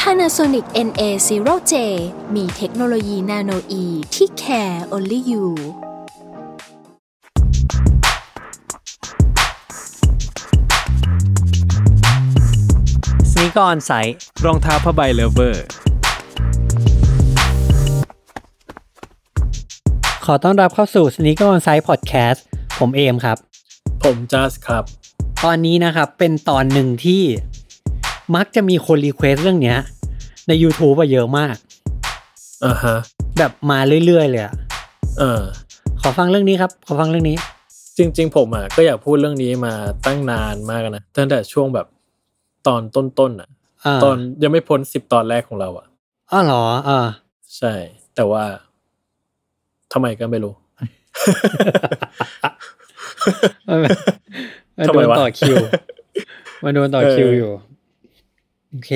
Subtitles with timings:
[0.00, 1.74] Panasonic NA0J
[2.34, 5.46] มีเทคโนโลยี nanoe ที่ care only you
[13.30, 15.64] Sneaker On Sight รองเท้าผ้าใบ lover
[20.24, 22.44] ขอต้อนรับเข้าสู่ Sneaker On Sight พอดแคสต์
[22.78, 23.36] ผมเอมครับ
[24.02, 24.84] ผมจัสครับ
[25.44, 27.22] ตอนนี้นะครับเป็นตอนหนึ่งที่
[28.36, 29.78] มักจะมีคนรีเควสเรื่องเนี้ย
[30.48, 31.56] ใน YouTube อะเยอะมาก
[32.64, 32.96] อ่าฮะ
[33.38, 34.54] แบบมาเรื่อยๆเลยอะ
[35.18, 35.42] เออ
[36.02, 37.36] ขอฟังเรื่องนี้ครับ ขอฟังเรื่องนี้
[37.98, 39.74] จริง ๆ ผมอะก็อยากพูดเรื่องนี้มา
[40.06, 41.86] ตั้งนานมากนะตั้งแต่ช่วงแบบ
[42.66, 43.48] ตอนต้นๆอะ
[43.84, 45.86] อ่าตอนยังไม่พ้นสิบตอนแรกของเราอะ
[46.32, 47.00] อ้าวเหรออ่า
[47.56, 47.72] ใช่
[48.14, 48.44] แต่ว่า
[49.92, 50.54] ทำไมก็ไม่รู้
[53.68, 53.78] มัน
[54.76, 55.56] มันทำโดไมนวะ ต่อคิว
[56.64, 57.50] มันโดนต่อคิวอยู่
[58.74, 58.92] โอเค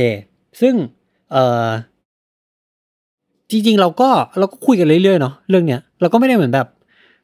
[0.60, 0.74] ซึ่ง
[1.30, 1.68] เอ่อ
[3.50, 6.68] จริงๆ เราก็เราก็คุยกันเรื่อยๆเนาะเรื่องเนี้ยเราก็ไม่ได้เหมือนแบบ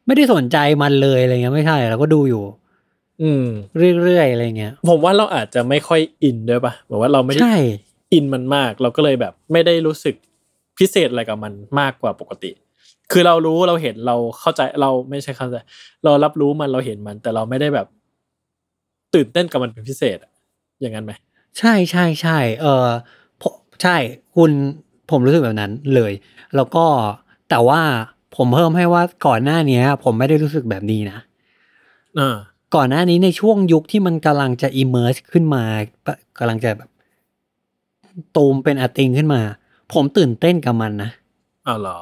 [0.06, 2.44] ไม่ได้สนใจมันเลยอะไรเงี้ยไม่ใช่เราก็ดูอยู่
[3.22, 3.44] อืม
[4.02, 7.58] เรื่อยๆอะไรเงี้ยผมว่าเราอาจจะไม่ค่อยอินด้วยปะเหมือนว่าเราไม่ได้ใช่
[8.12, 10.14] อินมันมาก เราก็เลยแบบ ไม่ได้รู้สึก
[10.78, 12.50] พิเศษอะไรกับมันมากกว่าปกติ
[13.12, 15.56] คือเรารู้เราเห็นเราเข้าใจเราไม่ใช่เข้าใจ
[16.04, 17.86] เรารับรู้มันเราเห็นมัน แต่เราไม่ได้แบบ
[19.14, 20.30] ตื่นเต้นกับมันเป็นพิเศษอะ
[20.80, 21.12] อย่างนั้นไหม
[21.58, 22.88] ใช่ใช่ใช่เออ
[23.42, 23.96] ผมใช่
[24.36, 24.50] คุณ
[25.10, 26.12] ผมรู้สึกแบบนั้นเลย
[26.56, 26.84] แล้วก็
[27.50, 27.80] แต่ว่า
[28.36, 31.18] ผมเพิ่มให้ว่าก่อนหน้าเนี้ยผมไม่ได้รู้สึกแบบนี้นะ
[32.18, 32.36] อ่า
[32.74, 35.82] ก่อนหน้านี้ในช่วงยุคที่มันกำลังจะ emerge ขึ้นมาก
[36.38, 36.90] กำลังจะแบบ
[38.36, 39.40] ตูมเป็นอาติงขึ้นมา
[39.92, 41.10] ผมตื่นเต้นกับมันนะ
[41.66, 41.98] อ้าวเหรอ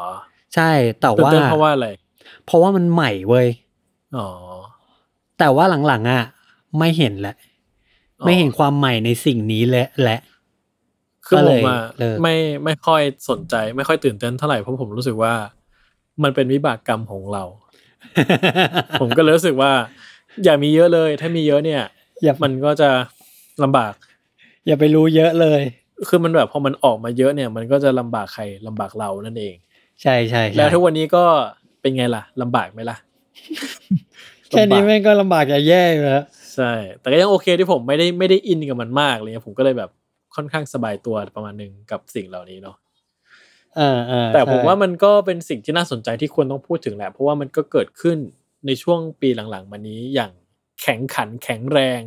[0.55, 1.89] ใช่แต่ตื่นว่าเต้นเพราะว่าอะไร
[2.45, 3.47] เพราะว่ามันใหม่เว้ย
[4.17, 4.29] อ๋อ
[5.39, 6.25] แต่ว่าหลังๆอะ
[6.79, 7.52] ไม่เห็นแหละอ๋อ
[8.27, 10.19] ไม่เห็นความใหม่ในสิ่งนี้และและ
[11.27, 15.33] คือก็ผเลมยอะเลิกไม่ไม่ค่อยสนใจ ไม่ค่อยตื่นเต้นเท่าไหร่เพราะผมรู้สึกว่า
[16.23, 17.45] มันเป็นวิบากกรรมของเรา
[19.01, 19.73] ผมก็เลยรู้สึกว่า
[20.45, 21.83] อย่ามีเยอะเลย ถ้ามีเยอะเนี่ย
[22.23, 22.91] อย่ามันก็จะ
[23.63, 23.93] ลำบาก
[24.67, 25.61] อย่าไปรู้เยอะเลย
[26.09, 29.55] คือมันแบบพอมันออกมาเยอะเนี่ย มันก็จะลำบากใครลำบากเรานั่นเอง
[30.03, 31.25] ใช่ใช่ใช่แล้วทุกวันนี้ก็
[31.81, 32.97] เป็นไงล่ะลำบากไหมล่ะ
[34.51, 39.91] แค่นี้ลำบากแม่งก็ลำบากจะแย่อยู่แล้ว ใช่ แต่ก็ยังโอเคที่ผมไม่ได้ไม่ได้อินกับมันมากเลยผมก็เลยแบบ
[40.35, 42.77] ค่อนข้างสบายตัวประมาณหนึงกับสิ่งเหล่านี้เนาะ
[43.79, 48.19] อ่าอ่าแต่ผมใช่ว่ามันก็เป็นสิ่งที่น่าสนใจที่ควรต้องพูดถึงแหละ เพราะว่ามันก็เกิดขึ้น
[48.67, 50.31] ในช่วงปีหลังๆ มานี้อย่าง
[50.81, 52.01] แข็งขันแข็งแรง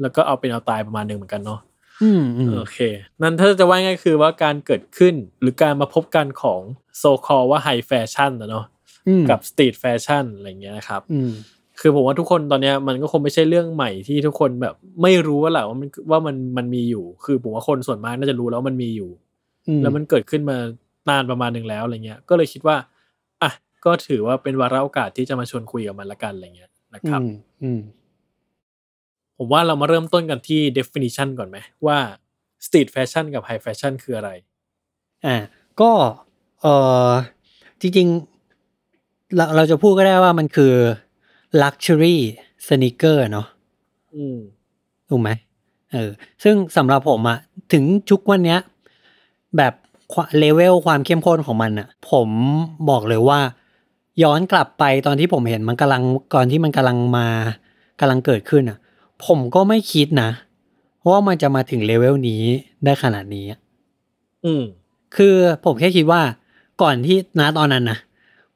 [0.00, 1.60] แล้วก็เอาเป็นเอาตายประมาณหนึ่งเหมือนกันเนาะ
[2.02, 2.78] อืมอืมโอเค
[3.22, 6.60] นั่นถ้าจะว่าง่ายคือว่าการเกิดขึ้นหรือการมาพบกันของ
[6.98, 8.64] so-called ว่า high fashion นะเนาะ
[9.08, 11.32] อืมกับ street fashion อะไรเงี้ยนะครับอืม
[11.80, 19.10] คือผมว่าทุกคนตอนเนี้ยมันก็คงไม่ใช่เรื่องใหม่ที่ทุกคนแบบ ไม่รู้ว่าแหละว่ามันว่ามันมันมีอยู่ คือผมว่าคนส่วนมากน่าจะรู้แล้วว่ามันมีอยู่
[19.68, 20.56] อืมแล้วมันเกิดขึ้นมา
[21.08, 22.76] นานประมาณหนึ่งแล้วอะไรเงี้ย ก็เลยคิดว่า
[23.42, 23.50] อะ
[23.84, 27.80] ก็ถือว่าเป็นวาระโอกาสที่จะมาชวนคุยกับมันละกันอะไรเงี้ยนะครับอืมอืม
[29.38, 31.98] ผมว่าเรามาเริ่มต้นกันที่ definition ก่อนไหมว่า
[32.64, 34.30] street fashion กับ high fashion คืออะไร
[35.26, 35.36] อ่า
[35.80, 35.90] ก็
[36.60, 36.66] เอ
[37.10, 37.12] อ
[37.80, 40.72] จริงๆเราเราจะพูดก็ได้ว่ามันคือ
[41.62, 42.16] luxury
[42.66, 43.46] sneaker เนาะ
[44.16, 44.38] อืม
[45.08, 45.30] ถูกไหม
[45.92, 46.10] เออ
[46.42, 47.38] ซึ่งสำหรับผมอะ
[47.72, 48.60] ถึงชุกวันเนี้ย
[49.56, 49.72] แบบ
[50.38, 52.28] เลเวลความเข้มข้นของมันอะผม
[52.90, 53.40] บอกเลยว่า
[54.22, 56.02] ย้อนกลับไปตอนที่ผมเห็นมันกำลัง
[56.34, 57.28] ก่อนที่มันกำลังมา
[58.00, 58.78] กำลังเกิดขึ้นอะ
[59.26, 60.30] ผมก็ไม่คิดนะ
[61.10, 62.42] ว่ามันจะมาถึงเลเวลนี้
[62.84, 63.60] ได้ขนาดนี้อะ
[64.44, 64.62] อืม
[65.16, 65.34] คือ
[65.64, 66.22] ผมแค่คิดว่า
[66.82, 67.98] ก่อนที่นะตอนนั้นนะ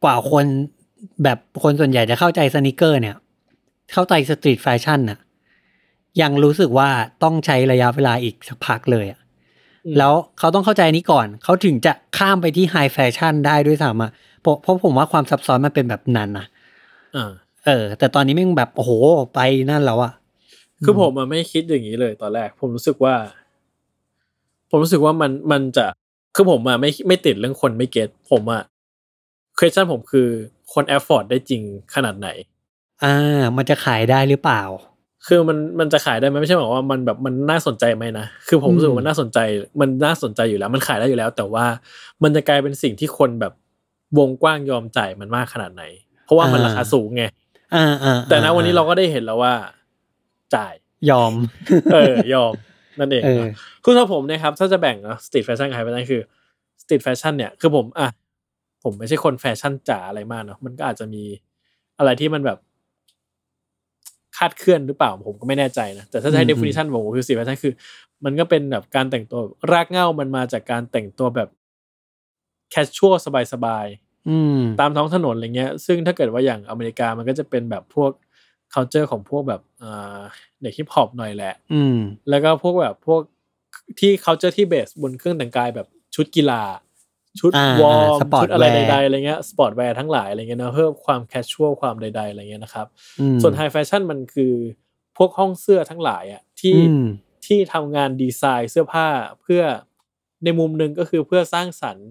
[0.04, 0.44] กว่าคน
[1.24, 3.16] แบบคนส่วนใหญ่จะเข้าใจสนิเกอร์เนี่ย
[3.92, 5.18] เข้าใจ street fashion น่ะ
[6.22, 6.88] ยังรู้สึกว่า
[7.22, 9.20] ต้องใช้ระยะเวลาอีกสักพักเลยอะ
[9.86, 14.10] อืมแล้วเขาต้องเข้าใจนี้ก่อน เขาถึงจะข้ามไปที่ high fashion ได้ด้วยซ้ำอะ
[14.40, 16.46] เพราะเพราะผมว่าความซับซ้อนมันเป็นแบบนั้นนะ
[17.16, 17.30] อ่า
[17.66, 18.90] เออ แต่ตอนนี้แม่งแบบโอ้โห
[19.34, 19.40] ไป
[19.70, 20.12] นั่นแล้วอะ
[20.84, 23.14] คือผมอะไม่คิดอย่างนี้เลยตอนแรก ผมรู้สึกว่า
[24.70, 25.86] ผมรู้สึกว่ามันมันจะ
[26.34, 28.62] คือผมอะไม่ไม่ติดเรื่องคนไม่ get ผมอะ
[29.58, 30.28] question ผมคือ
[30.74, 31.62] คน afford ได้จริง
[31.94, 32.28] ขนาดไหน
[33.04, 34.62] อ่า มันจะขายได้หรือเปล่า
[35.26, 39.38] คือมันมันจะขายได้ไหมไม่ใช่บอกว่ามันแบบมันน่าสนใจไหมนะ คือผมรู้สึกว่ามันน่าสนใจ
[39.80, 41.64] มันน่าสนใจอยู่แล้ว มันขายได้อยู่แล้ว แต่ว่า
[42.22, 43.52] มันจะกลายเป็นสิ่งที่คนแบบ
[44.18, 45.84] วงกว้างยอมจ่ายมันมากขนาดไหน
[46.24, 47.24] เพราะว่ามันราคาสูงไง
[47.74, 49.54] อ่าอ่าแต่ณวันนี้เราก็ได้เห็นแล้วว่า
[50.54, 50.74] จ่าย
[51.10, 51.32] ยอม
[51.92, 52.52] เออยอม
[52.98, 53.54] นั่นเองเออนะ
[53.84, 56.20] คือสำหรับผมนะครับถ้าจะแบ่งเนาะ street fashion กับ high fashion คือ
[56.82, 58.08] street fashion เนี่ยคือผมอะ
[58.84, 61.24] ผมไม่ใช่คนแฟชั่นจ๋าอะไรมากเนาะมันก็อาจจะมี
[61.98, 62.58] อะไรที่มันแบบ
[64.36, 67.72] คลาดเคลื่อนหรือเปล่าผมก็ไม่แน่ใจนะ แต่ถ้าใช้ definition ผมคือ street fashion คือ
[68.24, 69.40] มันก็เป็นแบบการแต่งตัว
[69.72, 71.48] รากเหง้ามันมาจากการแต่งตัวแบบ
[72.70, 73.14] casual
[73.52, 78.10] สบายๆอืมตามท้องถนนอะไรเงี้ย ซึ่งถ้าเกิดว่าอย่างอเมริกามันก็จะเป็นแบบพวก
[78.74, 80.20] culture ของพวกแบบอ่า
[80.62, 81.96] เด็กฮิปฮอปหน่อยแหละ อืม
[82.28, 83.20] แล้วก็พวกแบบพวก
[84.00, 86.62] ที่ culture ที่ base บนเครื่องแต่งกายแบบชุดกีฬา
[87.40, 92.86] ชุดอ่าวอร์มสปอร์ตชุดอะไร wear ใดๆอะไรเงี้ย sportswear ทั้งหลายอะไรเงี้ยนะเพิ่มความ casual ความใดๆอะไรเงี้ยนะครับ
[93.20, 94.54] อืมส่วน high fashion มันคือ
[95.16, 97.06] พวกห้องเสื้อทั้งหลายอะที่อืม
[97.46, 99.08] ที่ทำงานดีไซน์เสื้อผ้า
[99.42, 99.62] เพื่อ
[100.44, 102.08] ในมุมหนึ่งก็คือเพื่อสร้างสรรค์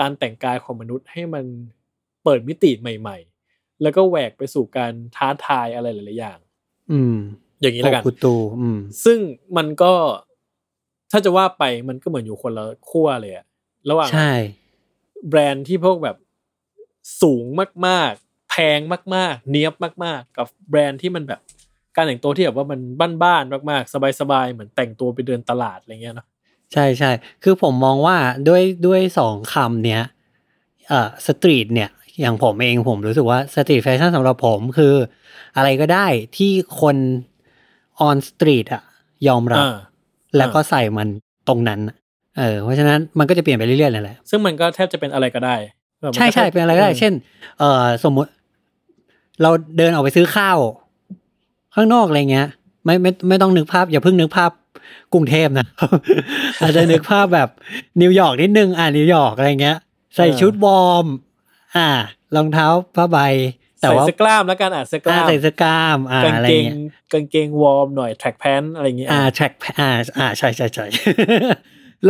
[0.00, 1.44] การแต่งกายของมนุษย์ให้มัน
[2.24, 3.16] เปิดมิติใหม่
[3.50, 6.38] ๆ แล้วก็แหวกไปสู่การท้าทายอะไรหลาย ๆ อย่าง
[6.92, 7.16] อืม
[7.60, 9.18] อย่างนี้แล้วกันโอคุตูอืม ซึ่ง
[9.56, 9.92] มันก็
[11.10, 13.46] ถ้าจะว่าไปมันก็เหมือนอยู่คนละขั้วเลยอะ
[13.90, 14.32] ระหว่างใช่
[15.28, 16.16] แบรนด์ที่พวกแบบ
[17.22, 17.44] สูง
[17.86, 18.80] มาก ๆ แพง
[19.14, 19.74] มาก ๆ เนี้ยบ
[20.04, 21.40] มาก ๆ กับแบรนด์ที่มันแบบ
[21.96, 22.80] การแต่งตัวที่แบบว่ามัน
[23.24, 26.26] บ้านๆมากๆ สบายๆ เหมือนแต่งตัวไปเดินตลาดอะไรเงี้ยเนาะ
[26.72, 27.10] ใช่ใช่
[27.42, 28.16] คือผมมองว่า
[28.48, 30.02] ด้วยด้วยสองคำเนี้ย
[30.88, 31.90] เอ่อสตรีทเนี่ย
[32.20, 34.94] อย่างผมเองผมรู้สึกว่า street fashion สำหรับผมคือ
[35.56, 36.06] อะไรก็ได้
[36.36, 36.96] ที่คน
[38.00, 38.82] on street อะ
[39.28, 39.76] ยอมรับอ่า
[40.36, 41.08] แล้วก็ใส่มัน
[41.48, 41.96] ตรงนั้นอะ
[42.38, 45.56] เออเพราะฉะนั้นมันก็จะเปลี่ยนไปเรื่อยๆนั่นแหละซึ่งมันก็แทบจะเป็นอะไรก็ได้
[46.00, 47.12] แบบมันใช่ก็ใช่แทบเป็นอะไรก็ได้ เช่น
[47.58, 48.30] เอ่อสมมุติ
[49.42, 50.58] เราเดินออกไปซื้อข้าว
[51.74, 52.48] ข้างนอกอะไรเงี้ย
[52.84, 54.50] ไม่ไม่ไม่ต้องนึกภาพ อย่าเพิ่งนึกภาพ
[55.12, 55.66] กรุงเทพนะ
[56.60, 57.48] อาจจะนึกภาพแบบ
[58.02, 59.76] นิวยอร์กนิดนึงอ่านิวยอร์กอะไรเงี้ย
[60.14, 61.06] ใส่ชุดวอร์ม
[61.76, 61.88] อ่า
[62.36, 63.18] รองเท้าผ้าใบ
[63.80, 66.76] แต่ใส่ว่าเสื้อกล้ามแล้วกันอะเสื้อกอ่าล้ามใส่เสื้อกล้ามอ่ากางอะไรเกงเงี้ย
[67.12, 69.88] กางเกงวอร์มหน่อย track pant อะไรอย่างเงี้ยอ่า track อ่า
[70.18, 70.84] อ่าใช่ใช่ใช่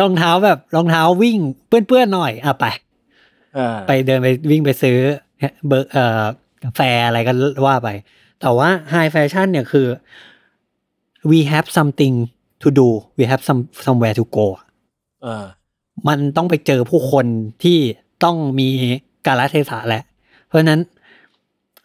[0.01, 2.67] รองเท้าแบบรองเท้าวิ่งเปื้อนๆหน่อยอะไป
[3.59, 4.99] อ่าไปเดินไปวิ่งไปซื้อ
[5.67, 6.23] เบอร์เอ่อ
[6.65, 7.33] กาแฟอะไรก็
[7.67, 7.89] ว่าไป
[8.41, 9.87] แต่ว่า high fashion เนี่ยคือ
[11.31, 12.15] we have something
[12.63, 14.47] to do we have some somewhere to go
[15.27, 15.45] อ่า
[16.09, 17.27] มันต้องไปเจอผู้คน
[17.63, 17.79] ที่
[18.25, 18.69] ต้องมี
[19.27, 20.03] กาลเทศะแหละ
[20.49, 20.81] เพราะฉะนั้น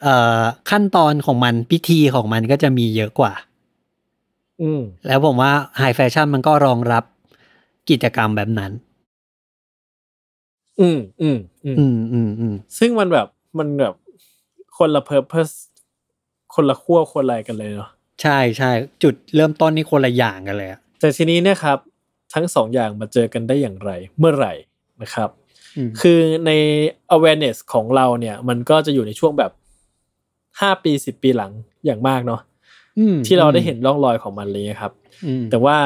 [0.04, 3.34] เอ่อขั้นตอนของมันพิธีของมันก็จะมีเยอะกว่า
[4.62, 5.52] อืมแล้วผมว่า
[5.82, 7.04] high fashion มันก็รองรับ
[7.90, 8.72] กิจกรรมแบบนั้น
[10.80, 13.94] อืมอืมอืมอืมอืมอืมซึ่งมันแบบมันแบบ
[14.78, 15.54] คนละ purpose
[16.56, 17.90] คนละขั้วคนละอะไรกันเลยเนาะ
[18.22, 18.72] ใช่ใช่
[19.04, 21.78] จุดเริ่มต้นนี่คนละอย่างกันเลยอะแต่ทีนี้เนี่ยครับ
[22.34, 24.54] ทั้งสองอย่างมาเจอกันได้อย่างไร เมื่อไหร่
[25.02, 25.30] นะครับ
[25.78, 26.52] อืมคือใน
[27.16, 29.52] awareness ของเราเนี่ย มันก็จะอยู่ในช่วงแบบ
[30.60, 31.52] ห้าปีสิบปีหลัง
[31.86, 32.42] อย่างมากเนาะ
[33.00, 34.92] อืมที่เราได้เห็นร่องรอยของมันเลยครับ
[35.26, 35.78] อืมแต่ว่า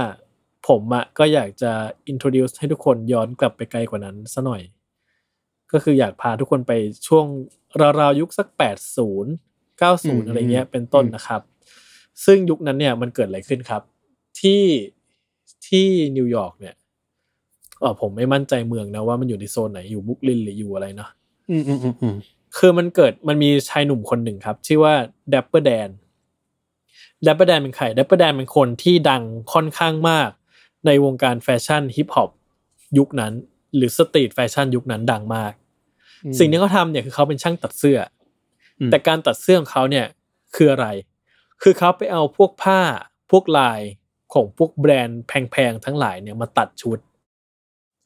[0.67, 1.71] ผมอะก็อยากจะ
[2.11, 4.61] introduce ให้ทุกคนย้อนกลับไปไกลกว่านั้นซะหน่อย
[5.71, 6.71] ก็คืออยากพาทุกคนไป
[7.07, 7.25] ช่วง
[7.99, 8.47] ราวๆยุคสัก
[9.15, 11.41] 80 90 อะไรเงี้ยเป็นต้นนะครับ
[12.25, 13.81] ซึ่งยุคนั้นเนี่ยมันเกิดอะไรขึ้นครับ
[14.39, 14.63] ที่
[15.67, 15.87] ที่
[16.17, 16.75] นิวยอร์กเนี่ย
[17.79, 21.09] เออผมไม่มั่นใจเมืองนะว่ามันอยู่ในโซนไหนอยู่บรูคลินหรืออยู่อะไรเนาะ
[21.49, 22.15] อืมอืมอืมอืม
[22.57, 24.93] คือมันเกิดมันมีชายหนุ่มคนหนึ่งครับ ชื่อว่า
[25.29, 25.89] Dapper Dan
[27.23, 30.29] Dapper Dan เป็นใคร Dapper Dan เป็นคนที่ดังค่อนข้างมาก
[30.85, 32.29] ในวงการแฟชั่นฮิปฮอป
[32.97, 33.33] ยุคนั้น
[33.75, 35.53] หรือ street fashion ยุคนั้นดังมาก
[36.39, 37.99] สิ่งที่เขาทำเนี่ยคือเขาเป็นช่างตัดเสื้อ
[38.79, 40.05] อืมแต่การตัดเสื้อของเขาเนี่ย
[40.55, 40.87] คืออะไร
[41.63, 42.81] คือเขาไปเอาพวกผ้า
[43.31, 43.79] พวกลาย
[44.33, 46.99] ของพวกแบรนด์แพงๆทั้งหลายเนี่ยมาตัดชุด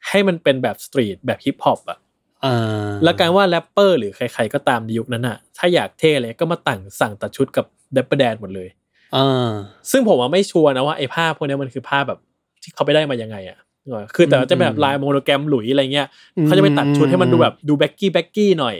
[0.10, 2.00] ให้มันเป็นแบบ street แบบฮิปฮอปอะ
[2.46, 8.70] อ่าแล้วการว่าแรปเปอร์หรือใครๆก็ตามในยุคนั้นอะ ถ้าอยากเท่เลยก็มาตั้งสั่งตัดชุดกับDapper Dan หมดเลย
[9.16, 9.52] อ่า
[9.92, 12.20] ซึ่งผมว่าไม่ชัวร์นะว่าไอ้ผ้าพวกนี้มันคือผ้าแบบ
[12.66, 16.08] ที่เขาไปได้มายังไงอะเออคือแต่ว่าจะเป็นแบบลาย monogram หลุยส์อะไรเงี้ย
[16.44, 18.76] เขาจะไปตัดชุดให้มันดูแบบดู baggy baggy หน่อย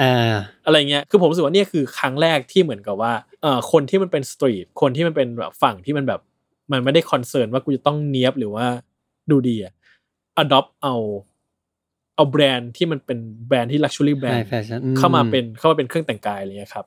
[0.00, 0.34] อ่า
[0.66, 3.12] อะไรเงี้ย คือผมรู้สึกว่าเนี่ยคือครั้งแรกที่เหมือนกับว่า
[3.42, 6.20] เออคนที่มันเป็น street คนที่มันเป็นแบบฝั่งที่มันแบบ
[6.72, 8.66] มันไม่ได้ concern ว่ากูจะต้องเนี้ยบหรือว่า
[9.30, 9.72] ดูดีอะ
[10.42, 10.96] adopt เอา
[12.16, 16.86] เอาแบรนด์ที่มันเป็นแบรนด์ที่ luxury แบรนด์ high fashion เข้ามาเป็นเข้ามาเป็นเครื่องแต่งกายอะไรเงี้ยครับ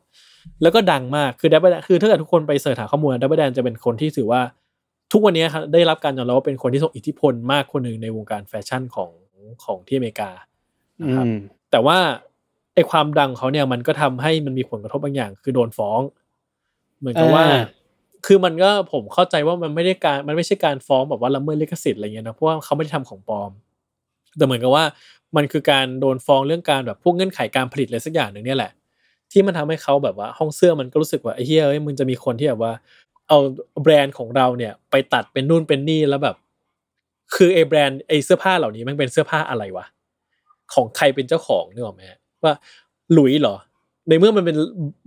[0.61, 4.41] แล้วก็ดังมาก คือ Dapper คือถ้าเกิดทุกคนไป search หาข้อมูล Dapper Dan จะเป็นคนที่ถือว่า
[5.11, 9.11] ทุกวันนี้ครับได้รับการยอมรับว่าเป็นคนที่ทรงอิทธิพลมากคนหนึ่งในวงการแฟชั่นของ
[9.63, 10.31] ของที่อเมริกา
[11.01, 11.37] อืนะครับม
[11.71, 11.97] แต่ว่า
[12.75, 16.01] ไอความดังเขาเนี่ยมันก็ทำให้มันมีผลกระทบบางอย่าง คือโดนฟ้อง
[16.99, 17.61] เหมือนกับว่าอ่า
[18.25, 23.51] คือมันก็ผมเข้าใจว่ามันไม่ได้การมันไม่ใช่การฟ้องแบบว่าละเมิดลิขสิทธิ์อะไรเงี้ยนะเพราะว่าเขาไม่ได้ทำของปลอม
[24.37, 24.83] แต่เหมือนกับว่า
[25.35, 28.71] มันคือการโดนฟ้องเรื่องการแบบพวกเงื่อนไขการผลิตอะไรสักอย่างหนึ่งเนี่ยแหละ
[29.31, 32.73] ที่มันทำให้เขาแบบว่าห้องเสื้อมันก็รู้สึกว่าไอ้เฮ้ยเอ้ยมึงจะมีคนที่แบบว่า
[33.29, 33.39] เอา
[33.83, 36.35] แบรนด์ของเราเนี่ย ไปตัดเป็นนู่นเป็นนี่แล้วแบบ
[37.35, 39.85] คือไอ้แบรนด์ไอ้เสื้อผ้าเหล่านี้มันเป็นเสื้อผ้าอะไรวะ
[40.73, 42.53] ของใครเป็นเจ้าของนึกออกไหมฮะว่า
[43.13, 43.55] หลุยเหรอ
[44.07, 44.55] ในเมื่อมันเป็น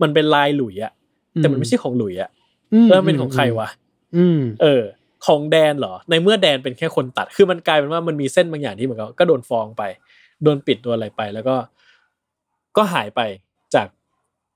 [0.03, 0.93] มันเป็นลายหลุยอะ
[1.37, 2.29] แต่มันไม่ใช่ของหลุยอะ
[2.73, 3.67] อืมแล้วมันเป็นของใครวะ
[4.15, 4.83] อืมเออ
[5.25, 9.83] ของแดนเหรอ ในเมื่อแดนเป็นแค่คนตัด คือมันกลายเป็นว่ามันมีเส้นบางอย่างที่เหมือนกับก็โดนฟ้องไป
[10.43, 11.55] โดนปิดโดนอะไรไปแล้วก็
[12.77, 13.21] ก็หายไป
[13.75, 13.87] จาก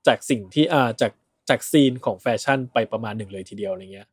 [0.06, 1.12] จากสิ่งที่อ่าจาก
[1.48, 4.06] จากซีนของแฟชั่นไปประมาณหนึ่งเลยทีเดียวอะไรเงี้ย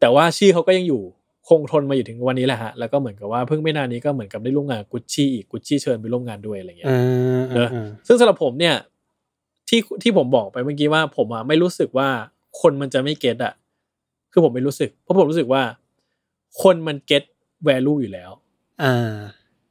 [0.00, 1.02] แต่ว่าชื่อเขาก็ยังอยู่
[1.48, 8.74] คงทนมาอยู่ถึงวันนี้แหละฮะ แล้วก็เหมือนกับว่าเพิ่งไม่นานนี้ก็เหมือนกับได้ร่วมงานกุชชี่อีกกุชชี่เชิญไปร่วมงานด้วยอะไรเงี้ยอ่าเนอะอ่าซึ่งสำหรับผมเนี่ย
[9.68, 12.08] ที่ที่ผมบอกไปเมื่อกี้ว่าผมอะไม่รู้สึกว่า
[12.60, 13.54] คนมันจะไม่เก็ตอะ
[14.32, 15.62] คือผมไม่รู้สึก เพราะผมรู้สึกว่า
[16.62, 17.22] คนมันเก็ต
[17.68, 18.30] value อยู่แล้ว
[18.82, 19.14] อ่า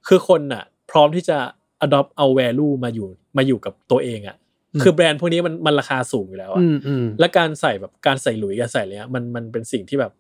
[0.08, 1.38] คือคนอะพร้อมที่จะ
[1.86, 4.43] adopt เอา value มาอยู่มาอยู่กับตัวเองอะอืม
[4.82, 10.12] คือแบรนด์พวกนี้มันมันราคาสูงอยู่แล้วอะอืมอืมและการใส่แบบการใส่หลุยส์การใส่อะไรเนี้ยมันมันเป็นสิ่งที่แบบ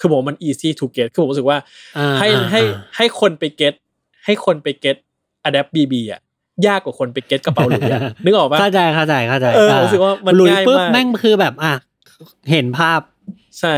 [0.00, 1.58] คือผมว่ามัน easy to get คือผมรู้สึกว่า
[1.98, 3.74] อ่าให้อ่าให้อ่าให้คนไปเก็ต
[4.24, 4.96] ให้คนไปเก็ต
[5.48, 6.20] adapt bb อะ
[6.66, 11.74] ยากกว่าคนไปเก็ตกระเป๋าหลุยส์อะนึกออกปะเข้าใจเข้าใจเข้าใจเออผมรู้สึกว่ามันหลุยง่ายปุ๊บมากแม่งคือแบบอะ
[12.50, 13.00] เห็นภาพ
[13.60, 13.74] ใช่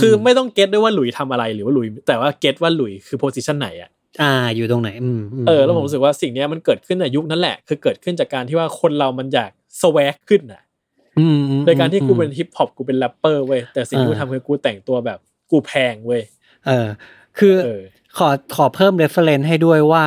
[0.00, 3.90] คืออมไม่ต้อง get ด้วยว่าหลุยทำอะไรหรือว่าหลุย แต่ว่า get ว่าหลุยคือ position ไหนอะ
[4.22, 9.50] อ่าอยู่ตรงไหน อืมมเออแล้วผมรู้สึกว่าสิ่งเนี้ยมันเกิดขึ้นในยุคนั้นแหละ คือเกิดขึ้นจากการที่ว่าคนเรามันอยาก
[9.82, 10.62] swag ขึ้นน่ะ
[11.18, 15.18] อืมอืมโดยการที่กูอืมเป็นฮิปฮอปกูเป็นแรปเปอร์เว้ยแต่สิ่งที่กูอ่าทำคือกูแต่งตัวแบบ
[15.50, 16.22] กูแพงเว้ย
[16.66, 16.86] เออ
[17.38, 17.82] คือเออ
[18.18, 20.04] ขอขอเพิ่ม reference ให้ด้วยว่า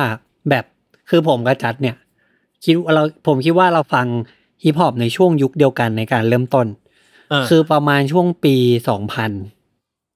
[0.50, 0.64] แบบ
[1.10, 1.96] คือผมกับจัดเนี่ย
[2.64, 4.06] คิดว่าเราผมคิดว่าเราฟัง
[4.64, 6.66] ฮิปฮอปในช่วงยุคเดียวกันในการเริ่มต้น
[7.32, 8.54] อ่าคือประมาณช่วงปี
[8.88, 9.30] สองพัน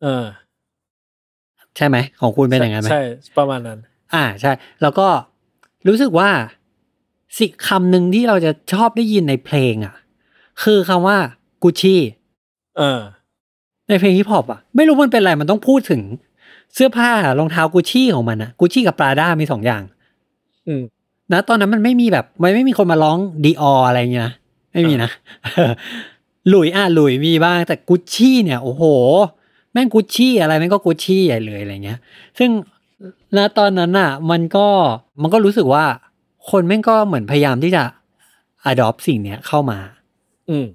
[0.03, 0.25] เออ
[1.77, 3.03] ใช่ไหม ของคุณเป็นอย่างนั้นไหมใช่
[3.39, 3.79] ประมาณนั้น
[4.15, 5.07] อ่าใช่ แล้วก็
[5.89, 6.31] รู้สึกว่า
[7.39, 9.95] สิคำหนึ่งที่เราจะชอบได้ยินในเพลงอะ
[10.63, 11.17] คือคำว่า
[11.63, 12.01] กุชชี่
[12.79, 13.01] เออ
[13.89, 16.01] ในเพลงฮิปฮอปอะ ไม่รู้มันเป็นอะไรมันต้องพูดถึง
[16.75, 19.83] เสื้อผ้ารองเท้ากุชชี่ของมันอะกุชชี่กับปราด้ามีสองอย่าง
[20.67, 20.83] อืม
[21.33, 24.33] นะตอนนั้นมันไม่มีแบบมันไม่มีคนมาร้องดีออะไรเงี้ยนะ
[24.73, 25.11] ไม่มีนะ
[26.49, 28.83] หลุยอะหลุยมีบ้างแต่กุชชี่เนี่ยโอ้โห
[29.73, 31.99] แม่งกุชชี่อะไรแม่งก็กุชชี่ใหญ่เลยอะไรเงี้ย
[32.39, 32.51] ซึ่ง
[33.37, 34.67] ณตอนนั้นอะ มันก็
[35.21, 35.85] มันก็รู้สึกว่า
[36.51, 37.83] คนแม่งก็เหมือนพยายามที่จะ
[38.71, 39.79] adopt สิ่งเนี้ยเข้ามา
[40.51, 40.67] อืม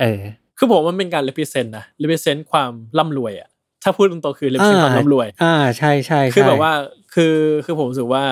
[0.00, 0.20] เออ
[0.58, 3.48] คือผมว่ามันเป็นการ represent นะ represent ความร่ำรวยอะ
[3.82, 6.72] ถ้าพูดตรงๆคือ represent ความร่ำรวย อ่าใช่ใช่ใช่คือแบบว่า
[7.14, 8.22] คือคือผมรู้สึกว่า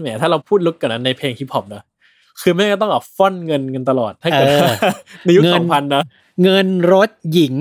[0.00, 1.82] แหมถ้าเราพูดลึกกันนั้นในเพลงฮิปฮอปนะ
[2.40, 4.72] คือไม่งก็ต้องเอาฟอนต์เงินกันตลอดถ้าเกิดเออ
[5.24, 6.02] ในยุคเงินสองพันนะ
[6.42, 7.54] เงินรถหญิง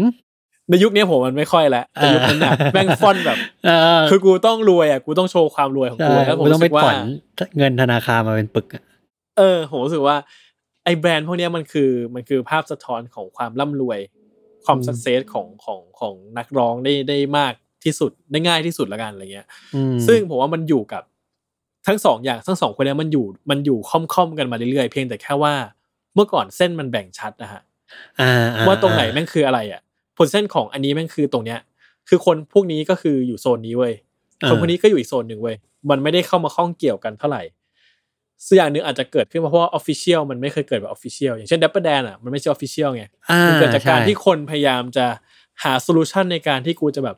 [0.69, 6.97] ในยุคนี้ผมมันไม่ค่อยแล้วแต่ยุคนั้นน่ะแม่งฟอนต์แบบเออคือกูต้องรวยอะกูต้องโชว์ความรวยของใช่กูแล้วผมกูต้องรู้ไปสึกว่าถอน
[7.57, 8.83] เงินธนาคารมาเป็นปึกอะ
[9.37, 10.15] เออผมรู้สึกว่า
[10.85, 13.99] ไอ้แบรนด์พวกเนี้ยมันคือมันคือภาพสะท้อนของความร่ำรวย
[14.65, 17.53] ความ success ของของของนักร้องได้ได้มาก
[17.83, 21.03] ที่สุดได้ง่ายที่สุดละกันอะไรเงี้ยอืมซึ่งผมว่ามันอยู่กับ
[21.87, 25.53] ทั้งสองอย่างทั้งสองคนเนี้ยมันอยู่มันอยู่ค่อมๆกันมาเรื่อยๆเพียงแต่แค่ว่า
[26.15, 27.61] เมื่อก่อนเส้นมันแบ่งชัดนะฮะ
[28.21, 29.81] อ่าอ่ว่าตรงไหนแม่งคืออะไรอะ
[30.17, 31.59] ผลเส้นของอันนี้แม่งคือตรงเนี้ย
[32.09, 33.93] คือคนพวกนี้ก็คืออยู่โซนนี้เว้ย
[34.47, 35.55] คนพวกนี้ก็อยู่อีกโซนหนึ่งเว้ย
[35.89, 37.43] มันไม่ได้เข้ามาข้องเกี่ยวกันเท่าไหร่
[38.45, 45.05] ส่วนอย่างหนึ่งอาจจะเกิดขึ้นมาเพราะว่า official มันไม่เคยเกิดแบบ official อย่างเช่น Dapper Dan อะมันไม่ใช่ official ไงอ่ามันเกิดจากการใช่ที่คนพยายามจะ
[45.63, 47.17] หา solution ในการที่กูจะแบบ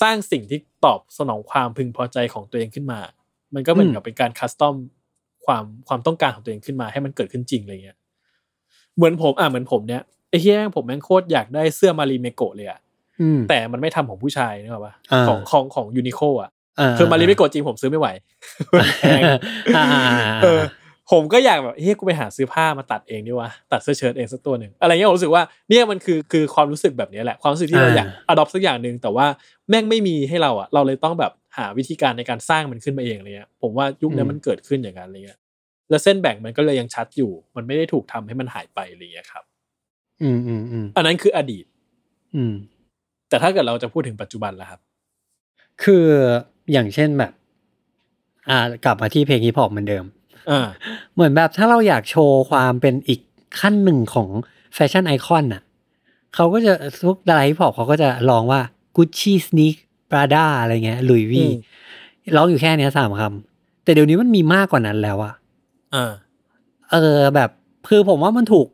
[0.00, 3.00] สร้างสิ่งที่ตอบสนองความพึงพอใจของตัวเองขึ้นมา
[3.54, 4.74] มันก็เหมือนกับเป็นการ custom
[5.46, 7.96] ความความต้องการของตัวเองขึ้นมาให้มันเกิดขึ้นจริงอะไรเงี้ย
[8.96, 12.80] เหมือนผมอะเหมือนผมเนี้ย ไอ้เฮียผมแม่งโคตรอยากได้เสื้อ Marimekko เลยอะ
[13.20, 18.08] อืมแต่มันไม่ทำของผู้ชายนึกออกปะอ่าของของของ Uniqlo อะาคือ Marimekko จริงผมซื้อไม่ไหว
[18.74, 19.24] อ่า
[19.76, 19.86] อ่า
[20.42, 20.60] เออ
[21.10, 29.26] ผมก็อยากแบบเฮ้ยกูไปหาซื้อผ้ามาตัดเองดีวะตัดเสื้อเชิ้ตเองสักตัวหนึ่งอะไรเงี้ยผมรู้สึกว่าเนี่ยมันคือคือความรู้สึกแบบนี้แหละความรู้สึกที่เราอยากอดอปสักอย่างหนึ่งแต่ว่า
[29.68, 35.38] แม่งไม่มีให้เราอะเราเลยต้องแบบหาวิธีการในการสร้างมันขึ้นมาเองอะไรเงี้ยผมว่ายุคนั้นมันเกิดขึ้นอย่างนั้นอะไรเงี้ย
[35.90, 39.44] แล้วเส้นแบ่งมันก็เลยยังชัดอยู่ มันไม่ได้ถูกทำให้มันหายไปอะไรเงี้ยครับ
[40.22, 41.64] อืมอืมอืมอันนั้นคืออดีต
[42.34, 42.52] อืม
[43.28, 44.80] แต่ถ้าเกิดเราจะพูดถึงปัจจุบันล่ะครับ
[45.82, 46.06] คือ
[46.72, 47.32] อย่างเช่นแบบ
[48.48, 50.04] อ่ากลับมาที่เพลงฮิปฮอปเหมือนเดิม
[50.50, 50.66] อ่า
[51.14, 53.20] เหมือนแบบถ้าเราอยากโชว์ความเป็นอีก
[53.60, 54.28] ขั้นหนึ่งของ
[54.74, 55.62] fashion icon น่ะ
[56.34, 56.72] เขาก็จะ
[57.04, 58.60] ทุกดาราฮิปฮอปเขาก็จะลองว่า
[58.96, 59.76] Gucci Sneak
[60.10, 61.54] Prada อะไรเงี้ยลุยวีอืม
[62.36, 65.34] ร้องอยู่แค่เนี้ยสามคำแต่เดี๋ยวนี้มันมีมากกว่านั้นแล้วอะ
[65.94, 66.12] อ่า
[66.90, 67.50] เออ แบบ
[67.88, 68.66] คือผมว่ามันถูก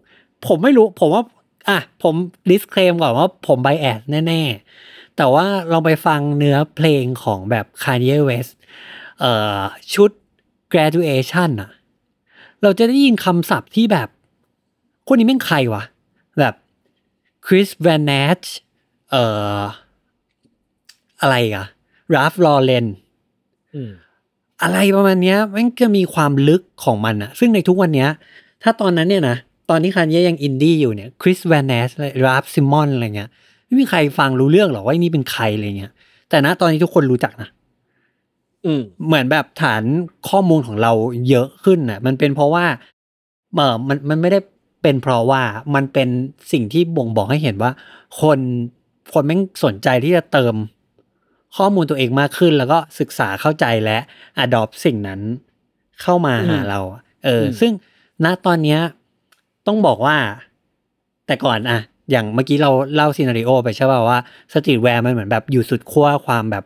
[0.46, 1.22] ผมไม่รู้ผมว่า
[1.68, 2.14] อะ ผม
[2.50, 4.42] disclaim ก่อนว่าผม biasแน่
[4.80, 8.52] ๆ แต่ว่าลองไปฟังเนื้อเพลงของแบบ Kanye West
[9.20, 9.58] เอ่อ
[9.94, 10.10] ชุด
[10.72, 11.70] graduation อะ
[12.62, 14.08] เราจะได้ยินคำศัพท์ที่แบบ
[15.06, 15.84] คนนี้แม่งใครวะ
[16.38, 16.54] แบบ
[17.46, 18.40] คริสแวนเนช
[19.10, 19.22] เอ่
[19.58, 19.60] อ
[21.20, 21.66] อะไรอะ
[22.14, 22.86] ราฟลอเรน
[23.74, 23.92] อืม
[24.62, 28.08] อะไรประมาณเนี้ยมันก็มีความลึกของมันอะซึ่งในทุกวันเนี้ย
[28.62, 29.36] ถ้าตอนนั้นเนี่ยนะ
[29.70, 31.88] ตอนที่คันเย่ยังอินดี้อยู่เนี่ยคริสแวนเนส
[32.24, 33.30] ราฟซิมอนอะไรเงี้ย
[33.64, 35.92] ไม่มีใครฟังรู้เรื่องหรอกว่านี่เป็นใครอะไรเงี้ย
[36.28, 37.48] แต่นะตอนนี้ทุกคนรู้จักนะ
[38.64, 39.82] อืมเหมือนแบบฐาน
[40.28, 40.92] ข้อมูลของเรา
[41.28, 42.64] เยอะขึ้นน่ะ มันเป็นเพราะว่า
[43.54, 44.38] เออมันมันไม่ได้
[44.82, 45.42] เป็นเพราะว่า
[45.74, 46.08] มันเป็น
[46.52, 47.70] สิ่งที่บ่งบอกให้เห็นว่า
[48.20, 48.38] คน
[49.12, 50.54] คนแม่งสนใจที่จะเติม
[51.56, 53.98] ข้อมูลตัวเองมากขึ้น แล้วก็ศึกษาเข้าใจและ
[54.44, 55.20] adopt สิ่งนั้น
[56.02, 57.72] เข้ามาหาอืมเราอะเอออมซึ่ง
[58.24, 58.80] ณตอนเนี้ย
[59.68, 60.16] ต้องบอกว่า
[61.26, 61.78] แต่ก่อนอะ
[62.10, 64.18] อย่างเมื่อกี้เราเล่า scenario ไปใช่ป่าวว่า
[64.52, 66.64] streetwear มันเหมือนแบบอยู่สุดขั้วความแบบ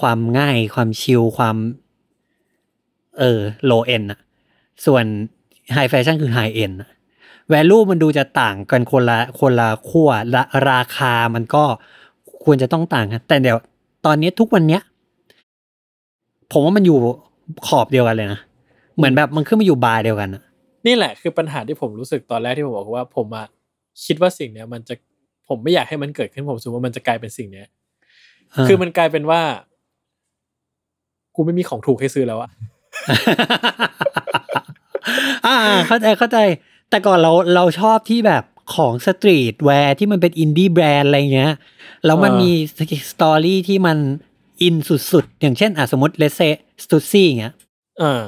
[0.00, 1.56] ความง่ายความชิลความ
[3.18, 4.20] เออ low-end อะ
[4.86, 5.04] ส่วน
[5.74, 6.72] high fashion คือ high-end
[7.48, 11.64] value มันดูจะต่างกันคนละคนละขั้วละราคามันก็
[12.44, 13.58] ควรจะต้องต่างกันแต่เดี๋ยว
[14.06, 14.82] ตอนนี้ทุกวันเนี้ย
[16.52, 16.98] ผมว่ามันอยู่
[17.66, 18.40] ขอบเดียวกันเลยนะ
[18.96, 20.42] เหมือนแบบมันขึ้นมาอยู่บาร์เดียวกันอะ
[20.86, 23.46] นี่แหละคือปัญหาที่ผมรู้สึกตอนแรกที่ผมบอกว่าผมอะ
[24.04, 24.94] คิดว่าสิ่งเนี้ยมันจะ
[25.48, 27.68] ผมไม่อยากให้มันเกิดขึ้นผมรู้สึกว่ามันจะกลายเป็นสิ่งเนี้ย
[28.66, 29.40] คือมันกลายเป็นว่า
[31.34, 32.50] กูไม่มีของถูกให้ซื้อแล้วอะ
[35.46, 35.56] อ่า
[35.88, 36.38] เข้าใจเข้าใจ
[36.90, 41.52] แต่ก่อนเราเราชอบที่แบบของ streetwear ที่มันเป็น indie brand อะไรเงี้ย
[42.06, 42.50] แล้วมันเออมี
[43.12, 43.98] story ที่มัน
[44.62, 44.76] อิน
[45.12, 46.40] สุดๆ อย่างเช่นอะสมมติ let's say
[46.84, 47.54] Stussy เงี้ย
[47.98, 48.20] เออ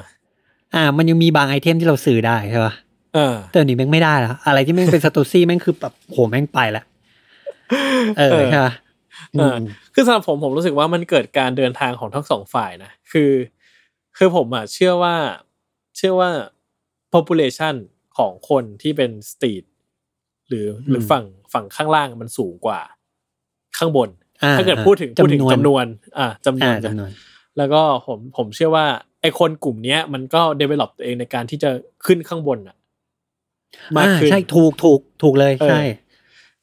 [0.74, 2.74] อ่า มันยังมีบาง item ที่เราซื้อได้ใช่ปะ
[3.14, 6.82] เออแต่อันนี้แม่งไม่ได้แล้วอะไรที่แม่งเป็น Stussy แม่งคือแบบโหแม่งไปละ
[8.18, 8.74] เออเออใช่ปะ
[9.38, 13.30] เออมคือสำหรับผมผมรู้สึกว่ามันเกิดการเดินทางของทั้งสองฝ่ายนะคือ
[14.16, 15.14] คือผมอะเชื่อว่า
[15.96, 16.30] เชื่อว่า
[17.14, 17.74] population
[18.18, 19.64] ของคนที่เป็น street
[20.48, 22.80] หรือหรือฝั่งฝั่งข้างล่างมันสูงกว่า
[23.78, 24.08] ข้างบน
[24.42, 25.86] อ่ถ้าเกิดพูดถึงพูดถึงจำนวนจำนวน
[26.18, 27.10] อ่าจำนวอ่านนะจำนวน
[27.58, 31.70] แล้วก็ผมผมเชื่อว่าไอคนกลุ่มเนี้ย มันก็ develop ตัวเองในการที่จะ
[32.06, 32.76] ขึ้นข้างบนอะ
[33.96, 35.82] มากอ่าขึ้นใช่ถูกถูกถูกเลยเออใช่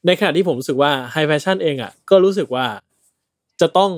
[0.06, 2.66] ในขณะที่ผมรู้สึกว่าไฮแฟชั่นเองอะ ก็รู้สึกว่า
[3.62, 3.92] จะต้อง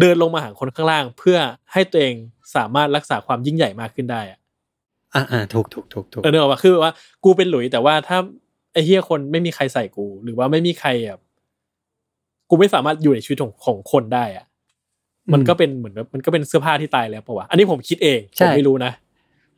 [0.00, 1.38] เดินลงมาหาคนข้างล่าง เพื่อ
[1.72, 2.14] ให้ตัวเอง
[2.56, 4.38] สามารถรักษาความยิ่งใหญ่มากขึ้นได้อะ
[5.14, 6.92] อ่าอ่าถูกถูกถูกถูกเออเนกอะว่าคือว่า
[7.24, 8.18] กูเป็นหลุยแต่ว่าถ้า
[8.72, 11.20] ไอ้เฮียคนไม่มีใครใส่กู หรือว่าไม่มีใครแบบ
[12.50, 14.46] กูไม่สามารถอยู่ในชีวิตของของคนได้อะ
[15.32, 18.92] มันก็เป็นเหมือนแบบมันก็เป็นเสื้อผ้าที่ตายแล้วปะวะอันนี้ผมคิดเองผมไม่รู้นะ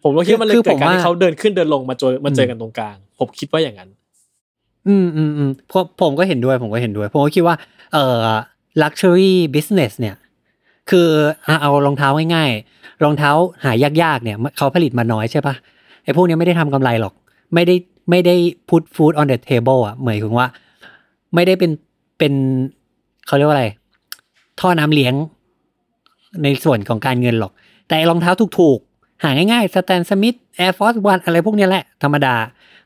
[0.02, 3.90] ผมก็คิดว่ามันเลยเกิดการที่เขาเดินขึ้นเดินลงมาเจอมาเจอกันตรงกลาง ผมคิดว่าอย่างนั้น
[4.88, 7.54] อืมอืมอืมผมผมก็เห็นด้วย ผมก็เห็นด้วย ผมก็คิดว่า
[7.92, 8.26] เอ่อ
[8.82, 10.16] luxury business เนี่ย
[10.90, 11.08] คือ
[11.46, 13.30] อะเอารองเท้าง่ายๆรองเท้า
[13.64, 15.54] หายากๆเนี่ยเขาผลิตมาน้อยใช่ปะ
[16.04, 17.14] ไอ้พวกเนี้ยไม่ได้ทำกำไรหรอก
[17.54, 17.74] ไม่ได้
[18.10, 18.34] ไม่ได้
[18.68, 20.46] put food on the table อะหมายถึงว่า
[21.34, 21.70] ไม่ได้เป็น
[22.18, 22.32] เป็น
[23.26, 23.66] เขาเรียกว่าอะไร
[24.60, 25.14] ท่อน้ำเลี้ยง
[26.42, 27.52] ในส่วนของการเงินหรอก
[27.86, 32.34] แต่ไอ้รองเท้าถูกๆ หาง่ายๆ Stan Smith Air Force One อะไรพวกเนี้ยแหละ ธรรมดา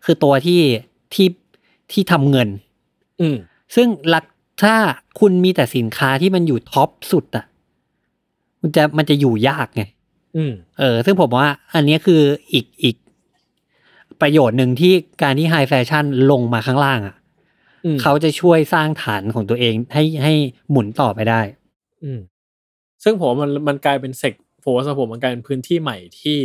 [0.05, 0.61] คือตัวที่
[1.15, 1.29] ที่
[1.93, 2.49] ที่ทำเงิน
[3.21, 3.37] อืม
[3.77, 4.25] ซึ่งหลัก
[4.63, 4.75] ถ้า
[5.21, 7.45] คุณมีแต่สินค้าที่มันอยู่ top สุดอะ
[8.63, 9.83] มันจะมันจะอยู่ยากไง
[10.37, 12.21] อืมเออ ซึ่งผมว่า อันเนี้ยคือ
[12.53, 12.97] อีกอีก
[14.21, 17.17] ประโยชน์หนึ่งที่การที่ high fashion ลงมาข้างล่างอะ
[17.85, 20.33] อืมเขาจะช่วยสร้างฐานของตัวเองให้ให้
[20.71, 21.41] หมุนต่อไปได้
[22.05, 22.21] อืม
[23.05, 26.41] ซึ่งผมว่ามันมันกลายเป็น seg ผมว่าสำหรับผมมันกลายเป็นพื้นที่ใหม่ที่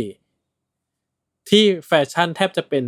[1.48, 2.84] ที่แฟชั่นแทบจะเป็น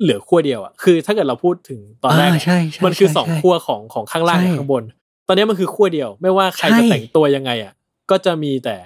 [0.00, 4.84] เหลือขั้วเดียวอะคือถ้าเกิดเราพูดถึงตอนแรกอ่าอะใช่ใช่มันคือใช่สองใช่ขั้วของของข้างล่างใช่กับข้างบน
[5.28, 7.72] ตอนนี้มันคือขั้วเดียว ไม่ว่าใครใช่จะแต่งตัวยังไงอะ
[8.10, 8.76] ก็จะมีแต่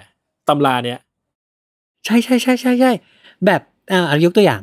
[0.47, 0.99] ตำราเนี้ย
[2.05, 2.91] ใช่ใช่ใช่ใช่ใช่
[3.45, 4.61] แบบอ่ายกตัวอย่าง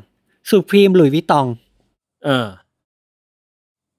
[0.48, 1.46] สุพรีมหลุยวิตอง
[2.24, 2.46] เออ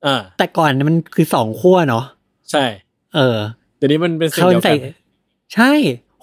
[0.05, 2.05] อ่าแต่ก่อนมันคือสองขั้วเนาะ
[2.51, 2.65] ใช่
[3.15, 3.37] เออ
[3.77, 4.93] เดี๋ยวนี้มันเป็นสิ่งคนเดียวใส่กัน
[5.55, 5.71] ใช่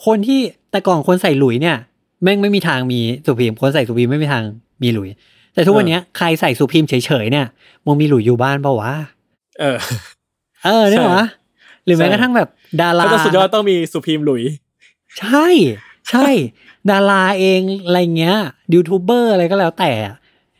[0.06, 0.40] คนที่
[0.70, 1.76] แต่ก่อนคนใส่หลุยเนี่ย
[2.22, 4.42] แม่งไม่มีทางมีสุพีมคนใส่สุพีมไม่มีทาง
[4.82, 5.08] มีหลุย
[5.54, 7.46] แต่ทุกวันเนี้ยใครใส่สุพีมเฉยๆเนี่ย
[7.84, 8.92] มึงมีหลุยอยู่บ้านเปล่าวะ
[9.60, 9.76] เออ
[10.64, 11.26] เออเนี่ยใช่วะ
[11.84, 12.48] หรือแม้ใช่กระทั่งแบบ
[12.80, 14.42] ดาราถ้าจะสุดยอดต้องมีสุพีมหลุย
[15.20, 15.46] ใช่
[16.10, 16.26] ใช่
[16.90, 18.36] ดาราเองอะไรเงี้ย
[18.74, 20.16] ยูทูบเบอร์อะไรก็แล้วแต่อะ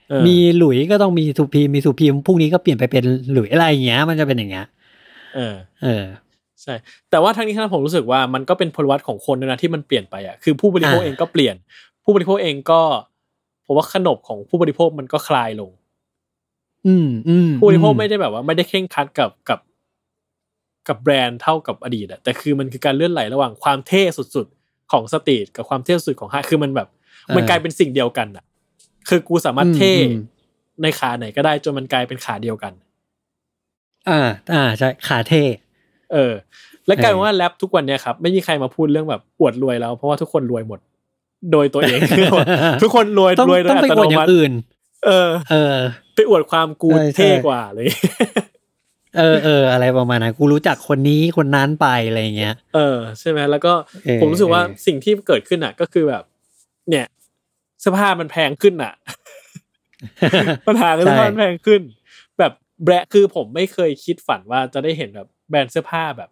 [0.09, 4.67] เออมีหลุยก็ต้องมีสุพีมมีสุพีมพรุ่งนี้ก็เปลี่ยนไปเป็นหลุยอะไรอย่างเงี้ย มันจะเป็นอย่างเงี้ย
[5.35, 5.55] เออ
[5.85, 6.05] เออ
[6.63, 6.75] ใช่
[7.11, 11.57] แต่ว่าทั้งนี้ทั้งนั้นผมรู้สึกว่ามันก็เป็นพลวัตของคนด้วยนะที่มันเปลี่ยนไปอะคือผู้บริโภคอ่าเองก็เปลี่ยน
[12.05, 12.81] ผู้บริโภคเองก็
[13.67, 15.71] ผมว่าขนบของผู้บริโภคมันก็คลายลง
[16.87, 19.61] อืมอืมผู้บริโภคไม่ได้แบบว่าไม่ได้เคร่งครัดกับกับ
[20.89, 26.89] กับแบรนด์เท่ากับอดีตอะแต่คือมันคือการเลื่อนไหลระหว่างความเท่สุดๆของสตรีทกับความเท่สุดของห้างคือมันแบบ
[27.37, 28.45] มันกลายเป็นสิ่งเดียวกันอะ
[29.09, 30.23] คือกูสามารถเท่อืมอืม
[30.83, 32.73] ในขาไหนก็ได้จนมันกลายเป็นขาเดียวกัน
[34.09, 34.21] อ่า
[34.53, 35.43] อ่าใช่ขาเท่
[36.13, 36.33] เออ
[36.87, 40.81] และกลายเป็นเออว่าแรปทุกวันเนี้ยครับไม่มีใครมาพูดเรื่องแบบอวดรวยแล้ว เพราะว่าทุกคนรวยหมด
[41.53, 42.01] โดยตัวเอง
[42.83, 44.53] ทุกคนรวยต้องรวยโดต้องยอัไปตอโนวดอย่ามังติอื่น
[45.07, 45.77] เออ เออ
[46.15, 47.87] ไปอวดความกูใช่ใช่เท่กว่าเลย
[49.19, 53.73] เออเอออะไรประมาณนั้นกูรู้จักคนนี้คนนั้นไปอะไรอย่างเงี้ย เออใช่ไหมแล้วก็
[54.05, 56.23] เออผมรู้สึกว่าเออสิ่งที่เกิดขึ้นอะ ก็คือแบบ
[56.91, 57.07] เนี่ย
[57.81, 58.93] เสื้อผ้ามันแพงขึ้นอะ
[60.67, 61.81] ปัญหาคือเสื้อผ้ามันแพงขึ้น
[62.39, 62.53] แบบ
[62.85, 66.31] แบรนด์คือผมไม่เคยคิดฝันว่าจะได้เห็นแบบ แบรนด์เสื้อผ้าแบบ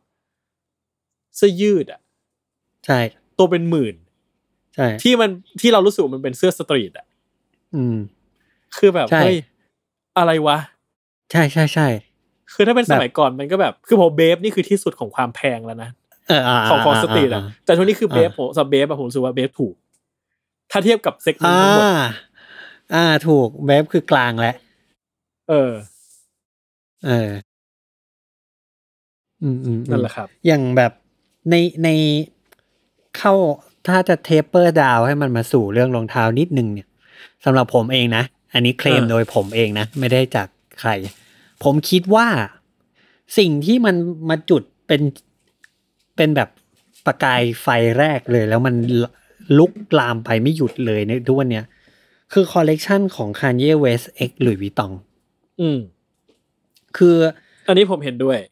[1.37, 2.01] เสื้อยืดอะ
[2.87, 2.99] ใช่
[3.39, 3.95] ตัวเป็นหมื่น
[4.75, 7.07] ใช่ ที่มันที่เรารู้สึกว่ามันเป็นเสื้อ street อะ
[7.75, 7.97] อืม
[8.77, 9.37] คือแบบใช่เฮ้ย
[10.19, 10.59] อะไรวะ
[11.33, 11.89] ใช่ใช่ใช่
[12.55, 15.91] คือถ้าเป็นแบบสมัยก่อนมันก็แบบ คือผม Bape นี่คือที่สุดของความแพงแล้วนะ
[16.29, 19.75] เอออ่าของของ street อ่าอะแต่ทุกนี้คือ Bape อ่าผมสำหรับ Bape อะผมรู้สึกว่า Bape ถูก
[20.71, 21.87] ถ้าเทียบกับเซกเมนอ่าต์ทั้งหมด
[22.95, 24.55] อ่า ถูกเวฟคือกลางแล้ว
[25.49, 25.73] เออ
[27.07, 27.31] เออ
[29.43, 30.93] อืมอืมอืมนั่นแหละครับ อย่างแบบ
[31.51, 31.89] ในใน
[33.19, 33.33] เข้า
[33.89, 36.89] ถ้าจะเทปเปอร์ดาวให้มันมาสู่เรื่องรองเท้านิดนึงเนี่ย
[37.45, 38.25] สำหรับผมเองนะ
[38.55, 40.49] อันนี้เคลมอ่าโดยผมเองนะ ไม่ได้จาก
[40.81, 40.91] ใคร
[41.65, 42.27] ผมคิดว่า
[43.39, 43.97] สิ่งที่มัน
[44.29, 45.03] มาจุดเป็น
[46.17, 46.49] เป็นแบบ
[47.07, 47.67] ประกายไฟ
[47.99, 48.75] แรกเลย แล้วมัน
[49.59, 51.65] ลุกลามไปไม่หยุดเลยในทุกวันเนี้ย
[52.33, 54.93] คือคอลเลกชันของ Kanye West X Louis Vuitton
[55.61, 55.79] อืม
[56.97, 57.17] คือ
[57.69, 58.39] อันนี้ผมเห็นด้วย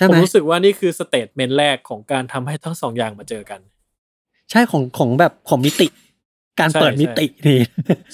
[0.00, 3.60] ช่ไหม ผมรู้สึกว่านี่คือ statement แรกของการทำให้ทั้งสองอย่างมาเจอกัน
[4.50, 5.86] ใช่ของของแบบของมิติ
[6.60, 7.60] การใช่เปิดมิตินี่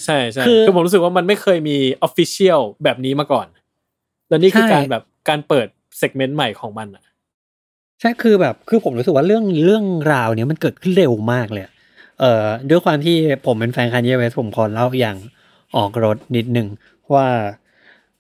[0.05, 3.47] ใช่ใช่คือคือผมรู้สึกว่ามันไม่เคยมี official แบบนี้มาก่อน
[4.29, 5.67] แล้วนี่คือใช่การแบบการเปิด
[5.99, 7.05] เซกเมนต์ใหม่ของมันอะ
[8.01, 11.73] ใช่คือแบบคือผมรู้สึกว่าเรื่องเรื่องราวเนี้ยมันเกิดขึ้นเร็วมากเลยอะ
[12.21, 15.17] เอ่อด้วยความที่ผมเป็นแฟนค a นเย w เวสผมขอเล่าอย่าง
[15.77, 16.69] ออกรถนิดหนึ่ง
[17.15, 17.27] ว่า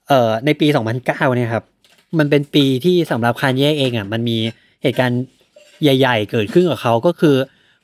[0.08, 1.64] เอ่อในปี 2009เนี่ยครับ
[2.18, 4.38] มันเป็นปีที่สำหรับค a นเย่เองอะมันมี
[4.82, 5.22] เหตุการณ์
[5.82, 7.36] ใหญ่ ๆ เกิดขึ้นกับเขาก็คือ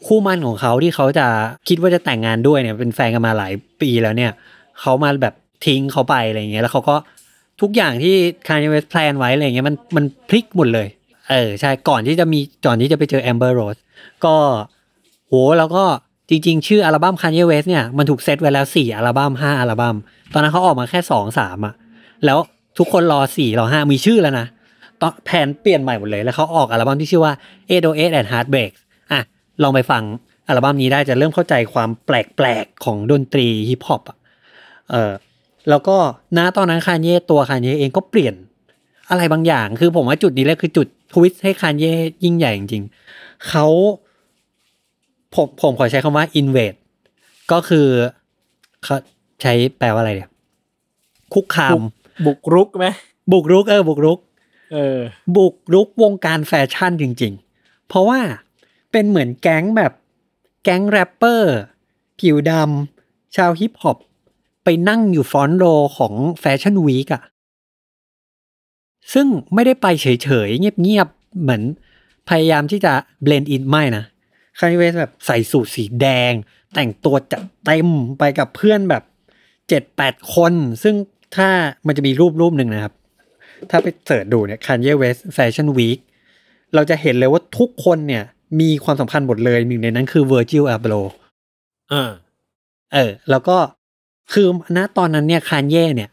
[0.06, 1.26] คู่มั่นของเขาที่เขาจะ
[1.68, 4.32] คิดว่าจะแต่งงานด้วยเนี่ยเป็นแฟนกันมาหลายปีแล้วเนี่ย
[4.80, 5.34] เขามาแบบ
[5.66, 6.96] ทิ้งเขาไปอะไรเงี้ยแล้วเขาก็
[7.60, 8.14] ทุกอย่างที่
[8.46, 10.88] ค a นเย w เวสแพลนไว้อะไรเงี้ยมันมันพลิกหมดเลย
[11.30, 13.76] เออใช่ก่อนที่จะมีก่อนที่จะไปเจอ Amber Rose
[14.24, 14.34] ก็
[15.28, 15.84] โหแล้วก็
[16.30, 19.96] จริงๆ ชื่ออัลบั้ม Kanye West เนี่ยมันถูกเซตไว้แล้วสี่อัลบั้มห้าอัลบั้ม
[20.32, 21.74] ตอนนั้นเขาออกมาแค่สองสามอะ
[22.24, 22.38] แล้ว
[22.78, 24.46] ทุกคนรอสี่รอห้ามีชื่อแล้วนะ
[25.00, 27.32] ตอนแผนเปลี่ยนใหม่หมดเลย แล้วเขาออกอัลบั้มที่ชื่อว่า
[27.70, 28.72] 808 and Heartbreak
[29.12, 29.20] อะ
[29.62, 30.02] ลองไปฟัง
[30.48, 34.16] อัลบั้มนี้ได้จะเริ่มเข้าใจความแปลกๆ ของดนตรีฮิปฮอปอะ
[34.90, 35.12] เออ
[35.68, 35.96] แล้วก็
[36.36, 38.34] ณตอนนั้นคานเย่ตัวคานเย่เองก็เปลี่ยน
[39.10, 41.92] อะไรบางอย่าง คือผมว่าจุดนี้แหละคือจุดทวิสต์ให้คานเย่
[42.24, 43.66] ยิ่งใหญ่จริงๆเขา
[45.34, 46.78] ผมผมขอใช้คำว่า invade
[47.52, 47.86] ก็คือ
[48.84, 48.96] เขา
[49.42, 50.30] ใช้แปลว่าอะไรเนี่ย
[51.34, 51.80] คุกคาม
[52.26, 52.86] บุกรุกไหม
[53.32, 54.18] บุกรุกเออบุกรุก
[54.72, 54.98] เออ
[55.36, 58.20] บุกรุกวงการแฟชั่นจริง ๆ เพราะว่า
[58.92, 59.92] เป็นเหมือนแก๊งแบบ
[60.64, 61.54] แก๊งแรปเปอร์
[62.20, 63.98] ผิวดำชาวฮิปฮอป
[64.64, 65.64] ไปนั่งอยู่ front row
[65.98, 67.22] ของ fashion week อะ
[69.12, 70.06] ซึ่งไม่ได้ไปเฉ
[70.46, 71.62] ยๆ เงียบๆ เหมือน
[72.28, 74.04] พยายามที่จะ blend in ไม่นะ
[74.58, 76.32] Kanye West แบบใส่สูทสีแดง
[76.74, 79.02] แต่งตัวจัดเต็มไปกับเพื่อนแบบ
[79.68, 80.94] เจ็ดแปดคน ซึ่ง
[81.36, 81.48] ถ้า
[81.86, 82.94] มันจะมีรูปรูปหนึ่งนะครับ
[83.70, 85.98] ถ้าไป search ดูเนี่ย Kanye West Fashion Week
[86.74, 88.24] เราจะเห็นเลยว่าทุกคนเนี่ย
[88.60, 91.08] มีความสำคัญหมดเลยหนึ่งในนั้นคือ Virgil Abloh
[91.92, 92.10] อ่า
[92.94, 93.56] เออ แล้วก็
[94.32, 96.10] คือณตอนนั้นเนี่ยคานเย่เนี่ย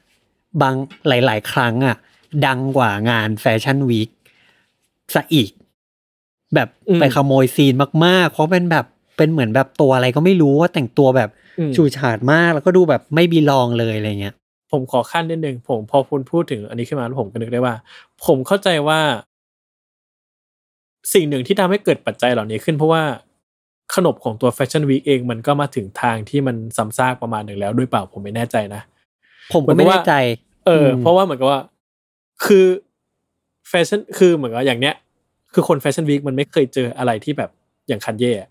[0.62, 0.76] บาง
[1.08, 1.98] หลาย ๆ ครั้งอะ
[2.46, 4.10] ดังกว่างาน fashion week
[5.14, 5.52] ซะอีก
[6.56, 7.74] แบบอืมไปขโมย scene
[8.06, 8.86] มาก ๆ เพราะเป็นแบบ
[9.18, 11.30] เป็นเหมือนแบบตัวอะไรก็ไม่รู้ว่าแต่งตัวแบบ
[11.60, 14.36] อืมฉูดฉาดมาก แล้วก็ดูแบบไม่ belong เลยอะไรเงี้ย
[14.72, 17.76] ผมขอขั้นนิดนึงผมพอคุณพูดถึงอันนี้ขึ้นมาแล้วผมก็นึกได้ว่า
[18.26, 19.00] ผมเข้าใจว่า
[21.14, 23.04] สิ่งหนึ่งที่ทำให้เกิดปัจจัยเหล่านี้ขึ้นเพราะว่า
[23.96, 28.82] ขนบของตัว fashion week เองมันก็มาถึงทางที่มันซ้ำซากประมาณหนึ่งแล้วด้วยเปล่าผมไม่แน่ใจนะ
[29.54, 30.14] ผมก็ไม่แน่ใจ
[30.66, 31.62] เออ อืมเพราะว่าเหมือนกับว่า
[32.46, 32.66] คือ
[33.70, 34.96] แฟชั่นคือเหมือนกับอย่างเนี้ย
[35.54, 37.50] คือคน fashion week มันไม่เคยเจออะไรที่แบบ
[37.88, 38.50] อย่างคันเย่อะ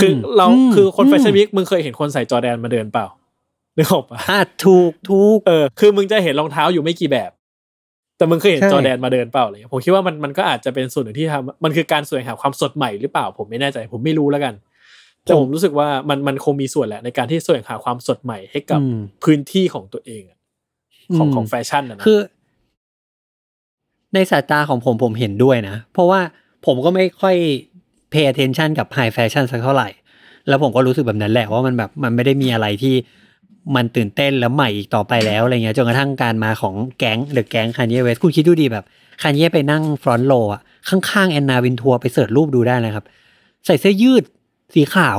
[0.00, 3.06] คือเรามคือคนแฟชั่นอืมวีคมึงเคยเห็นคนใส่จอร์แดนมาเดินเปล่า
[3.76, 7.30] นึกออกปะอะถูกถูกเออคือมึงจะเห็นรองเท้าอยู่ไม่กี่แบบ
[8.16, 14.54] แต่มึงเคยเห็นใช่ จอร์แดนมาเดินเปล่าอะไรเงี้ยผมคิดว่ามันมันก็อาจจะเป็นส่วนหนึ่งที่ทำมันคือการแสวงหาความสดใหม่หรือเปล่า ผมไม่แน่ใจ ผมไม่รู้แล้วกัน
[15.24, 20.38] แต่ผมรู้สึกว่ามันมันคงมีส่วนแหละในการที่แสวงหาความสดใหม่ให้กับอืม พื้นที่ของตัวเองอะ
[21.16, 22.18] ของอืม ของแฟชั่นนะนะ คือ
[24.14, 26.20] ในสายตาของผมผมเห็นด้วยนะ เพราะว่า
[26.66, 27.36] ผมก็ไม่ค่อย
[28.12, 29.88] pay attention กับ high fashion สักเท่าไหร่
[30.48, 32.94] แล้วผมก็รู้สึกแบบนั้นแหละว่ามันแบบมันไม่ได้มีอะไรที่
[33.74, 38.84] มันตื่นเต้นแล้วใหม่อีกต่อไปแล้วอะไรเงี้ยจนกระทั่งการมาของแก๊ง the gang Kanye West คุณคิดดูดีแบบ
[39.22, 43.04] คานเยไปนั่ง front row อะข้างๆ Anna Wintour ไป search รูปดูได้นะครับ
[43.66, 44.24] ใส่เสื้อยืด
[44.74, 45.18] สีขาว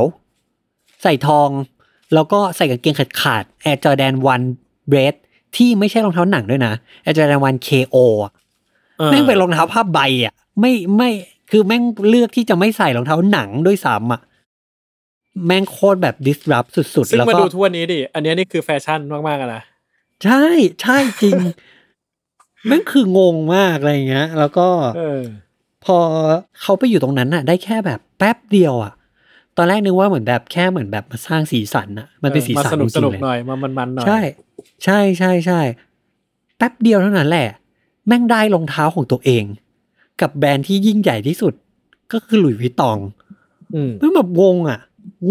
[1.02, 1.50] ใส่ทอง
[2.14, 4.42] แล้วก็ใส่กางเกงขาดขาด Air Jordan 1
[4.88, 5.14] เบรด
[5.56, 6.74] ที่ไม่ใช่รองเท้าหนังด้วยนะ
[7.04, 8.32] แอร์จอแดนวันเคโออะ
[9.00, 11.10] ออแม่งเป็นรองเท้าผ้าใบอะไม่ไม่
[11.52, 14.22] คือแม่งเลือกที่จะไม่ใส่รองเท้าหนังด้วยซ้ำอะ
[15.46, 19.64] แม่งโคตรแบบ disrupt สุดๆ ซึ่งแล้วมาก็ดูทุกวันนี้ดิ อันเนี้ยนี่คือแฟชั่นมากๆอะนะ
[20.24, 20.44] ใช่
[20.82, 21.38] ใช่จริง
[22.68, 24.68] แม่งคืองงมากอะไรอย่างเงี้ย แล้วก็
[24.98, 25.22] เออ
[25.86, 25.98] พอ
[26.62, 28.94] เขาไปอยู่ตรงนั้นน่ะ ได้แค่แบบแป๊บเดียวอะ
[29.58, 34.20] ตอนแรกนึกว่าเหมือนแบบแค่เหมือนแบบมาสร้างสีสันน่ะ มันเป็นสีมาสันสนุกจสริงนุกๆเลยหน่อยมามันมันๆหน่อย ใช่
[34.84, 35.60] ใช่ใช่ใช่
[36.58, 37.48] แป๊บเดียวเท่านั้นแหละ
[38.08, 39.44] แม่งได้รองเท้าของตัวเอง
[40.22, 41.54] กับแบรนด์ที่ยิ่งใหญ่ที่สุด
[42.12, 42.98] ก็คือหลุยส์วิตตอง
[43.76, 44.80] อืมแม่งแบบงงอะ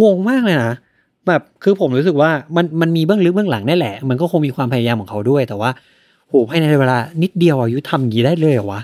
[0.03, 0.75] งงมากเลยนะ
[1.27, 5.71] แบบคือผมรู้สึกว่ามันมันมีเบื้องลึกเบื้องหลังนี่แหละ มันก็คงมีความพยายามของเขาด้วย แต่ว่า
[6.29, 8.81] โหภายในเวลา นิดเดียวอายุทำอย่างนี้ได้เลยเหรอวะ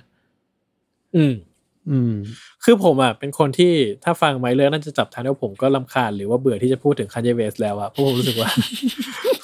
[1.16, 1.34] อืม
[1.90, 2.12] อืม
[2.64, 3.72] คือผมอะเป็นคนที่
[4.04, 8.50] ถ้าฟังไมเรื่องน่าจะจับทางแล้วผมก็ลำคาญหรือว่าเบื่อที่จะพูดถึงคันเยเวสแล้วอะเพราะผมรู้สึกว่า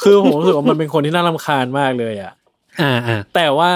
[0.03, 2.33] คือผมรู้สึกว่ามันเป็นคนที่น่ารำคาญมากเลยอะ
[2.81, 3.73] อ่าอ่าแต่ว่า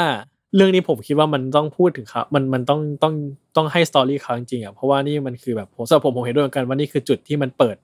[0.57, 3.14] เรื่องนี้ผมคิดว่ามันต้องพูดถึงเขามันมันต้องต้อง
[3.57, 7.77] ต้องให้ story เขาจริงๆอะเพราะว่านี่มันคือแบบผมสำหรับผมผมเห็นด้วยเหมือนกันว่านี่คือจุดที่มันเปิด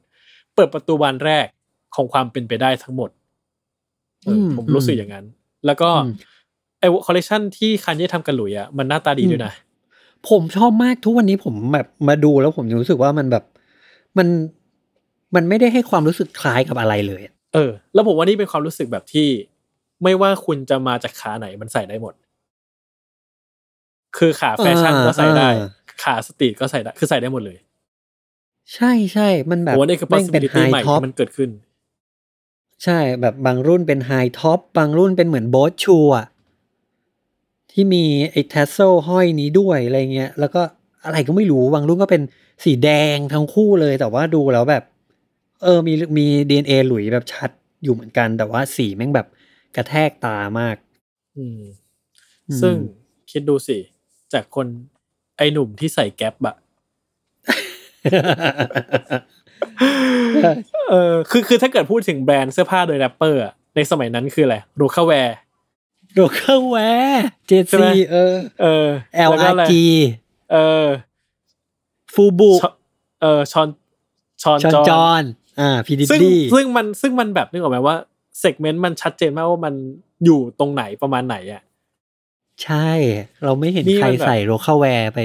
[0.54, 1.46] เปิดประตูบานแรก
[1.96, 3.10] ของความเป็นไปได้ทั้งหมด
[4.24, 5.26] เออ อืมผมรู้สึกอย่างนั้น
[5.66, 6.14] แล้วก็อืม
[6.80, 9.52] ไอคอลเลคชันที่คันยี่ทำกันหลุยอะมันหน้าตาดีด้วยนะ
[10.28, 13.44] ผมชอบมากทุกวันนี้ผมแบบมาดูแล้วผมรู้สึกว่ามันแบบ
[14.18, 14.28] มัน
[15.34, 19.28] มันไม่ได้ให้ความรู้สึกคล้ายกับอะไรเลยอะเออ แล้วผมว่านี่เป็นความรู้สึกแบบที่
[20.02, 22.14] ไม่ว่าคุณจะมาจากขาไหนมันใส่ได้หมด
[24.18, 25.48] คือขาแฟชั่นก็ใส่ได้
[26.02, 27.58] ขา street ก็ใส่ได้ คือใส่ได้หมดเลย
[28.74, 31.50] ใช่ใช่มันแบบผมว่านี่คือแม่งเป็น possibility ใหม่ high top ที่มันเกิดขึ้น
[32.84, 36.26] ใช่แบบบางรุ่นเป็น high top บางรุ่นเป็นเหมือน boat shoe อะ
[37.72, 40.62] ที่มีไอ้ tassel ห้อยนี้ด้วยอะไรเงี้ย แล้วก็
[41.04, 42.22] อะไรก็ไม่รู้บางรุ่นก็เป็น
[42.64, 44.84] สีแดงทั้งคู่เลย แต่ว่าดูแล้วแบบ
[45.62, 47.50] เออมีมี DNA Louis แบบชัด
[47.82, 49.26] อยู่เหมือนกัน แต่ว่าสีแม่งแบบ
[49.76, 50.76] กระแทกตามาก
[51.38, 51.60] อืม
[52.48, 52.74] อืมซึ่ง
[53.30, 53.78] คิดดูสิ
[54.34, 54.66] จากคน
[55.36, 56.56] ไอหนุ่มที่ใส่ Gap อะ
[60.90, 65.36] เออคือคือถ้าเกิดพูดถึงแบรนด์เสื้อผ้าโดยแรปเปอร์อะในสมัยนั้นคืออะไร Rocawear
[66.14, 68.86] Rocawear เจใช่ไหมซีเออ เออ
[69.28, 69.72] L แล้วก็ R อะไร G
[70.52, 70.86] เออ
[72.14, 72.74] FUBU Sean
[73.22, 73.68] เออ Sean
[74.42, 75.24] Sean Sean John John
[75.60, 75.88] อ่า P.
[75.90, 77.96] Did ซึ่ง dy ซึ่งมันซึ่งมันแบบนึกออกไหมว่า
[78.40, 79.74] segment มันชัดเจนมากว่ามัน
[80.24, 81.62] อยู่ตรงไหนประมาณไหนอะ
[82.64, 82.90] ใช่
[83.44, 85.18] เราไม่เห็นนี่ใครมันแบบ ใส่ Rocawear ไป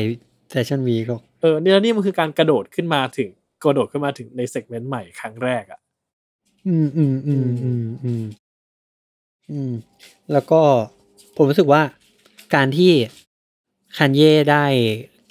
[0.49, 3.29] fashion week หรอกเออเนี่ยนี่มันคือการกระโดดขึ้นมาถึง
[3.63, 5.79] กระโดดขึ้นมาถึงใน seg ment ใหม่ครั้งแรกอะ
[6.67, 8.25] อืมอืมอืมอืมอืม
[9.51, 9.73] อืม
[10.33, 10.61] แล้วก็
[11.35, 11.81] ผมรู้สึกว่า
[12.55, 12.91] การที่
[13.97, 14.65] คันเย่ได้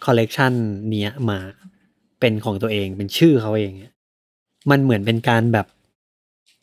[0.04, 0.52] คอลเลกชัน
[0.90, 1.38] เนี้ยมา
[2.20, 3.94] เป็นของตัวเองเป็นชื่อเขาเองเนี่ย
[4.70, 5.66] มันเหมือนเป็นการแบบ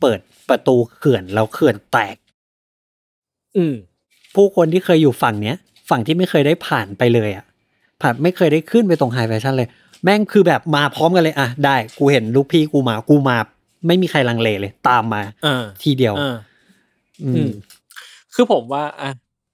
[0.01, 0.19] เปิด
[0.49, 2.15] ประตูเขื่อนแล้วเขื่อนแตก
[3.57, 3.75] อืม
[4.35, 5.57] ผู้คนที่เคยอยู่ฝั่งเนี้ย
[5.89, 7.45] ฝั่งที่ไม่เคยได้ผ่านไปเลยอะ
[8.01, 9.67] ผ่านไม่เคยได้ขึ้นไปตรง high fashion เลย
[10.03, 13.37] แม่งคือแบบมาพร้อมกันเลยอะได้กูเห็นลูกพี่กูมากูมา
[13.87, 16.35] ไม่มีใครลังเลเลย ตามมาอ่าทีเดียวอ่า
[17.23, 17.51] อือืมม
[18.33, 19.11] คือผมว่าอะ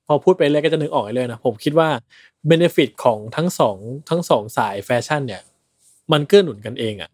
[0.07, 1.89] พอพูดไปเรื่อยก็จะนึกออกเลยนะผมคิดว่า
[2.47, 3.77] benefit ของทั้งสอง
[4.09, 5.41] ทั้งสองสายแฟชั่น เนี่ย
[6.11, 7.09] มันเกื้อหนุนกันเองอะ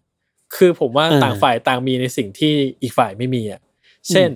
[0.55, 3.61] คือผมว่าเออต่างฝ่ายต่างมีในสิ่งที่อีกฝ่ายไม่มีอะ
[4.09, 4.29] เช่น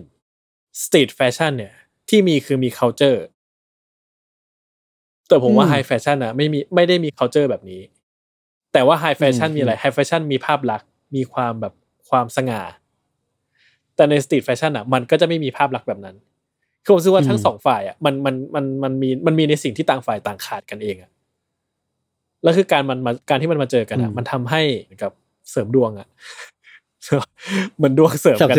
[0.83, 1.73] street fashion เนี่ย
[2.09, 3.19] ที่มีคือมี culture
[5.27, 7.81] แต่ผมว่าอืมไฮแฟชั่นอะไม่มีไม่ได้มี culture แบบนี้
[8.73, 11.73] แต่ว่า high fashion อืมมีอะไร high fashion มีภาพลักษณ์มีความแบบ
[12.09, 12.61] ความสง่า
[13.95, 16.15] แต่ใน street fashion อะมันก็จะไม่มีภาพลักษณ์แบบนั้น
[16.83, 21.11] คือผมรู้สึกว่าทั้งสองฝ่ายอะมันมันมันมันมีมันมีในสิ่งที่ต่างฝ่ายต่างขาดกันเองอะ
[22.43, 25.11] แล้วคือการมันมาการที่มันมาเจอกันอะอืมมันทำให้เหมือนกับ
[25.51, 26.07] เสริมดวงอะ
[27.75, 28.57] เหมือนดวงเสริมกัน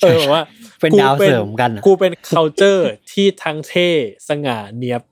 [0.00, 0.42] เสริมอะเออแบบว่า
[0.80, 2.82] เป็นกูดาวเสริมกันอะกูเป็น culture
[3.12, 3.88] ที่ทั้งเท่
[4.28, 5.02] สง่าเนียบ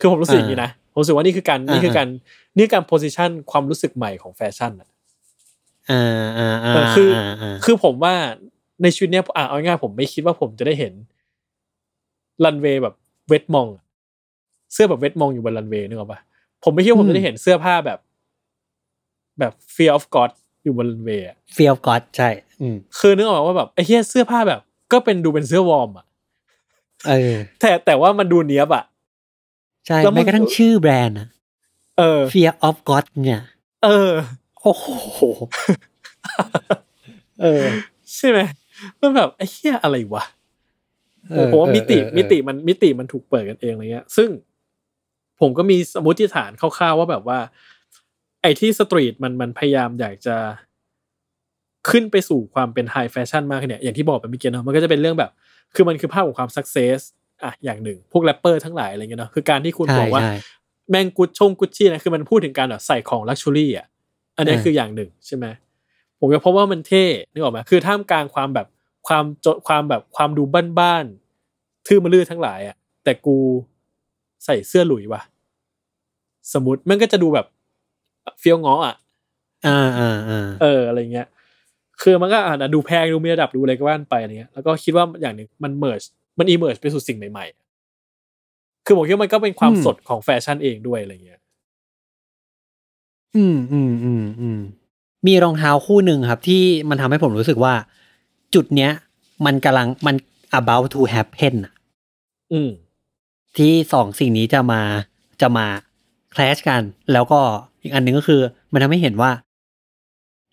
[0.00, 2.08] คือผมรู้สึกอย่างนี้นะผมรู้สึกว่านี่คือการนี่คือการ
[2.56, 4.88] นี่คือการ position ความรู้สึกใหม่ของแฟชั่นอะ
[5.90, 8.14] อ่าอ่าอ่าเออคือาาคือผมว่า
[8.82, 10.92] ในชีวิตเนี้ยอะเอาง่ายๆผมไม่คิดว่าผมจะได้เห็น
[12.44, 12.94] รันเวย์แบบ
[13.28, 13.84] เวทมองอะ
[14.72, 16.20] เสื้อแบบเวทมองอยู่บนรันเวย์นึกออกปะ
[16.64, 17.98] ผมไม่คิดว่าผมจะได้เห็นเสื้อผ้าแบบ
[19.38, 20.30] แบบ fear of god
[20.68, 22.28] อยู่บนรันเวย์อะฟีลก็อดใช่
[22.60, 24.60] อืมคือนึกออกว่าแบบไอ้เหี้ยเสื้อผ้าแบบ
[24.92, 26.06] ก็เป็นดูเป็นเสื้อวอร์มอะ
[27.08, 28.84] เออแต่แต่ว่ามันดูเนี้ยบอะ
[29.86, 31.28] ใช่แล้วมันแม้กระทั่งชื่อแบรนด์อะ
[31.98, 33.42] เออ Fear of God เนี่ย
[33.84, 34.12] เออ
[34.62, 34.86] โอ้โห
[37.42, 37.64] เออ
[38.14, 38.38] ใช่ไหม
[39.00, 40.24] มันแบบไอ้เหี้ยอะไรวะ
[41.30, 44.28] เออผมว่ามิติเออเออมิติมันมิติมันถูกเปิดกันเองอะไรเงี้ย ซึ่ง
[45.40, 47.38] ผมก็มีสมมติฐานคร่าวๆว่าแบบว่า
[48.42, 50.36] ไอ้ที่ street มันมันพยายามอยากจะ
[51.90, 55.30] ขึ้นไปสู่ความเป็น high fashion มากขึ้นเนี่ยอย่างที่บอกไปเมื่อกี้เนาะมันก็จะเป็นเรื่องแบบ
[55.74, 56.98] คือมันคือภาพของความ success
[57.44, 60.34] อะอย่างหนึ่ง พวกแรปเปอร์ทั้งหลายอะไรเงี้ยเนาะคือการที่คุณใช่บอกว่าใช่
[60.90, 63.86] แม่งกุชชงกุชชี่นะคือมันพูดถึงการแบบใส่ของ luxury อะ
[64.36, 65.46] อันนี้เออคืออย่างหนึ่งใช่ไหม
[66.18, 68.66] ผมก็พบว่ามันเท่นึกออกไหมคือท่ามกลางความแบบ
[69.08, 70.42] ความจนความแบบความดู
[70.78, 73.36] บ้านๆทื่อมะลื่อทั้งหลายอะแต่กู
[74.44, 75.22] ใส่เสื้อหลุยว่ะ
[76.52, 77.46] สมมติมันก็จะดูแบบ
[78.40, 78.94] เฟี้ยวเงาะอะ
[79.66, 81.26] อ่าอ่าอ่าเอออะไรเงี้ย
[82.02, 91.40] คือมันก็อาจจะดูแพงดูมีระดับดูอะไรก็ว่ากันไปอะไรเงี้ยแล้วก็คิดว่าอย่างหนึ่งมัน merge มัน emerge ไปสู่สิ่งใหม่ๆ คือผมคิดว่ามันก็เป็นความสดของแฟชั่นเองด้วยอะไรเงี้ย
[93.36, 94.60] อืมอืมอืมอืม
[95.26, 97.74] มีรองเท้าคู่หนึ่งครับ ที่มันทำให้ผมรู้สึกว่า
[98.54, 98.90] จุดเนี้ย
[99.46, 100.16] มันกำลังมัน
[100.58, 101.72] about to happen อะ
[102.52, 102.70] อืม
[103.56, 104.80] ที่สองสิ่งนี้จะมา
[105.40, 105.66] จะมา
[106.38, 107.40] clash กัน แล้วก็
[107.82, 108.40] อีกอันหนึ่งก็คือ
[108.72, 109.30] มันทำให้เห็นว่า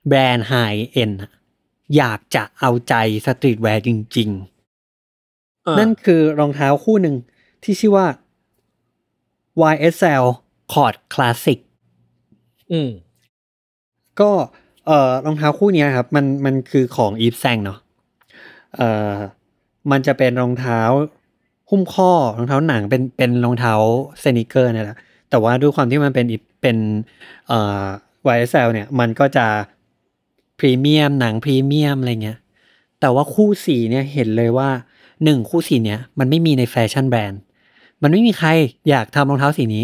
[0.08, 1.12] แบรนด์ high-end
[1.98, 2.93] อยากจะเอาใจ
[3.25, 4.30] streetwear จริง
[5.67, 7.15] อ่าๆนั่นคือรองเท้าคู่หนึ่ง
[7.63, 8.08] ที่ชื่อว่า
[9.74, 10.26] YSL
[10.73, 11.60] Court Classic
[12.71, 12.89] อืม
[14.19, 14.32] ก็
[14.86, 17.80] เอ่อรองเท้าคู่เนี้ยครับ มันมันคือของ Yves Saint เนาะ
[18.76, 19.13] เอ่อ
[19.91, 20.80] มันจะเป็นรองเท้า
[21.69, 23.74] หุ้มข้อรองเท้าหนังเป็นเป็นรองเท้า
[24.19, 24.98] sneaker เนี่ยแหละ
[25.36, 26.78] แต่ว่าด้วยความที่มันเป็นอีเป็น
[27.48, 27.84] เอ่อ
[28.36, 29.45] YSL เนี่ย มันก็จะ
[30.60, 32.39] พรีเมียมหนังพรีเมียมอะไรเงี้ย
[33.00, 34.69] แต่ว่าคู่สีเนี่ยเห็นเลยว่า
[35.24, 37.41] หนึ่งคู่สีเนี้ยมันไม่มีใน fashion brand
[38.02, 38.50] มันไม่มีใคร
[38.89, 39.84] อยากทำรองเท้าสีนี้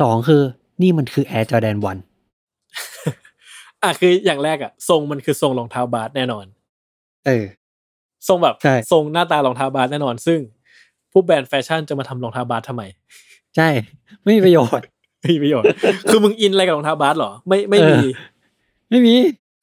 [0.00, 0.42] สองคือ
[0.82, 6.46] นี่มันคือ Air Jordan 1อะคืออย่างแรกอะทรงมันคือทรงรองเท้าบาสแน่นอน
[7.26, 7.44] เออ
[8.28, 10.38] ทรงแบบใช่ทรงหน้าตารองเท้าบาสแน่นอน ซึ่ง
[11.12, 12.82] ผู้แบรนด์แฟชั่นจะมาทำรองเท้าบาสทำไม
[13.56, 13.68] ใช่
[14.24, 14.84] ไม่มีประโยชน์
[15.20, 15.66] ไม่มีประโยชน์
[16.10, 19.14] คือมึงอินอะไรกับรองเท้าบาสเหรอ ไม่ไม่มีเออไม่มี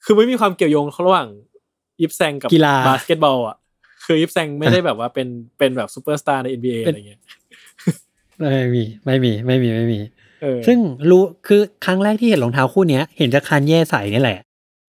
[0.05, 1.27] คือไม่มีความเกี่ยวโยงระหว่าง
[2.01, 3.57] Yves Saint กับกีฬาบาสเกตบอลอะ
[4.05, 7.19] คือ Yves Saint ไม่ได้แบบว่าเป็นเป็นแบบซูเปอร์สตาร์ใน NBA เป็นอะไรเงี้ย
[8.39, 9.99] ไม่มีไม่มีไม่มีไม่มี
[10.41, 10.77] เออซึ่ง
[11.09, 14.39] รู้คือครั้งแรกที่เห็นรองเท้าคู่เนี้ย เห็นจากคันเย่ใส่นี่แหละ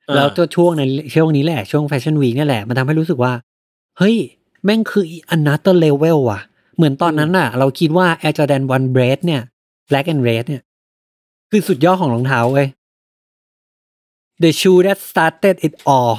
[0.09, 0.83] อ่าแล้วตัวช่วงใน
[1.15, 3.33] ช่วงนี้แหละ ช่วง fashion week นี่แหละ มันทำให้รู้สึกว่า
[3.99, 4.17] เฮ้ย
[4.65, 5.05] แม่งคือ
[5.37, 6.41] another level ว่ะ
[6.77, 9.43] เหมือนตอนนั้นน่ะ เราคิดว่า Air Jordan 1 Bred เนี่ย
[9.89, 10.63] Black and Red เนี่ย
[11.51, 12.69] คือสุดยอดของรองเท้าเว้ย
[14.43, 16.17] The shoe that started it all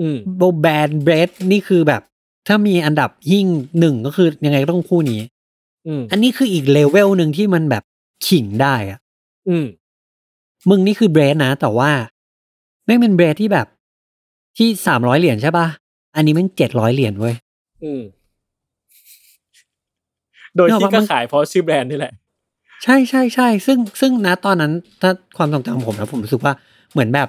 [0.00, 2.02] อืมโบแบนเบรดนี่คือแบบ
[2.48, 3.46] ถ้ามีอันดับยิ่ง
[3.78, 5.20] หนึ่งก็คือยังไงก็ต้องคู่นี้
[5.86, 7.82] อืมอันนี้คืออีกเลเวลหนึ่งที่มันแบบ
[8.26, 8.98] ขิงได้อะ
[9.48, 9.66] อืม
[10.68, 11.90] มึงนี่คือเบรดนะ แต่ว่า
[12.84, 13.66] แม่งเป็นเบรดที่แบบ
[14.56, 15.66] ที่สามร้อยเหรียญใช่ป่ะ
[16.14, 17.34] อันนี้แม่งเจ็ดร้อยเหรียญเว้ย
[17.84, 18.02] อืม
[20.56, 22.12] โดยนึกออกที่ปะก็มันขายเพราะชื่อแบรนด์นี่แหละ
[22.84, 26.52] ใช่ใช่ใช่ซึ่งซึ่งนะตอนนั้นถ้าความทรงจำผมนะผมรู้สึกว่า
[26.92, 27.28] เหมือนแบบ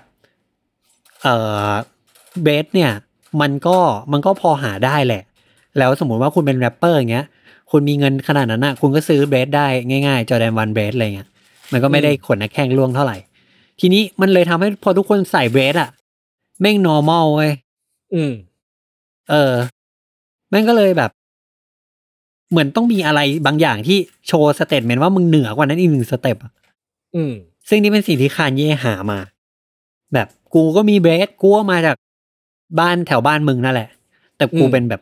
[1.21, 1.35] เอ่
[1.67, 1.71] อ
[2.41, 2.91] Bred เนี่ย
[3.41, 3.77] มันก็
[4.11, 5.23] มันก็พอหาได้แหละ
[5.77, 7.25] แล้วสมมุติว่าคุณเป็นแรปเปอร์อย่างเงี้ย
[7.71, 9.67] คุณมีเงินขนาดนั้นนะคุณก็ซื้อ Bred ได้
[10.07, 11.29] ง่ายๆ Jordan 1 Bred อะไรเงี้ย
[11.71, 13.17] มันก็ไม่ได้ขนหน้าแข้งร่วงเท่าไหร่
[13.79, 15.89] ทีนี้มันเลยทำให้พอทุกคนใส่ Bred อะ
[16.61, 17.51] แม่ง normal เว้ย
[18.13, 18.31] อืม
[19.31, 19.53] เออ
[20.49, 21.11] แม่งก็เลยแบบ
[22.51, 26.51] เหมือนต้องมีอะไรบางอย่างที่โชว์ statement ว่ามึงเหนือกว่านั้นอีกหนึ่ง step อะ
[27.15, 27.33] อืม
[27.69, 29.19] ซึ่งนี่เป็นสิ่งที่คันเย่หามา
[30.13, 31.95] แบบกูก็มี Bred กูก็มาจาก
[32.79, 33.89] บ้านแถวบ้านมึงนั่นแหละ
[34.37, 35.01] แต่กูอืมเป็นแบบ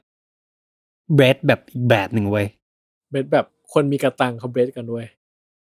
[1.16, 2.48] Bred แบบอีกแบบหนึ่งเว้ย
[3.12, 5.06] Bred แบบคนมีกะตังค์เขา Bred กันด้วย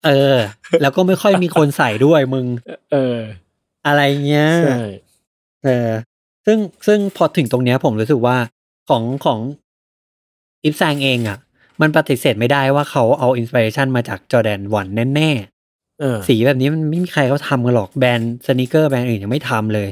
[0.06, 0.36] เออ
[0.82, 2.46] แล้วก็ไม่ค่อยมีคนใส่ด้วยมึง
[2.92, 3.18] เออ
[3.86, 4.80] อะไรเงี้ยใช่
[5.64, 5.90] เออ
[6.46, 8.36] ซึ่งซึ่งพอถึงตรงเนี้ยผมรู้สึกว่า
[8.88, 9.38] ของของ
[10.64, 11.38] Yves Saint เองอะ
[11.80, 15.30] มันปฏิเสธไม่ได้ว่าเขาเอา inspiration มาจากจอแดนวันแน่
[16.00, 19.88] เออๆสีแบบนี้มันไม่มีใครเขาทำกันหรอกแบรนด์ sneaker แบรนด์อื่นยังไม่ทำเลย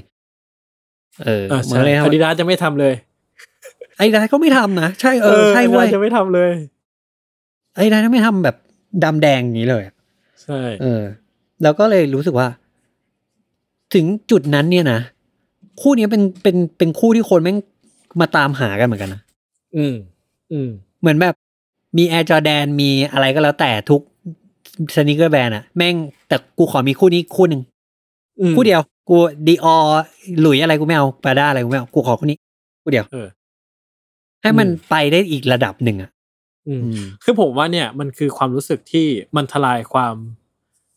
[1.24, 2.94] เอออ่ามัใช่นเลยทำอาดิดาสจะไม่ทำเลย
[3.96, 6.52] ไอ้ไดก็ไม่ทำนะใช่เออใช่เว้ย Adidas จะไม่ทำเลย
[7.76, 8.56] ไอ้ไดก็ไม่ทำแบบ
[9.04, 9.82] ดำแดงอย่างนี้เลย
[10.42, 11.02] ใช่เออ
[11.62, 12.48] แล้วก็เลยรู้สึกว่า
[13.94, 15.00] ถึงจุดนั้นเนี่ยนะ
[15.80, 17.58] คู่นี้เป็นเป็นเป็นคู่ที่คนแม่ง
[18.20, 19.20] มาตามหากันเหมือนกันนะ
[19.76, 19.94] อืม
[20.52, 20.68] อืม
[21.00, 21.34] เหมือนแบบ
[21.96, 24.00] มี Air Jordan มีอะไรก็แล้วแต่ทุก
[24.94, 25.94] sneaker แบรนด์อะแม่ง
[26.28, 27.62] แต่กูขอมีคู่นี้คู่หนึ่ง
[28.40, 29.16] อืมคู่เดียว กู
[29.46, 32.38] Dior Louis อะไรกูไม่เอา Prada อะไรกูไม่เอากูขอคู่นี้
[32.82, 33.28] คู่เดียวเออ
[34.42, 36.10] ให้มันอืมไปได้อีกระดับหนึ่งอะ
[36.68, 40.14] อืมอืมคือผมว่าเนี่ยมันคือความรู้สึกที่มันทลายความ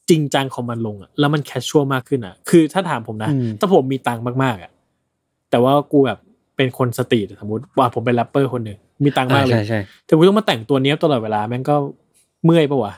[0.10, 4.72] จริงจังของมันลงอะแล้วมันแคชชวลมากขึ้นอะคือถ้าถามผมนะอืมถ้าผมมีตังค์มากๆอะ
[5.50, 6.20] แต่ว่ากูแบบ
[6.56, 11.76] เป็นคนสตรีทสมมติว่าผมเป็นแรปเปอร์คนหนึ่ง มีตังค์มากเลใช่ยใช่แต่กูต้องมาแต่งตัวเนี้ยบตลอดเวลาแม่งก็
[12.44, 12.94] เมื่อยปะวะ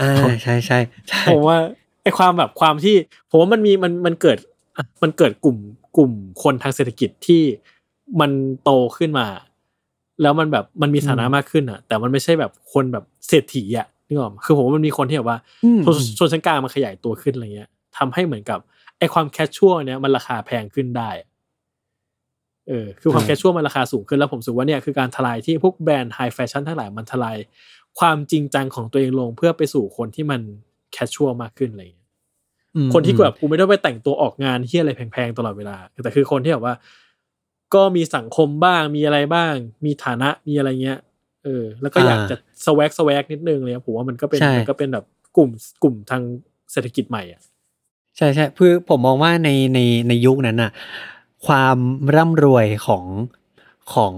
[0.00, 0.12] อ่า
[0.42, 0.78] ใช่ใช่
[1.08, 1.58] ใช่ผมว่า
[2.02, 2.94] ไอความแบบความที่
[3.30, 4.38] ผมว่ามันมีมันมันเกิด
[4.76, 5.56] อะมันเกิดกลุ่ม
[5.96, 6.10] กลุ่ม
[6.42, 7.42] คนทางเศรษฐกิจที่
[8.20, 8.30] มัน
[8.64, 9.26] โตขึ้นมา
[10.22, 18.58] แล้วมันแบบมันมีฐานะมากขึ้นอะ แต่มันไม่ใช่แบบคนแบบเศรษฐีอะนึกออกไหมคือผมว่ามันมีคนที่แบบว่าอืมชนชนชั้นกลางมันขยายตัวขึ้นอะไรเงี้ยทำให้เหมือนกับ
[18.98, 21.10] ไอความ casual เนี้ยมันราคาแพงขึ้นได้
[22.70, 27.36] เออคือความอืม casual มันราคาสูงขึ้นแล้วผมรู้สึกว่าเนี่ยคือการทลายที่พวกแบรนด์ high แฟชั่นทั้งหลายมันทลาย
[27.98, 30.40] ความจริงจังของตัวเองลงเพื่อไปสู่คนที่มัน
[30.92, 32.08] casual มากขึ้นอะไรอย่างเงี้ย
[32.76, 36.74] อืมคนที่แบบกูไม่ได้ไปแต่งตัวออกงานที่อะไรแพงๆตลอดเวลา แต่คือคนที่แบบว่า
[37.74, 39.52] ก็มีสังคมบ้างมีอะไรบ้าง
[39.84, 40.98] มีฐานะมีอะไรเงี้ย
[41.44, 45.04] เออ แล้วก็อยากจะ swag swag นิดนึงเลยผมว่ามันก็เป็นมันก็เป็นแบบ
[45.36, 45.50] กลุ่ม
[45.82, 46.22] กลุ่มทาง
[46.72, 47.42] เศรษฐกิจใหม่อะ
[48.16, 50.70] ใช่ใช่คือผมมองว่าในในในยุคนั้นน่ะ
[51.46, 51.78] ความ
[52.16, 53.04] ร่ำรวยของ
[53.94, 54.14] ของ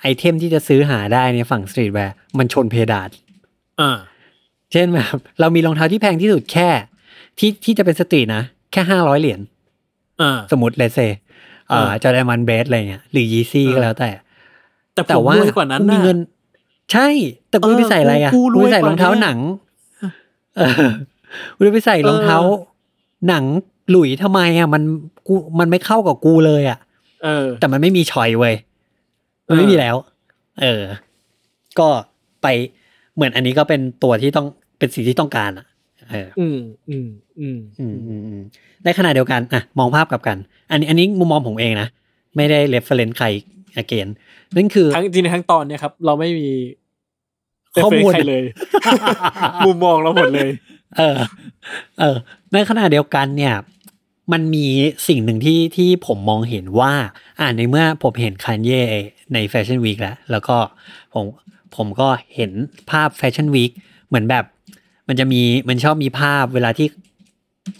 [0.00, 3.10] item ที่จะซื้อหาได้ในฝั่ง streetwear มันชนเพดาน
[3.80, 3.98] อ่า
[4.72, 6.68] เช่นแบบเรามีรองเท้าที่แพงที่สุดแค่
[7.38, 9.40] ที่ที่จะเป็นสตรีทนะ แค่ห้าร้อยเหรียญ
[10.22, 10.98] อ่าสมมติเลเซ
[11.68, 14.10] เอ่ออ่าจอแดนมันเบสอะไรเงี้ยหรือยีซี่อ่าก็แล้วแต่
[14.94, 16.18] แต่ผแต่มว่ารวยกว่านั้นกูมีนะเงิน
[16.92, 17.08] ใช่
[17.50, 19.38] แต่กูเออไปใส่อะไรอะกูกูรวยไปใส่รองเท้ากว่านี้หนัง
[20.56, 20.72] เออ
[21.56, 22.58] กูไปใส่รองเท้าเออ
[23.28, 23.44] หนัง
[23.90, 24.82] หลุยทำไมอะมัน
[25.26, 26.78] กูมันไม่เข้ากับกูเลยอะ
[27.24, 28.54] เออ แต่มันไม่มีชอยเว้ย
[29.48, 29.96] มันไม่เออมีแล้ว
[30.62, 30.82] เออ
[31.78, 31.88] ก็
[32.42, 32.46] ไป
[33.14, 34.46] เหมือนอันนี้ก็เป็นตัวที่ต้อง
[34.78, 35.66] เป็นสิ่งที่ต้องการอะ
[36.10, 36.58] เอออืม
[36.88, 37.08] อืม
[37.40, 38.42] อืมอืมอืมอืม
[38.84, 40.38] ในขณะเดียวกันอะมองภาพกลับกัน
[40.70, 41.88] อันนี้อันนี้มุมมองผมเองนะ
[42.36, 43.26] ไม่ได้ reference ใคร
[43.76, 44.08] again
[44.56, 46.48] นั่นคือทั้งจริงๆทั้งตอนเนี่ยครับ เราไม่มี
[47.82, 48.42] ข้อมูล reference ใครเลย
[49.66, 50.50] มุมมองเราหมดเลย
[50.98, 51.16] เออ
[52.00, 52.16] เออ
[52.52, 53.54] ในขณะเดียวกันเนี่ย
[54.32, 54.66] มันมี
[55.08, 56.92] สิ่งหนึ่งที่ที่ผมมองเห็นว่า
[57.38, 58.82] อ่าในเมื่อผมเห็นคันเย่
[59.34, 60.56] ใน fashion week แล้ว แล้วก็
[61.14, 61.24] ผม
[61.76, 62.50] ผมก็เห็น
[62.90, 63.70] ภาพ fashion week
[64.08, 64.44] เหมือนแบบ
[65.08, 66.86] มันจะมีมันชอบมีภาพเวลาที่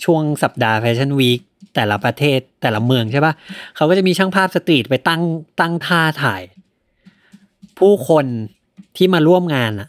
[0.05, 1.41] ช่วงสัปดาห์ fashion week
[1.75, 3.35] แต่ละประเทศแต่ละเมืองใช่ปะ
[3.77, 5.23] เขาก็จะมีช่างภาพ street ไปตั้ง
[5.61, 6.43] ตั้งท่าถ่าย
[7.79, 8.27] ผู้คน
[8.97, 9.89] ที่มาร่วมงานอะ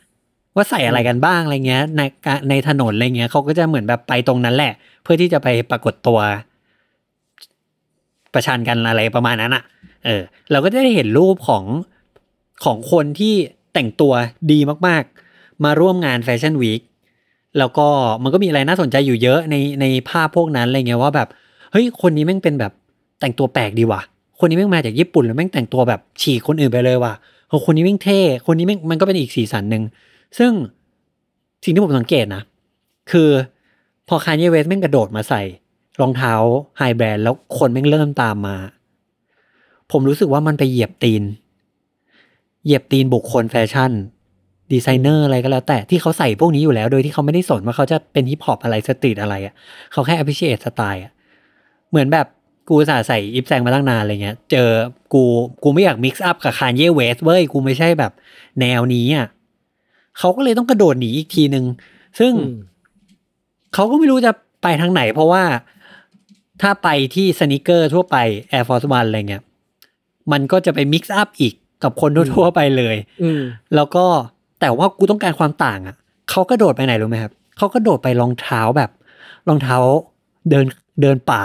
[0.55, 2.01] ว่าใส่อะไรกันบ้างอะไรเงี้ยใน
[2.49, 4.73] ในถนนอะไรเงี้ยเขาก็จะเหมือนแบบไปตรงนั้นแหละ
[5.05, 6.19] เพื่อที่จะไปปรากฏตัว
[8.33, 9.63] ประชันกันอะไรประมาณนั้นอะ
[10.05, 11.63] เออ เราก็จะได้เห็นรูปของ
[12.63, 13.33] ของคนที่
[13.73, 14.13] แต่งตัว
[14.51, 16.81] ดีมากๆ มาร่วมงานแฟชั่นวีค
[17.57, 17.87] แล้วก็
[18.23, 21.27] มันก็มีอะไรน่าสนใจอยู่เยอะในในภาพพวกนั้นอะไรเงี้ยว่าแบบ
[21.71, 22.71] เฮ้ยคนนี้แม่งเป็นแบบ
[23.19, 24.01] แต่งตัวแปลกดีว่ะ
[24.39, 27.13] คนนี้แม่งมาจากญี่ปุ่นแล้วแม่งแต่งตัวแบบฉีกคนอื่นไปเลยว่ะ
[27.47, 29.83] เออคนนี้แม่งเท่ คนนี้แม่งมันก็เป็นอีกสีสันหนึ่ง
[30.37, 30.51] ซึ่ง
[31.63, 32.43] สิ่งที่ผมสังเกตนะ
[33.11, 33.29] คือ
[34.07, 35.41] พอ Kanye West แม่งกระโดดมาใส่
[36.01, 36.33] รองเท้า
[36.77, 38.55] high แบรนด์แล้วคนแม่งเริ่มตามมา
[39.91, 41.23] ผมรู้สึกว่ามันไปเหยียบตีน
[42.65, 43.91] เหยียบตีนบุคคลแฟชั่น
[44.71, 49.53] ดีไซเนอร์อะไรก็แล้ว แต่ที่เขาใส่พวกนี้อยู่แล้ว โดยที่เขาไม่ได้สนว่าเขาจะเป็นฮิปฮอปอะไร street อะไรอะ่ะ
[49.91, 51.11] เขาแค่ appreciate สไตล์อะ
[51.89, 52.27] เหมือนแบบ
[52.69, 54.69] กูใส่ Yves Saint มาตั้งนานอะไรเงี้ย เจอ
[55.13, 55.23] กู
[55.63, 58.11] กูไม่อยาก mix up กับ Kanye West เว้ย กูไม่ใช่แบบ
[58.59, 59.27] แนวนี้อะ
[60.17, 61.65] เขาก็เลยต้องกระโดดหนีอีกทีหนึ่ง
[62.19, 62.33] ซึ่ง
[63.75, 64.31] เขาก็ไม่รู้จะ
[64.63, 65.43] ไปทางไหน เพราะว่า
[66.61, 68.17] ถ้าไปที่ sneaker ทั่วไป
[68.51, 69.43] Air Force One อะไรเงี้ย
[70.31, 71.53] มันก็จะไป mix up อีก
[71.83, 73.41] กับคนทั่วๆไปเลยอืม
[73.75, 74.05] แล้วก็
[74.61, 75.95] แต่ว่ากูต้องการความต่างอะ
[76.29, 78.89] เขากระโดดไปไหนรู้ไหมครับเขากระโดดไปรองเท้าแบบ
[79.47, 79.77] รองเท้า
[80.49, 80.65] เดิน
[81.01, 81.43] เดินป่า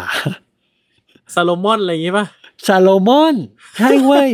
[1.35, 2.27] ซาโลมอนอะไรอย่างงี้ป่ะ
[2.67, 3.35] Salomon
[3.79, 4.31] ใช่เว้ย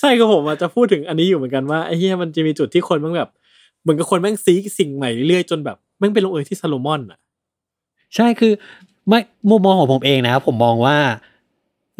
[0.00, 3.30] ใช่ก็ผมอาจจะพูดถึงอันนี้อยู่เหมือนกันว่าไอ้เหี้ยมันจะมีจุดที่คนมันแบบ
[3.82, 7.18] เหมือนกับคนแม่ง seek สิ่งใหม่เรื่อยๆจนแบบแม่งไปลงเอยที่ Salomon อะ
[8.16, 8.52] ใช่คือ
[9.08, 10.96] ไม่มุมมองของผมเองนะครับผมมองว่า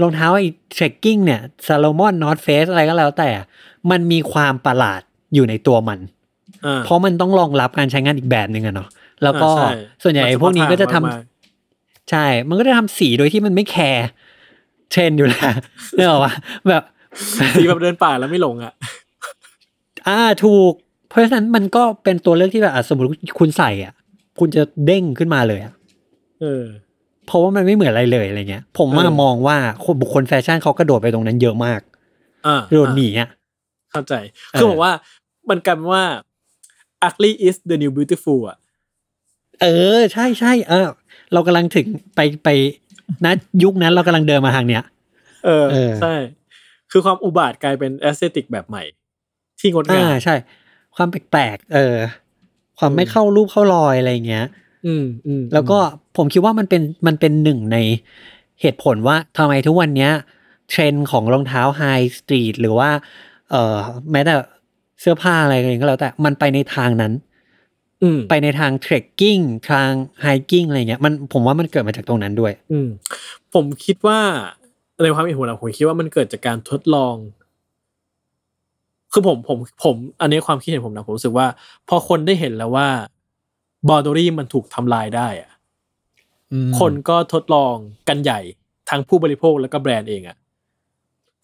[0.03, 3.31] รองเท้าไอ้ trekking เนี่ย Salomon North Face อะไรก็แล้วแต่
[3.91, 5.01] มันมีความประหลาด
[5.35, 5.99] อยู่ในตัวมัน
[6.67, 8.89] อ่าเพราะมันต้องรองรับการใช้งานอีกแบบหนึ่งอะเนาะ
[9.23, 9.71] แล้วก็อ่าใช่
[10.03, 11.23] ส่วนใหญ่ไอ้พวกนี้ก็จะทำมันเฉพาะทางมาก
[12.11, 14.07] ใช่ มันก็จะทำสีโดยที่มันไม่แคร์
[14.91, 15.53] เทรนด์อยู่แล้ว
[15.95, 16.33] นึกอะว่า
[16.69, 16.83] แบบ
[17.37, 18.73] สีแบบเดินป่าแล้วไม่หลงอะ
[20.09, 20.73] อ่าถูก
[21.09, 23.93] เพราะฉะนั้นมันก็เป็นตัวเลือกที่แบบอะสมมติคุณใส่อะ
[24.39, 25.73] คุณจะเด้งขึ้นมาเลยอะ
[26.41, 26.65] เออ
[27.27, 31.81] เพราะว่ามันไม่เหมือนอะไรเลยอะไรเงี้ย ผมว่าเออมองว่าคนบุคคลแฟชั่นเขากระโดดไปตรงนั้นเยอะมาก
[32.47, 33.29] อ่าโดดหนีอะ
[33.93, 34.15] เข้าใจ
[34.53, 34.93] เออคือผมว่า
[35.51, 36.05] มันกลายเป็นว่า
[37.07, 38.59] ugly is the new beautiful อะ
[39.63, 39.67] เอ
[39.97, 40.89] อ ใช่ใช่เออ
[41.33, 41.87] เรากำลังถึง
[42.17, 42.49] ไปไป
[43.25, 43.33] นะ
[43.65, 44.83] ยุคนั้นเรากำลังเดินมาทางเนี้ย
[45.45, 46.15] เออเออใช่
[46.91, 48.83] คือความอุบาทกลายเป็น aesthetic แบบใหม่
[49.61, 50.35] ที่งดงาอ่ามใช่
[50.97, 51.97] ความแปลกๆเออ
[52.79, 54.47] ความไม่เข้ารูปเข้ารอยอะไรอย่างเงี้ย
[54.87, 55.79] อืมอืมแล้วก็
[56.17, 57.79] ผมคิดว่ามันเป็นมันเป็นหนึ่งใน
[58.61, 60.13] เหตุผลว่าทำไมทุกวันเนี้ย
[60.71, 61.83] เทรนด์ของรองเท้าไฮ
[62.19, 62.91] สตรีทหรือว่า
[63.51, 63.77] เอ่อ
[64.13, 64.35] แม้แต่
[65.01, 67.13] เสื้อผ้าอะไรก็แล้วแต่มันไปในทางนั้น
[68.03, 69.39] อืมไปในทางเทรคกิ้ง
[69.71, 72.89] ทางไฮกิ้งอะไรเงี้ยมันผมว่ามันเกิดมาจากตรงนั้นด้วย อืม
[73.55, 74.19] ผมคิดว่า
[75.03, 77.15] ในความเห็นผมนะผมคิดว่ามันเกิดจากการทดลอง
[79.13, 81.47] คือผมผมผม อันนี้ความคิดเห็นผมนะผมรู้สึกว่า
[81.89, 82.89] พอคนได้เห็นแล้วว่า
[83.89, 85.51] บอดอรี่มันถูกทำลายได้อะ
[86.79, 87.75] คนก็ทดลอง
[88.09, 88.41] กันใหญ่
[88.91, 90.37] ทั้งผู้บริโภคแล้วก็แบรนด์เองอะ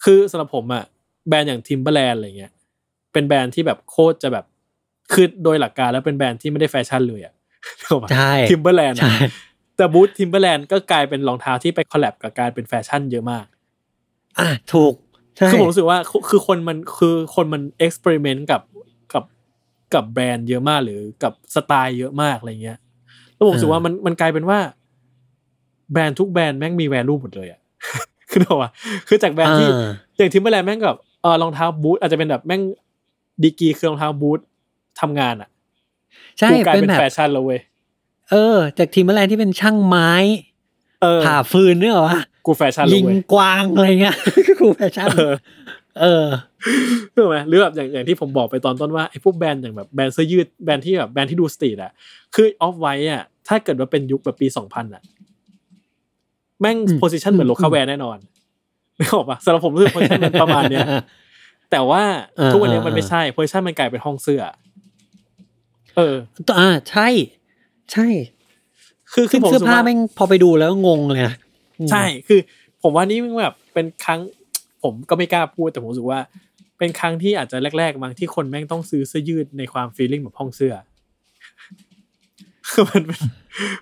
[0.05, 0.85] คือสำหรับผมอะ
[1.29, 2.53] แบรนด์อย่าง Timberland อะไรเงี้ย
[3.13, 4.45] เป็นแบรนด์ที่แบบโคตรจะแบบ
[5.13, 7.35] คือโดยหลักการแล้วเป็นแบรนด์ที่ไม่ได้แฟชั่นเลยอะ
[8.13, 9.15] ใช่ Timberland ใช่
[9.77, 13.47] แต่บูท Timberland ก็กลายเป็นรองเท้าที่ไป collab กับการเป็นแฟชั่นเยอะมาก
[14.39, 14.95] อะถูก
[15.37, 18.74] ใช่คือผมรู้สึกว่าคือคือคนมันคือคนมัน experiment กับกับ
[19.95, 22.79] กับแบรนด์เยอะมากหรือกับสไตล์เยอะมากอะไรเงี้ย
[23.35, 24.59] แล้วผมรู้สึกว่ามันมันกลายเป็นว่า
[25.93, 27.61] แบรนด์ทุกแบรนด์แม่งมีแวลูหมดเลยอะ
[28.31, 28.71] คือเนกอะ
[29.09, 32.63] คือจากแบรนด์ที่อ่าอย่างทิมเบอร์แลนด์แม่งกับเออรองเท้าบูทอาจจะเป็นแบบแม่ง
[33.43, 34.41] ดีกรีคือรองเท้าบูท
[35.01, 35.49] ทำงานอะ
[36.39, 37.61] ใช่กูกลายเป็นเป็นแบบแฟชั่นแล้วเว้ย
[38.31, 40.11] เออ จากทีมแมลงที่เป็นช่างไม้
[41.03, 44.17] เออผ่าฟืนเนี่ยหรอวะกูแฟชั่นแล้ยิวงเว้ยกวางอะไรเงี้ย
[44.61, 45.09] กูแฟชั่น
[46.01, 46.27] เออ
[46.65, 46.83] เออ
[47.15, 51.93] รู้ไหมหรือแบบอย่างอย่างที่ผมบอกไปตอนต้นว่าไอ้พวกแบรนด์อย่างแบบแบรนด์เสื้อยืดแบรนด์ที่แบบแบรนด์ที่ดูสตรีทอะ
[52.35, 55.03] คือออฟไวท์อะถ้าเกิดว่าเป็นยุคแบบปีสองพันอะ
[56.61, 58.19] แม่งอืมโพซิชันเหมือนโลคาแวร์แน่นอน
[58.97, 60.87] ไม่ออกปะสำหรับผมรู้สึกโพซิชันมันประมาณเนี้ย
[61.71, 62.03] แต่ว่า
[62.37, 64.43] เออทุกวันนี้มันเออไม่ใช่โพซิชันมันกลายเป็นห้องเสื้อ
[65.97, 66.15] เออ
[66.61, 67.09] อ่าใช่
[67.93, 68.07] ใช่
[69.13, 71.35] คือคืซึ่องผมเสื้อรู้สึกผ้าว่าแม่งพอไปดูแล้วงงเลยนะ
[71.91, 72.41] ใช่คือ
[72.83, 74.21] ผมว่านี่มันแบบเป็นครั้ง
[74.85, 76.21] ผมก็ไม่กล้าพูดแต่ผมรู้สึกว่า
[76.79, 80.75] เป็นครั้งที่อาจจะแรกๆบางที่คนแม่งต้องซื้อเสื้อยืดในความฟีลลิ่งแบบห้องเสื้อ
[82.71, 83.21] คือมันเป็น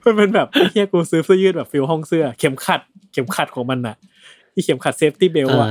[0.05, 2.81] มันเป็นแบบไอ้เฮียกูซื้อเสื้อยืดแบบ feel ห้องเสื้อ เข็มขัด
[3.13, 3.97] เข็มขัดของมันน่ะ
[4.53, 5.69] ที่เข็มขัด safety belt อ่าอะ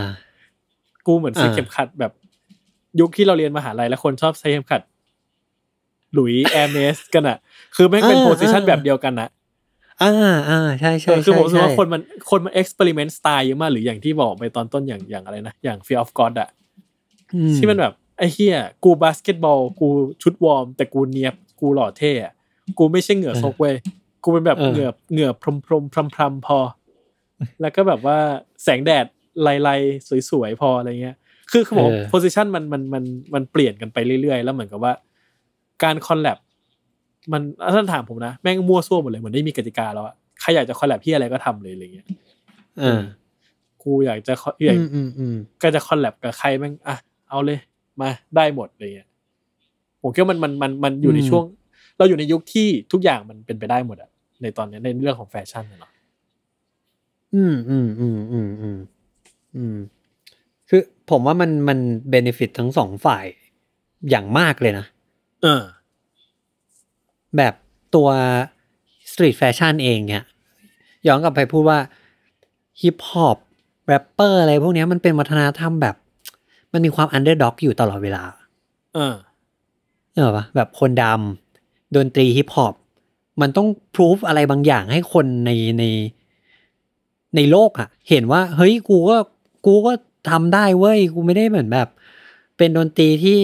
[1.07, 2.11] กูเหมือนซื้ออ่าเข็มขัดแบบ
[2.99, 4.81] ยุคที่เราเรียนมหาลัยแล้วคนชอบใช้เข็มขัด
[6.13, 7.37] หลุย Hermès กันอะ
[7.75, 9.29] คือแม่งเป็น position แบบเดียวกันนะ
[10.03, 10.13] อ่า
[10.49, 16.49] อ่าใช่ใช่เออคือใช่ผมรู้สึกว่าใช่คนมันคนมัน experiment style เยอะมากหรืออย่างที่บอกไปตอนต้นอย่างอย่างอะไรนะ อย่าง Fear of God อะ
[17.33, 19.87] อืที่มันแบบไอ้เฮียกูบาสเกตบอล กู
[20.21, 22.33] ชุดวอร์ม แต่กูเนียบกูหล่อเท่อะ
[22.77, 23.75] กูไม่ใช่เหงื่อซกเว้ย
[24.23, 26.59] กูเป็นแบบเหงื่อเหงื่อพรมพรมพรมพรมพอ
[27.61, 28.17] แล้วก็แบบว่า
[28.63, 29.05] แสงแดด
[29.41, 31.15] ไลๆสวยๆพออะไรเงี้ย
[31.51, 34.93] คือคือผม position มันมันมันมันเปลี่ยนกันไปเรื่อยๆ แล้วเหมือนกับว่า
[35.83, 36.37] การ collab
[37.31, 37.41] มัน
[37.73, 42.07] ถ้าถามผมนะ แม่งมั่วซั่วหมดเลยเหมือนไม่มีกติกาแล้วอะใครอยากจะ collab ที่อะไรก็ทำเลยอะไรเงี้ย
[42.81, 43.01] อ่า
[43.83, 46.95] กูอยากจะ co- อยากอืมอืมอืมก็จะ collab กับใครแม่งอะ
[47.29, 47.59] เอาเลย
[48.01, 49.07] มาได้หมดอะไรเงี้ย
[50.01, 51.43] ผมคิดว่ามันมันมันมันอยู่ในช่วง
[51.97, 54.09] เราอยู่ในยุคที่ทุกอย่างมันเป็นไปได้หมดอะ
[54.41, 55.91] ในตอนเนี้ยในเรื่องของแฟชั่นอะเนาะ
[57.35, 58.77] อืมอืมอืมอืมอืม
[59.55, 59.77] อืม
[60.69, 61.79] คือผมว่ามันมัน
[62.09, 63.25] benefit ทั้งสองฝ่าย
[64.09, 64.85] อย่างมากเลยนะ
[65.43, 65.63] เออ
[67.37, 67.53] แบบ
[67.95, 68.09] ตัว
[69.11, 70.25] street fashion เองเนี่ย
[71.07, 71.79] ย้อนกลับไปพูดว่า
[72.81, 73.37] ฮิปฮอป
[73.87, 75.95] แรปเปอร์อะไรพวกเนี้ยมันเป็นวัฒนธรรมแบบ
[76.73, 78.23] มันมีความ underdog อยู่ตลอดเวลา
[78.95, 82.73] เออนึกออกปะแบบคนดำดนตรีฮิปฮอป
[83.41, 85.83] มันต้อง prove อะไรบางอย่างให้คนในใน
[87.35, 89.17] ในโลกอะเห็นว่า เฮ้ยกูก็
[89.65, 89.93] กูก็
[90.29, 91.87] ทำได้เว้ย กูไม่ได้เหมือนแบบ
[92.57, 93.39] เป็นดนตรีที่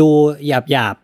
[0.00, 0.08] ดู
[0.46, 0.99] หยาบหยาบๆ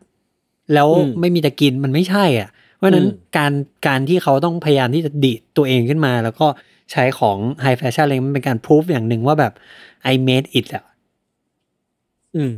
[0.74, 3.52] แล้วอืมไม่มีจะกินมันไม่ใช่อะ เพราะฉะนั้นอืมการ
[3.86, 6.46] การที่เขาต้องพยายามที่จะดิดตัวเองขึ้นมา แล้วก็
[6.92, 9.52] ใช้ของไฮแฟชั่นอะไรมันเป็นการพรูฟอย่างหนึ่งว่าแบบ
[10.12, 10.84] I made it อะ
[12.36, 12.52] อืม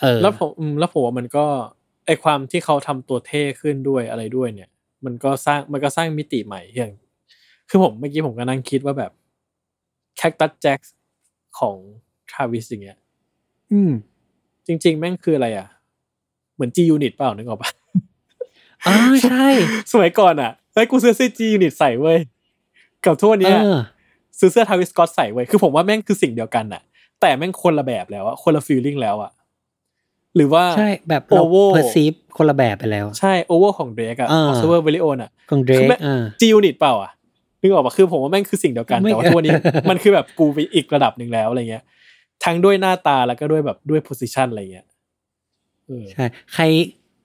[0.00, 1.46] เออ แล้วผมอืมแล้วผมว่ามันก็
[2.06, 4.70] ไอความที่เขาทำตัวเท่ขึ้นด้วยอะไรด้วยเนี่ย
[5.04, 6.92] มันก็สร้างมันก็สร้างมิติใหม่อย่าง
[7.68, 9.12] คือผมเมื่อกี้ผมก็นั่งคิดว่าแบบ
[10.16, 10.80] แคคตัสแจ็ค
[11.58, 11.76] ของ
[12.30, 12.98] ทราวิสอย่างเงี้ย
[13.72, 13.92] อืม
[14.66, 15.68] จริง ๆ แม่งคืออะไรอะ
[16.58, 17.70] เหมือน G Unit เปล่านึกออกปะ
[18.86, 19.46] อ่าใช่
[19.92, 22.18] สมัยก่อนอะเฮ้ยกูซื้อเสื้อ G Unit ใส่เว้ย
[23.04, 23.78] กับทั่วเอเนี้ยอ
[24.38, 26.82] ซื้อเสื้อทาวิสกอตใส่เว้ยคือผมว่าแม่งคือสิ่งเดียวกันอะ
[27.20, 29.30] แต่แม่งคนละแบบแล้วอะคนละฟีลลิ่งแล้วอะ
[30.36, 37.10] หรือว่าใช่แบบเรา Ovo เพอร์ซีฟคนละแบบไปแล้ว ใช่โอเวอร์ของเดรกอะอ่าออสเวอร์เวลิโอนอะของเดรคืกอแม่อ่าจียูนิตเปล่าอะ
[37.60, 39.56] นึกออกปะคือผมว่าแม่งคือสิ่งเดียวกันไม่แต่ว่าทุกวันนี้
[39.90, 41.84] มันคือแบบกูไปอีกระดับหนึ่งแล้วอะไรเงี้ย
[42.44, 44.97] ทั้งด้วยหน้าตาแล้วก็ด้วยแบบด้วย position อะไรเงี้ยเออ
[46.12, 46.24] ใช่
[46.54, 46.64] ใคร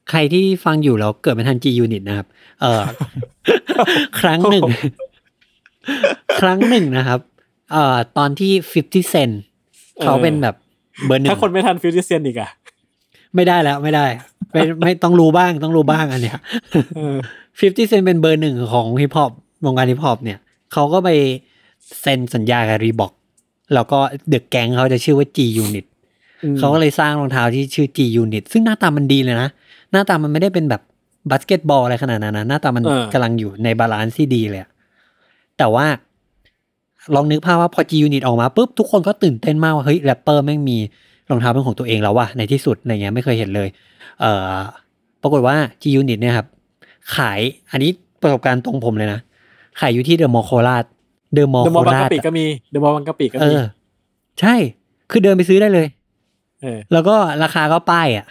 [0.09, 2.27] ใครที่ฟังอยู่แล้วเกิดไม่ทัน G Unit นะครับ
[2.61, 2.83] เออ
[4.19, 4.63] ครั้งหนึ่ง
[6.41, 7.19] ครั้งหนึ่งนะครับ
[7.71, 8.51] เอ่อตอนที่
[8.83, 9.33] 50 Cent
[10.01, 10.55] เขาเป็นแบบ
[11.05, 12.49] เบอร์หนึ่งถ้าคนไม่ทันฟิวเจอร์เซียนอีกอะ
[13.35, 14.05] ไม่ได้แล้วไม่ได้
[14.51, 16.39] ไม่ไม่ต้องรู้บ้างต้องรู้บ้างอันเนี้ย
[16.95, 17.15] เออ
[17.59, 19.31] 50 Cent เป็นเบอร์หนึ่งของฮิปฮอป
[19.65, 20.39] วงการฮิปฮอปเนี่ย
[20.73, 21.09] เขาก็ไป
[22.01, 23.11] เซ็นสัญญากับ Reebok
[23.73, 23.99] แล้วก็
[24.29, 25.85] เดอะแก๊งเขาจะชื่อว่า G Unit
[26.57, 29.49] เขาก็เลยสร้างรองเท้าที่ชื่อ G Unit ซึ่งหน้าตามันดีเลยนะ
[29.91, 30.81] หน้าตามันไม่ได้เป็นแบบ
[31.31, 34.69] บาสเกตบอลอะไรขนาดนั้นนะหน้าตามันเออกำลังอยู่ใน balance ที่ดีเลยอะ
[35.57, 35.85] แต่ว่า
[37.15, 40.77] ลองนึกภาพว่าพอ G Unit ออกมาปุ๊บ ทุกคนก็ตื่นเต้นมากว่าเฮ้ยแรปเปอร์แม่งมี
[41.29, 43.67] รองเท้าเป็นของตัวเองแล้วว่ะในที่สุดอะไรเงี้ยไม่เคยเห็นเลย
[44.19, 44.55] เอ่อ
[45.21, 46.47] ปรากฏว่า G Unit เนี่ยครับ
[47.15, 47.39] ขาย
[47.71, 47.91] อันนี้
[48.21, 49.19] ประสบการณ์ตรงผมเลยนะ
[49.79, 50.83] ขายอยู่ที่เดอะมอลล์โคราช
[51.33, 53.65] เดอะมอลล์เดอะโคมอลล์บางรากะชปิก็มีเดอะมอลล์บางกะปิก็เอมีอ
[54.39, 54.55] ใช่
[55.11, 56.02] คือเดินไปซื้อได้เลยเออ
[56.93, 58.25] แล้วก็ราคาก็ป้ายอะ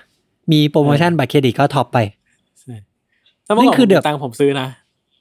[0.52, 1.98] มีโปรโมชั่นเออบัตรเครดิตก็ top ไป
[2.60, 2.74] ใช่
[3.46, 4.66] ถ้าเมื่อก่อนนี่คือผมเดมีอะตังค์ผมซื้อนะ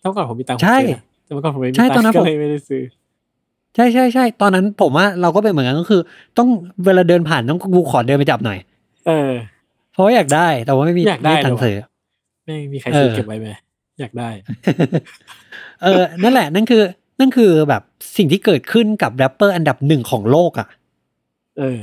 [0.01, 2.81] ถ้าเมื่อก่อนผมมีตังค์ผมใช่ซื้อนะแต่เมื่อก่อนผมไม่มีใช่ตังตอนนั้นค์ก็ผมเลยไม่ได้ซื้อ
[3.75, 6.01] ใช่ใช่ใช่ตอนนั้นผมว่าเราก็เป็นเหมือนกันก็คือ
[6.37, 6.49] ต้อง
[6.85, 8.57] เวลาเดินผ่านต้องกูขอเดินไปจับหน่อย
[9.07, 9.31] เออ
[9.93, 11.77] เพราะว่าอยากได้แต่ว่าไม่มีอยากได้ม่มีตังค์เลยว่ะซื้อ
[12.45, 13.47] ไม่มีใครซื้อเออเก็บไว้ไหม
[13.99, 14.29] อยากได้
[15.83, 16.81] เออ นั่นแหละ นั่นคือ
[17.19, 17.81] นั่นคือแบบ
[18.17, 20.80] สิ่งที่เกิดขึ้นกับแรปเปอร์อันดับหนึ่งของโลกอะเออ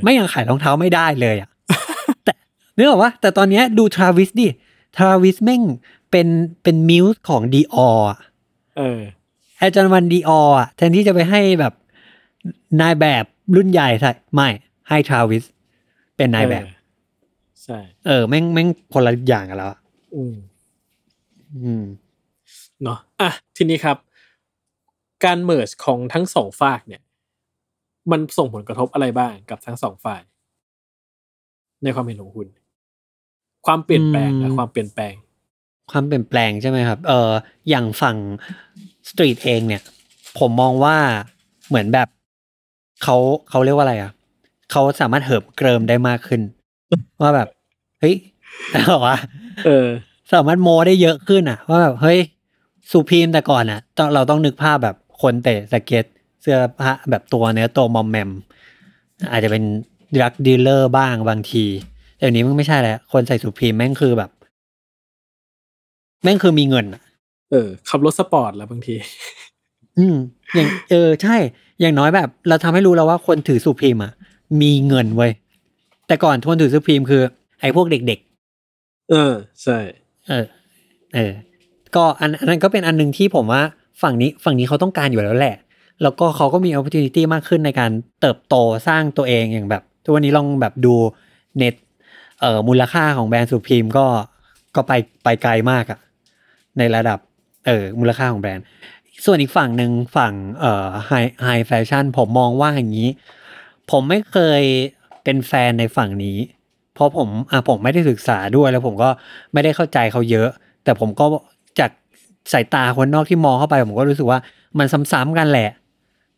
[0.03, 1.49] ไม่ยังขายรองเท้าไม่ได้เลยอะ
[2.25, 2.33] แต่
[2.77, 4.47] นึกออกว่าแต่ตอนเนี้ยดู Travis ดิ
[4.97, 5.61] Travis แม่ง
[6.11, 6.27] เป็น
[6.63, 7.77] เป็น muse ของ Dior
[8.09, 8.19] อะ
[8.77, 9.01] เออ
[9.57, 11.73] Air Jordan One Dior อะแทนที่จะไปให้แบบ
[12.81, 13.25] นายแบบ
[13.55, 14.47] รุ่นใหญ่ใช่ไม่
[14.89, 15.43] ให้ทราวิส
[16.17, 16.73] เป็นนายแบบเออ
[17.63, 19.79] ใช่เออแม่งแม่งคนละอย่างกันแล้วอะ
[20.15, 20.35] อืม
[21.63, 21.85] อืม
[22.83, 23.97] เนาะอะทีนี้ครับ
[25.25, 27.01] การเมิร์จของทั้งสองฝ่ายเนี่ย
[28.11, 30.21] มันส่งผลกระทบอะไรบ้างกับทั้งสองฝ่าย
[31.83, 32.47] ในความเห็นของคุณ
[33.65, 35.13] ความเปลี่ยนแปลงอืนะมความเปลี่ยนแปลง
[35.91, 37.31] ความเปลี่ยนแปลงใช่ไหมครับ เออ
[37.69, 38.17] อย่างฝั่ง
[39.09, 39.81] street เองเนี่ย
[40.39, 40.97] ผมมองว่า
[41.67, 42.07] เหมือนแบบ
[43.03, 43.17] เขา
[43.49, 44.11] เขาเรียกว่าอะไรอะ
[44.71, 46.41] เขาสามารถเหิมเกริมได้มากขึ้น
[47.21, 47.47] ว่าแบบ
[47.99, 48.15] เฮ้ย
[48.71, 49.15] แต่ว่า
[49.65, 49.85] เออ
[50.33, 52.19] สามารถโมได้เยอะขึ้นอะ ว่าแบบเฮ้ย
[52.91, 56.05] Supreme แต่ก่อนอะต้องเราต้องนึกภาพแบบคนเตะสเก็ต
[56.41, 58.29] เสื้อผ้าแบบตัวเนื้อตัวมอมแมม
[59.31, 59.63] อาจจะเป็น
[60.21, 61.65] drug dealer บ้างบางที
[62.17, 64.29] แต่เดี๋ยวนี้มันไม่ใช่แล้ว คนใส่ Supreme แม่งคือแบบ
[66.23, 67.01] แม่งคือมีเงินอะ
[67.51, 68.95] เออ ขับรถสปอร์ตแล้วบางที
[69.97, 70.15] อืม
[70.55, 71.35] อย่าง เออ ใช่
[71.79, 74.11] อย่างน้อยแบบ เราทำให้รู้แล้วว่าคนถือสุพีมอะ
[74.61, 75.31] มีเงินเว้ย
[76.07, 77.21] แต่ก่อนคนถือสุพีมคือ
[77.61, 78.19] ไอ้พวกเด็ก
[79.11, 79.33] เออ
[79.63, 80.45] ใช่ๆเออ
[81.15, 81.31] เออ
[81.95, 83.61] ก็อันอันนั้นก็เป็นอันหนึงที่ผมว่า
[84.01, 85.55] ฝั่งนี้ ฝั่งนี้เขาต้องการอยู่แล้วแหละ
[86.01, 87.91] แล้วก็เขาก็มี opportunity มากขึ้นในการ
[88.21, 88.55] เติบโต
[88.87, 90.95] สร้างตัวเองอย่างแบบทุกวันนี้ลองแบบดู
[91.57, 91.75] เน็ต
[92.39, 94.05] เอ่อมูลค่าของแบรนด์ Supreme ก็
[94.75, 94.91] ก็ไป
[95.23, 95.99] ไปไกลมากอะ
[96.77, 97.19] ในระดับ
[97.65, 98.65] เออมูลค่าของแบรนด์
[99.25, 101.11] ส่วนอีกฝั่งหนึ่งฝั่งเอ่อ high high
[101.43, 103.09] fashion ผมมองว่าอย่างนี้
[103.91, 104.61] ผมไม่เคย
[105.23, 106.37] เป็นแฟนในฝั่งนี้
[106.93, 109.09] เพราะผมอะผมไม่ได้ศึกษาด้วยแล้วผมก็
[109.53, 110.49] ไม่ได้เข้าใจเขาเยอะ
[110.83, 111.25] แต่ผมก็
[111.79, 111.91] จาก
[112.53, 114.39] สายตาคนนอกที่มองเข้าไป ผมก็รู้สึกว่า
[114.79, 115.69] มันซ้ำๆกันแหละ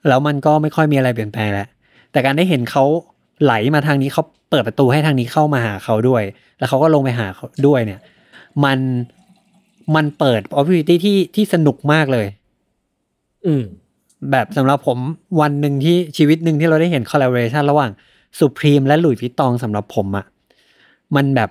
[0.08, 1.68] แล้วมันก็ไม่ค่อยมีอะไรเปลี่ยนแปลงแล้ว
[2.12, 2.84] แต่การได้เห็นเขา
[3.44, 6.24] ไหลมาทางนี้เขาเปิดประตูให้ทางนี้เข้ามาหาเขาด้วย
[6.58, 8.00] แล้วเขาก็ลงไปหาเขาด้วยเนี่ย
[8.64, 8.80] มัน
[9.96, 12.28] มันเปิด opportunity ที่ที่สนุกมากเลย
[13.46, 13.64] อืม
[14.32, 14.98] แบบสำหรับผม
[15.42, 17.92] วันหนึ่งที่ชีวิตหนึ่งที่เราได้เห็น collaboration ระหว่าง
[18.40, 20.26] สุพรีมและหลุยส์วิตตองสำหรับผมอะ
[21.16, 21.50] มันแบบ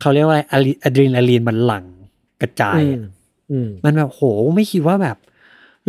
[0.00, 1.84] เขาเรียกว่าอะไรอะดรีนาลีนมันหลั่ง
[2.42, 3.10] กระจายอืมอะ
[3.50, 4.22] อืมมันแบบโห
[4.56, 5.16] ไม่คิดว่าแบบ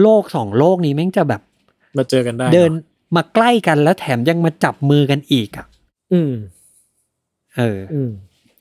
[0.01, 1.41] โลกสองโลกนี้แม่งจะแบบ
[1.97, 2.83] มาเจอกันได้ เดินอะ
[3.15, 5.65] มาใกล้กันแล้วแถมยังมาจับมือกันอีกอะ
[6.13, 6.33] อืม
[7.57, 8.11] เออ อืม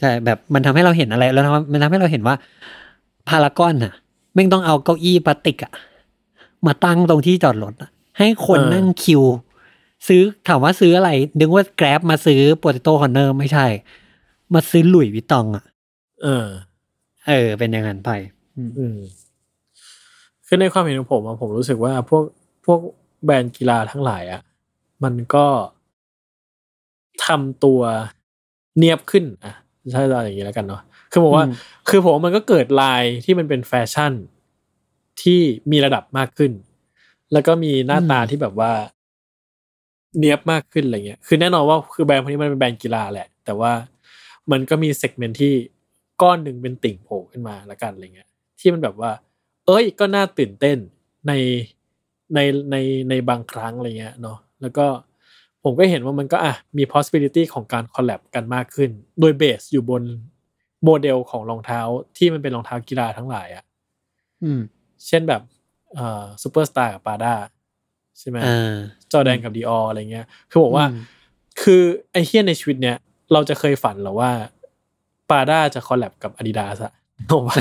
[0.01, 2.35] ใช่แบบมันทำให้เราเห็นอะไร แล้วมันทำให้เราเห็นว่า
[3.29, 3.93] พารากอนอะ
[4.35, 5.73] แม่งต้องเอาเก้าอี้พลาสติกอะ
[6.67, 9.23] มาตั้งตรงที่จอดรถอะให้คนเออนั่งคิว
[10.09, 11.11] ซื้อถามว่าซื้ออะไร
[11.41, 13.67] นึกว่า Grab มาซื้อ Potato Corner ไม่ใช่
[14.55, 15.65] มาซื้อ Louis Vuitton อะ
[16.23, 16.47] เออ
[17.29, 18.11] เออ เป็นอย่างนั้นไป
[18.57, 18.97] อืมอืม
[20.55, 22.25] คือในความเห็นของผมอะผมรู้สึกว่าพวก
[22.67, 22.81] พวก
[23.25, 24.43] แบรนด์กีฬาทั้งหลายอะ
[25.05, 25.47] มันก็
[27.27, 27.81] ทำตัว
[28.79, 29.55] เนียบขึ้นอะ
[29.91, 30.83] ใช่อะไรอย่างนี้แล้วกันเนาะ
[31.13, 31.45] คือผมว่า
[31.89, 34.13] คือผมว่ามันก็เกิดลายที่มันเป็นแฟชั่น
[35.23, 35.41] ที่
[35.71, 36.53] มีระดับมากขึ้น
[37.33, 38.73] แล้วก็มีหน้าตาที่แบบว่า
[40.19, 43.73] เนียบมากขึ้นอะไรเงี้ย คือแน่นอนว่าคือแบรนด์พวกนี้มันเป็นแบรนด์กีฬาแหละ แต่ว่า
[44.51, 45.55] มันก็มี segment ที่
[46.23, 48.29] ก้อนหนึ่งเป็นติ่งโผล่ขึ้นมาละกันอะไรเงี้ย
[48.61, 49.11] ที่มันแบบว่า
[49.67, 50.79] เอ้ยก็น่าตื่นเต้น
[51.29, 51.33] ใน
[52.35, 52.39] ใน
[52.71, 52.77] ใน
[53.11, 54.87] ในบางครั้งอะไรเงี้ยเนาะแล้วก็
[55.65, 58.91] ผมก็เห็นว่ามันก็อะมี possibility ของการ collab กันมากขึ้น
[59.21, 60.03] โดย base อยู่บน
[60.85, 61.81] โมเดลของรองเท้า
[62.17, 63.65] ที่มันเป็นรองเท้ากีฬาทั้งหลายอะ
[64.43, 64.61] อืม
[65.07, 65.43] เช่นแบบ
[65.95, 67.35] เอ่อซูเปอร์สตาร์กับ Prada
[68.19, 68.75] ใช่ไหมอ่า
[69.13, 71.03] จอแดนกับ Dior อะไรเงี้ย คือบอกว่าอืม
[71.63, 71.83] คือ
[72.13, 72.97] ไอ้เหี้ยในชีวิตเนี้ย
[73.33, 74.31] เราจะเคยฝันเหรอว่า
[75.31, 76.93] Prada จะ collab กับ Adidas อะ
[77.31, 77.57] ผมว่า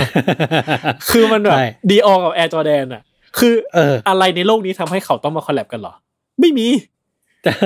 [1.11, 3.01] คือมันแบบใช่ Dior กับ Air Jordan อะ
[3.37, 5.93] คือเอออะไรในโลกนี้ทำให้เขาต้องมา collab กันเหรอ
[6.39, 6.67] ไม่มี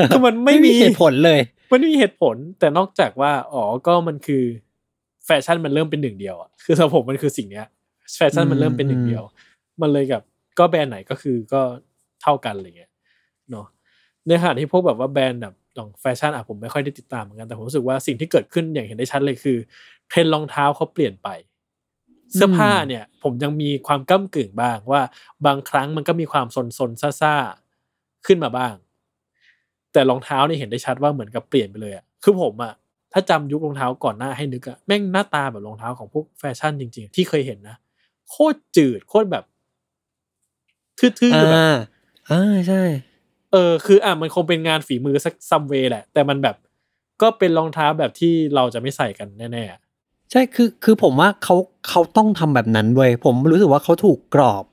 [0.09, 1.39] คือมันไม่มีเหตุผลเลย
[1.71, 4.43] มันไม่มีเหตุผล แต่นอกจากว่า อ๋อ ก็มันคือ
[5.25, 7.65] แฟชั่นมันเริ่มเป็นหนึ่งเดียวอะคือสำหรับผมมันคือสิ่งเนี้ย
[8.15, 9.23] แฟชั่นมันเริ่มเป็นหนึ่งเดียว
[9.81, 10.21] มันเลยกับ
[10.59, 11.61] ก็แบรนด์ไหนก็คือก็
[12.21, 12.91] เท่ากันอะไรเงี้ย
[13.51, 13.65] เนาะ
[14.27, 19.57] ในขณะที่พวกแบบว่าแบรนด์แบบของแฟชั่นอะผมไม่ค่อยได้ติดตามเหมือนกันแต่ผมรู้สึกว่าสิ่งที่เกิดขึ้นอย่างเห็นได้ชัดเลยคือ
[20.09, 21.27] เทรนด์รองเท้าเขาเปลี่ยนไป
[22.33, 25.01] เสื้อผ้าเนี่ย ผมยังมีความก้ำกึ่งบ้างว่า
[25.45, 28.75] บางครั้งมันก็มีความซนซนๆซ่าๆขึ้นมาบ้าง
[29.93, 32.73] แต่รองเท้านี่เห็นได้ชัดว่าเหมือนกับเปลี่ยนไปเลยอะคือผมอะ
[33.13, 37.77] ถ้าจำยุครองเท้าก่อนหน้าให้นึกอะแม่งหน้าตาแบบรองเท้าของพวกแฟชั่นจริง ๆ ที่เคยเห็นนะ
[38.29, 39.43] โคตรจืดโคตรแบบ
[40.99, 41.75] ทื่อๆแบบอ่า
[42.29, 42.83] อ่าใช่
[43.51, 46.55] เออ คืออะมันคงเป็นงานฝีมือสัก some way แหละ แต่มันแบบ
[47.21, 49.79] ก็เป็นรองเท้าแบบที่เราจะไม่ใส่กันแน่ๆอะ
[50.31, 51.55] ใช่คือคือผมว่าเขา
[51.89, 54.65] เขาต้องทำแบบนั้นเว้ยผมรู้สึกว่าเขาถูกกรอบ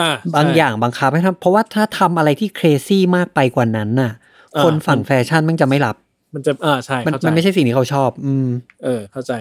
[0.00, 4.12] อะบางใช่อย่างบังคับให้ทำเพราะว่าถ้าทำอะไรที่ crazy มากไปกว่านั้นน่ะ
[4.56, 5.96] อ่าคนฝั่งแฟชั่นมันจะไม่รับ
[6.34, 8.48] มันจะอ่าใช่มันเข้าใจมันไม่ใช่สิ่งที่เขาชอบ อืม
[8.84, 9.32] เออ เข้าใจ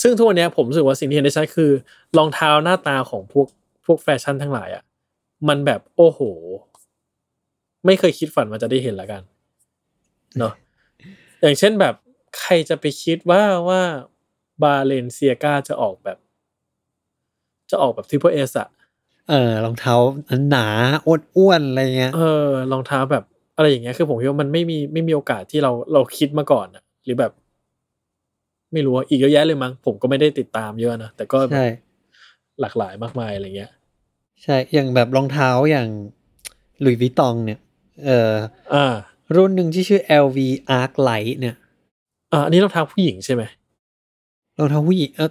[0.00, 1.70] ซึ่งทุกวันเนี้ยผมรู้สึกว่าสิ่งที่เห็นได้ชัดคือ
[2.18, 3.46] รองเท้าหน้าตาของพวก
[3.86, 4.82] พวกแฟชั่นทั้งหลายอะ
[5.48, 6.20] มันแบบโอ้โห
[7.86, 9.22] ไม่เคยคิดฝันว่าจะได้เห็นละกัน
[10.38, 10.52] เนาะ
[11.40, 11.94] อย่างเช่นแบบ
[12.38, 13.80] ใครจะไปคิดว่าว่า
[14.62, 16.18] Balenciaga จะออกแบบ
[17.70, 18.68] จะออกแบบ Triple S อะ
[19.28, 19.94] เออรองเท้า
[20.50, 20.66] หนา
[21.06, 23.24] อ้วนๆอะไรเงี้ยเออรองเท้าแบบ
[23.56, 27.32] อะไรอย่างเงี้ยคือผมคิดว่ามันไม่มีไม่มีโอกาสที่เราเราคิดมาก่อนอะหรือแบบ
[28.72, 31.66] ไม่รู้อะอีกเยอะแยะเลยมั้งผมก็ไม่ได้ติดตามเยอะนะแต่ก็แบบใช่
[32.60, 33.70] หลากหลายมากมายอะไรเงี้ย
[34.42, 35.88] ใช่อย่างแบบรองเท้าอย่าง
[36.80, 37.60] หลุยส์วิตองเนี่ย
[38.04, 38.32] เออ
[38.74, 38.86] อ่า
[39.36, 40.38] รุ่นหนึ่งที่ชื่อ LV
[40.80, 41.56] Arc Light เนี่ย
[42.32, 43.42] อ่าอันนี้รองเท้าผู้หญิงใช่ไหม
[44.58, 45.30] รองเท้าผู้หญิงเออ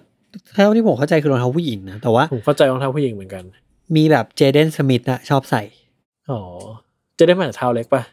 [0.54, 3.44] เท่าที่ผมเข้าใจคือรองเท้าผู้หญิงนะแต่ว่าผมเข้าใจรองเท้าผู้หญิงเหมือนกัน
[3.96, 5.62] มีแบบเจเดนสมิธนะชอบใส่
[6.32, 6.42] อ๋อ
[7.18, 8.04] จะได้มาจากเท้าเล็กปะ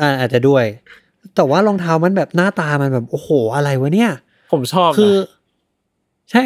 [0.00, 0.64] อ่าอาจจะด้วย
[1.36, 4.10] แต่ว่ารองเท้ามันแบบหน้าตามันแบบโอ้โหอะไรวะเนี่ย
[4.52, 5.14] ผมชอบนะคือ
[6.30, 6.40] ใช่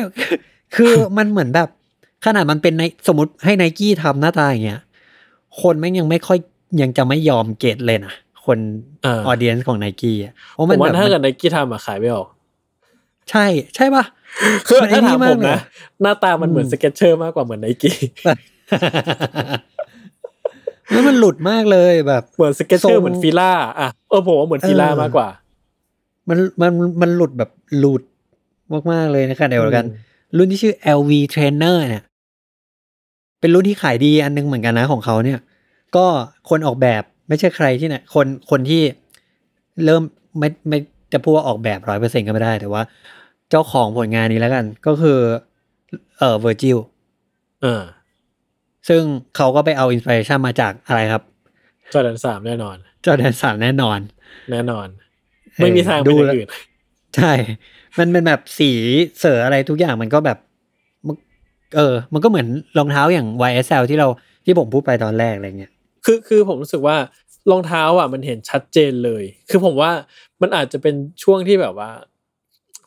[0.77, 1.69] คือมันเหมือนแบบ
[2.25, 4.81] ขนาดมันเป็นในสมมติให้ไนกี้ทำหน้าตาอย่างเงี้ย
[5.61, 6.39] คนแม่งยังไม่ค่อย
[6.83, 8.15] ยังจะไม่ยอม get เลยนะ
[8.45, 8.59] คน
[9.07, 12.29] audience ของไนกี้อะเพราะผมว่ามันแบบถ้ามันเกิดไนกี้ทำอะขายไม่ออก
[13.31, 14.05] ใช่ใช่ปะ
[14.67, 15.61] คือมันไอ้ถ้าถามนี่มากผมเลยนะ
[16.03, 17.99] หน้าตามันเหมือนอืม Skechers มากกว่าเหมือนไนกี้
[20.91, 23.51] แล้วมันหลุดมากเลยแบบเหมือน Skechers ทรร์งเหมือน Fila
[23.81, 25.29] อะเออผมว่าเหมือน Fila เออมากกว่า
[26.29, 26.71] มันมัน
[27.03, 28.03] มันหลุดแบบหลุด
[28.93, 30.07] มากๆเลยนะคะเดียวกันอืม
[30.37, 32.03] รุ่นที่ชื่อ LV Trainer เนี่ย
[33.41, 35.39] เป็นรุ่นที่ขายดีอันนึงเหมือนกันนะของเขาเนี่ย
[35.97, 36.07] ก็
[36.51, 38.83] คนออกแบบไม่ใช่ใครที่ไหนคนคนที่
[39.85, 40.03] เริ่ม
[40.39, 40.79] ไม่ไม่
[41.13, 42.83] จะพูดว่าออกแบบร้อยเปอร์เซ็นต์ก็ไม่ได้แต่ว่า
[43.51, 45.19] เจ้าของผลงานนี้แล้วกัน ก็คือ
[46.19, 46.79] เอ่อ Virgil
[47.63, 47.83] เออ
[48.89, 49.03] ซึ่ง
[49.37, 51.23] เขาก็ไปเอาอินสปิเรชันมาจากอะไรครับ
[51.93, 53.99] จอร์แดนสามแน่นอน จอแดนสามแน่นอน
[54.53, 54.87] แน่นอน
[55.57, 56.49] ไม่มีทางเป็นอย่างอื่น
[57.17, 57.33] ใช่
[57.99, 58.71] มันเป็นแบบสี
[59.19, 60.39] เสืออะไรทุกอย่างมันก็แบบ
[61.07, 61.17] มัน
[61.77, 64.09] เออ มันก็เหมือนรองเท้าอย่าง YSL ที่เรา
[64.45, 65.73] ที่ผมพูดไปตอนแรกอะไรเงี้ย
[66.05, 66.97] คือคือผมรู้สึกว่า
[67.51, 69.91] รองเท้าอะมันเห็นชัดเจนเลย คือผมว่า
[70.41, 71.91] มันอาจจะเป็นช่วงที่แบบว่า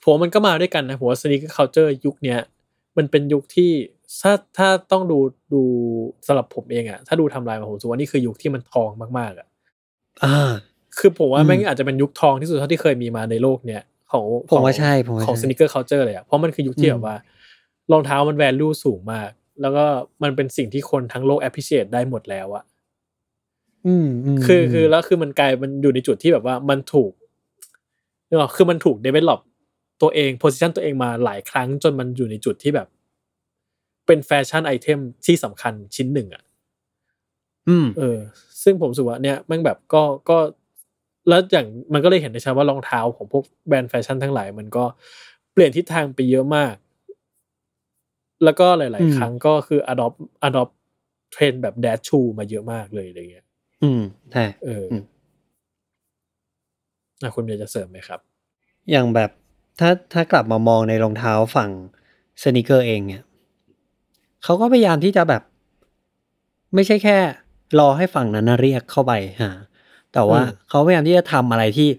[0.02, 2.40] ผมว่ามันก็มาด้วยกันนะผมว่า sneaker culture ยุคเนี้ย
[2.98, 3.72] มันเป็นยุคที่
[4.22, 5.18] ถ้าถ้าต้องดู
[5.54, 5.62] ดู
[6.28, 9.48] สำหรับผมเองอะถ้าดูไทำลายมาผมรู้สึกว่านี่คือยุคที่มันทองมากๆอะ
[10.24, 10.52] อ่า
[10.98, 13.82] คือผมว่าอืมแม่งอาจจะเป็นยุคทองที่สุดเท่าที่เคยมีมาในโลกเนี้ย
[14.12, 17.16] ของผมว่าใช่ผมว่าของใช่ sneaker culture เลยอะเพราะมันคือยุคที่อืมแบบว่า
[17.92, 19.30] รองเท้ามัน value สูงมาก
[19.62, 19.86] แล้วก็
[20.24, 22.64] มันเป็นสิ่งที่คนทั้งโลก appreciate ได้หมดแล้วอะ
[23.88, 27.12] อืมอืมคือคือแล้วคือมันกลายมันอยู่ในจุดที่แบบว่ามันถูก
[28.28, 29.40] เนกอะคือมันถูก develop
[30.02, 32.88] ตัวเองโพ i ิชันตัวเองมาหลายครั้งจนมันอยู่ในจุดที่แบบ
[34.08, 36.44] เป็น fashion item ที่สำคัญชิ้นหนึ่งอะ
[37.70, 38.20] อืมเออ
[38.64, 40.38] ซึ่งผมรู้สึกว่าเนี่ยแม่งแบบก็ก็
[41.30, 44.86] แล้วอย่างมันก็เลยเห็นได้ชัดว่ารองเท้าของพวกแบรนด์แฟชั่นทั้งหลาย มันก็
[45.54, 46.76] เปลี่ยนทิศทางไปเยอะมาก
[48.44, 50.74] แล้วก็หลายอืมๆครั้งก็คือ adopt adopt
[51.32, 53.46] เทรนแบบแดชชูมาเยอะมากเลยอะไรเงี้ย
[53.84, 55.04] อืมใช่เอออม
[57.24, 58.20] อะคุณเมียจะเสริมไหมครับ
[58.92, 59.32] อย่างแบบ
[59.80, 61.70] ถ้าถ้ากลับมามองในรองเท้าฝั่ง
[62.42, 63.24] สนิเกอร์เองเนี่ย
[64.44, 65.42] เขาก็พยายามที่จะแบบ
[66.74, 67.18] ไม่ใช่แค่
[67.80, 69.52] รอให้ฝั่งนั้นนะเรียกเข้าไปหา
[70.14, 71.90] แต่ว่าอืมเขาพยายามที่จะทำอะไรที่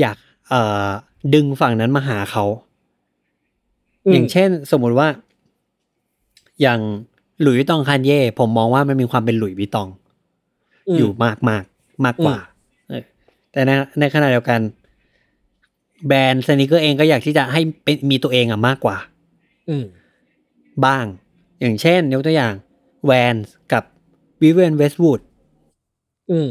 [0.00, 0.16] อยาก
[0.48, 0.88] เอ่อ
[1.34, 2.44] ดึงฝั่งนั้นมาหาเขา
[4.12, 5.08] อย่างเช่น สมมุติว่า
[6.62, 6.80] อย่าง
[7.42, 11.64] Louis Vuitton Kanye ผมมองว่ามันมีความเป็น Louis Vuitton อยู่มากมาก
[12.04, 12.50] มากกว่าอื
[12.82, 13.02] มเออ
[13.52, 13.70] แต่ใน
[14.00, 14.60] ในขณะเดียวกัน
[16.06, 18.96] แบรนด์ sneaker เองก็อยากที่จะให้เป็นมีตัวเองอะมากกว่า
[19.68, 19.84] อืม
[20.86, 21.04] บ้าง
[21.60, 22.52] อย่างเช่น ยกตัวอย่าง
[23.06, 23.34] แวน
[23.72, 23.84] กับ
[24.42, 25.20] วิเวนเวส w ูด
[26.30, 26.48] อืม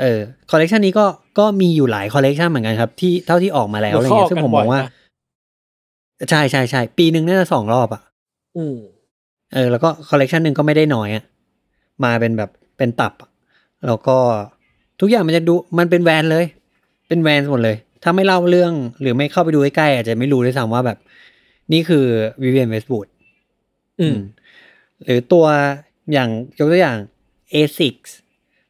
[0.00, 0.20] เออ
[0.50, 1.04] คอลเลกชันนี้ก็
[1.38, 4.80] ก็มีอยู่หลายคอลเลกชันเหมือนกันครับ ที่เท่าที่ออกมาแล้วอะไรเงี้ยซึ่งผมมองว่า
[6.30, 8.02] ใช่ใช่ใช่ปีหนึ่งน่าจะสองรอบอะ
[8.56, 8.76] อืม
[9.54, 11.24] เออ แล้วก็คอลเลกชันหนึ่งก็ไม่ได้น้อยอะ
[12.04, 13.30] มาเป็นแบบเป็นตับอะ
[13.86, 14.16] แล้วก็
[15.00, 16.44] ทุกอย่างมันจะดูมันเป็นแวนเลย
[17.08, 20.98] เป็นแวนหมดเลย ถ้าไม่เล่าเรื่อง หรือไม่เข้าไปดูใกล้ๆอาจจะไม่รู้ด้วยซ้ำว่าแบบ
[21.72, 22.04] นี่คือ
[22.42, 23.06] Vivienne Westwood
[24.00, 24.16] อืม
[25.04, 25.44] หรือตัว
[26.12, 26.28] อย่าง
[26.58, 26.98] ยกตัวอย่าง
[27.52, 27.80] A6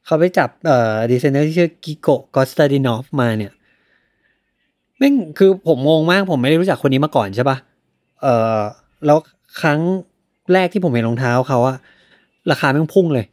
[0.05, 3.53] เขาไปจับเอ่อดีไซเนอร์ที่ชื่อ Kiko Kostadinov มาเนี่ย
[4.99, 7.57] แม่งคือผมงงมากผมไม่ได้รู้จักคนนี้มาก่อนใช่ปะ
[8.22, 8.61] เอ่อ
[9.07, 9.18] แล้ว
[9.61, 9.80] ครั้ง
[10.53, 11.76] แรกที่ผมเห็นรองเท้าเขาอะ
[12.51, 13.26] ราคาแม่งพุ่งเลย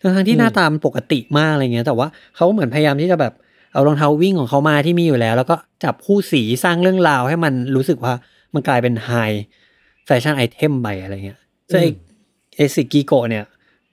[0.00, 3.32] ทั้งๆที่อืมหน้าตามันปกติมากอะไรเงี้ย แต่ว่าเขาเหมือนพยายามที่จะแบบ
[3.72, 8.14] เอารองเท้าวิ่งของเขามาที่มีอยู่แล้ว แล้วก็จับคู่สีสร้างเรื่องราวให้มันรู้สึกว่า
[8.54, 11.40] มันกลายเป็น high fashion item ไปอะไรเงี้ย
[11.72, 11.90] ซึ่งไอ้
[12.56, 13.44] ASICS Kiko เนี่ย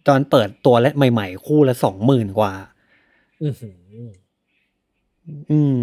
[0.07, 2.53] ตอนเปิดตัวและใหม่ๆ คู่ละสองหมื่นกว่า
[3.41, 3.69] อืมหื
[4.07, 4.09] ม
[5.51, 5.75] อืม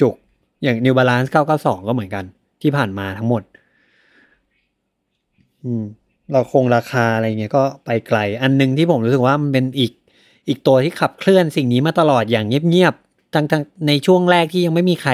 [0.00, 2.24] จุกๆ อย่าง New Balance 992 ก็เหมือนกัน
[2.62, 3.42] ที่ผ่านมาทั้งหมด
[5.64, 5.84] อืม
[6.32, 9.92] เราคงราคาอะไรเงี้ยก็ไปไกล อันหนึงที่ผมรู้สึกว่ามันเป็นอีก
[10.48, 15.12] อีกตัวที่ขับเคลื่อนสิ่งนี้มาตลอดอย่างเงียบๆทั้งๆในช่วงแรกที่ยังไม่มีใคร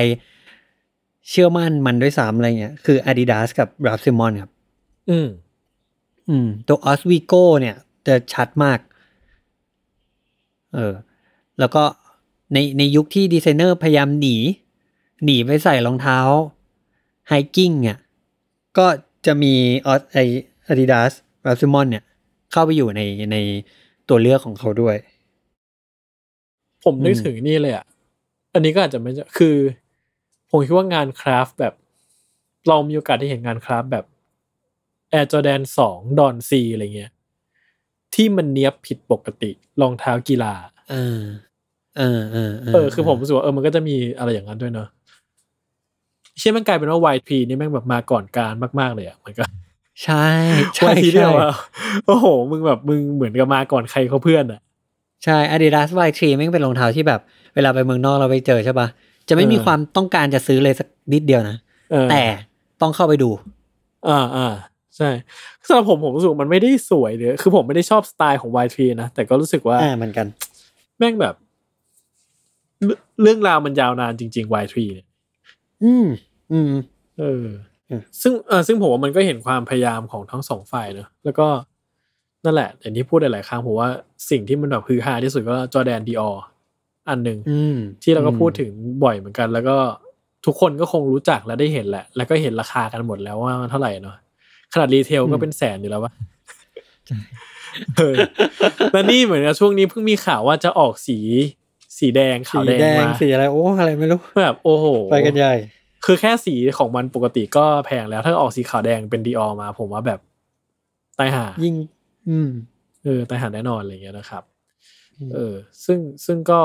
[1.28, 4.52] เชื่อมั่นมันด้วยซ้ำอะไรเงี้ย คือ Adidas กับ Ralph Simon ครับ
[5.10, 5.28] อืม
[6.28, 7.76] อืม ตัวออสวิโกเนี่ย
[8.06, 8.78] จะชัดมาก
[10.74, 10.94] เออ
[11.58, 11.84] แล้วก็
[12.52, 14.36] ในในยุคที่ดีไซเนอร์พยายามหนี
[15.24, 16.18] หนีไปใส่รองเท้า
[17.28, 17.98] ไฮกิ้งเนี่ย
[18.78, 18.86] ก็
[19.26, 19.54] จะมี
[19.86, 20.18] ออสไอ
[20.66, 21.12] อาดิดาส
[21.46, 22.04] ราซิมอนเนี่ย
[22.52, 23.00] เข้าไปอยู่ใน
[23.32, 23.36] ใน
[24.08, 24.96] ตัวเลือกของเขาด้วย
[26.88, 27.84] ผมนึกอืมถึงนี่เลยอะ
[28.54, 29.56] อันนี้ก็อาจจะไม่ใช่คือ
[30.50, 31.74] ผมคิดว่างานคราฟต์แบบ
[32.68, 34.04] เรามีโอกาสได้เห็นงานคราฟต์แบบ
[35.12, 37.12] Air Jordan สองดอนซีอะไรเงี้ย
[38.14, 40.54] ที่มันเนี้ยบผิดปกติรองเท้ากีฬา
[40.90, 41.22] เออ
[41.98, 44.88] เออเออเออคือผมรู้สึกว่าเออมันก็จะมีอะไรอย่างนั้นด้วยเนอะ
[46.38, 49.44] เชื่อมันกลายเป็นว่า YP นี่แม่งแบบมาก่อนการมาก ๆ เลยอะมันก็
[50.04, 50.28] ใช่
[50.76, 51.48] ใช่ YP เนี่ใช่ยว่า
[52.06, 54.60] โอ้โห มึงแบบมึงเหมือนกับมาก่อนใครเขาเพื่อนอะ
[55.24, 57.20] ใช่ Adidas Y3 แม่งเป็นรองเท้าที่แบบ
[57.54, 58.88] เวลาไปเมืองนอกเราไปเจอใช่ปะ
[59.28, 61.56] จะไม่มีเออความต้องการจะซื้อเลยสักนิดเดียวนะ
[61.90, 62.22] เออแต่
[62.82, 63.30] ต้องเข้าไปดู
[64.08, 64.48] อ่าอ่า
[64.96, 65.10] ใช่
[65.66, 70.26] สำหรับผมผมรู้สึกว่ามันไม่ได้สวยเลยคือผมไม่ได้ชอบสไตล์ของ Y3 นะแต่ก็รู้สึกว่าอ่าเหมือนกัน
[70.98, 71.34] แม่งแบบ
[72.82, 75.06] เรื่องเรื่องราวมันยาวนานจริง ๆ Y3 เนี่ย
[75.84, 76.06] อืม
[76.52, 76.72] อืม
[77.18, 77.44] เออ
[77.88, 81.48] อืมซึ่งเออซึ่งผมว่ามันก็เห็นความพยายามของทั้งสองฝ่ายเนอะแล้วก็
[82.44, 83.88] นั่นแหละอย่างที่พูดหลายๆครั้งผมว่า
[84.30, 86.30] สิ่งที่มันแบบฮือฮาที่สุดก็จอแดนดีออ
[87.08, 88.70] อันหนึ่งอืมที่เราก็พูดถึง
[89.04, 89.76] บ่อยเหมือนกัน แล้วก็
[90.46, 94.16] ทุกคนก็คงรู้จักและได้เห็นแหละ แล้วก็เห็นราคากันหมดแล้วว่ามันเท่าไหร่เนาะ
[94.72, 96.12] ขนาดรีเทลก็เป็นแสนอยู่แล้ววะ
[97.96, 98.14] เออ
[98.92, 101.18] แล้วนี่เหมือนกับช่วงนี้เพิ่งมีข่าวว่าจะออกสี
[101.98, 105.54] สีแดงขาสีวแดงแดงมาสีอะไรโอ้อะไรไม่รู้แบบโอ้โหไปกันใหญ่
[106.04, 110.20] คือแค่สีของมันปกติก็แพงแล้ว ถ้าออกสีขาวแดงเป็นดีออมา ผมว่าแบบ
[111.18, 111.74] ตายหายิ่ง
[112.28, 112.50] อืม
[113.04, 114.42] เออตายหาแน่นอนอะไรเงี้ยนะครับ
[115.18, 115.54] อืมเออ
[115.84, 116.60] ซึ่งซึ่งก็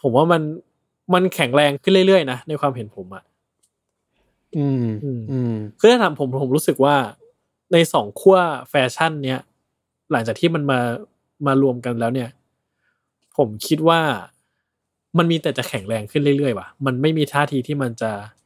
[0.00, 0.42] ผมว่ามัน
[1.14, 3.24] มันแข็งแรงขึ้นเรื่อยๆนะในความเห็นผมอะ
[4.56, 6.96] อืมอืม อืมคือถ้าถามผมผมรู้สึกว่า
[7.72, 8.36] ในสองขั้ว
[8.70, 9.40] แฟชั่น เนี้ย
[10.10, 10.80] หลังจากที่มันมา
[11.46, 12.30] มารวมกันแล้วเนี่ย
[13.36, 14.00] ผมคิดว่า
[15.18, 18.12] มันมีแต่จะแข็งแรงขึ้นเรื่อยๆว่ะ มันไม่มีท่าทีที่มันจะ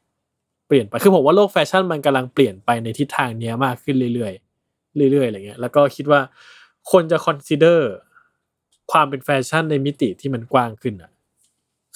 [0.71, 6.21] ปลี่ยนไป คือผมว่าโลกแฟชั่นมันกำลังเปลี่ยนไปในทิศทางเนี้ยมากขึ้นเรื่อยๆ เรื่อยๆ อะไรเงี้ย แล้วก็คิดว่า
[6.91, 7.79] คนจะ consider
[8.91, 11.11] ความเป็นแฟชั่นในมิติที่มันกว้างขึ้นอะ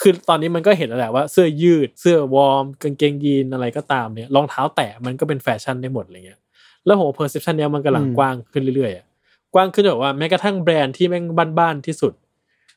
[0.01, 6.39] คือตอนนี้มันก็เห็นแล้วแหละว่าเสื้อยืด เสื้อวอร์ม กางเกงยีนอะไรก็ตามเนี่ย รองเท้าแตะมันก็เป็นแฟชั่นได้หมดอะไรเงี้ย
[6.85, 9.05] แล้วผมว่า perception เนี้ยมันกำลังอืมกว้างขึ้นเรื่อยๆอะ
[9.53, 11.23] กว้างขึ้นแบบว่าแม้กระทั่งแบรนด์ที่แม่ง
[11.59, 12.13] บ้านๆที่สุด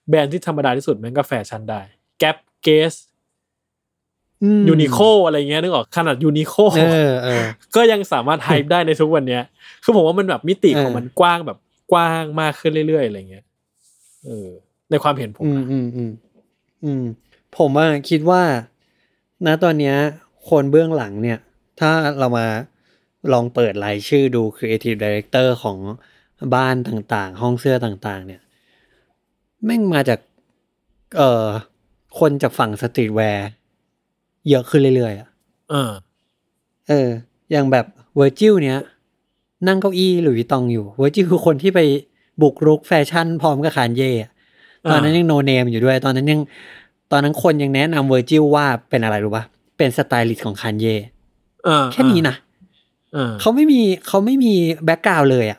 [0.09, 1.80] แบรนด์ที่ธรรมดาที่สุดแม่งก็แฟชั่นได้
[2.18, 3.08] แก p เกสอืม
[4.68, 7.45] Uniqlo อะไรเงี้ยนึกออกขนาด Uniqlo เออเออ
[7.76, 9.43] ก็ยังสามารถ hype ได้ในทุกวันเนี้ย
[9.82, 11.59] คือผมว่ามันแบบมิติของเออมันกว้างแบบ
[11.93, 13.45] กว้างมากขึ้นเรื่อยๆอะไรเงี้ย
[14.26, 14.49] เออ
[14.91, 16.12] ในความเห็นผมอืมนะอืมอืม
[16.84, 17.05] อืม
[17.57, 18.43] ผมว่าคิดว่า
[19.47, 19.97] ณตอนเนี้ย
[20.51, 21.39] คนเบื้องหลังเนี่ย
[21.80, 22.47] ถ้าเรามา
[23.32, 25.78] ลองเปิดรายชื่อดู Creative Director ของ
[26.55, 28.41] บ้านต่างๆ ห้องเสื้อต่างๆ เนี่ย
[29.64, 30.20] แม่งมาจาก
[31.16, 31.47] เอ่อ
[32.18, 33.49] คนจากฝั่ง streetwear
[34.51, 35.28] เยอะขึ้นเรื่อยๆอะ
[35.70, 35.92] เออ
[36.88, 37.09] เออ
[37.51, 37.86] อย่างแบบ
[38.16, 38.78] เวอร์จิลเนี้ย
[39.66, 41.80] นั่งเก้าอี้หลุยส์วิตตองอยู่เวอร์จิลคือคนที่ไป
[42.42, 44.30] บุกรุกแฟชั่นพร้อมกับคานเย่อะ
[44.90, 46.40] ตอนนั้นยัง no name อยู่ด้วย ตอนนั้นยัง
[47.12, 49.44] ตอนนั้นคนยังแนะนำเวอร์จิลว่าเป็นอะไรรู้ปะ
[49.76, 50.94] เป็นสไตลิสต์ของคานเย่
[51.68, 52.36] อ่าแค่นี้นะ
[53.16, 54.55] อ่าเขาไม่มีเขาไม่มี
[54.85, 55.59] background เลยอะ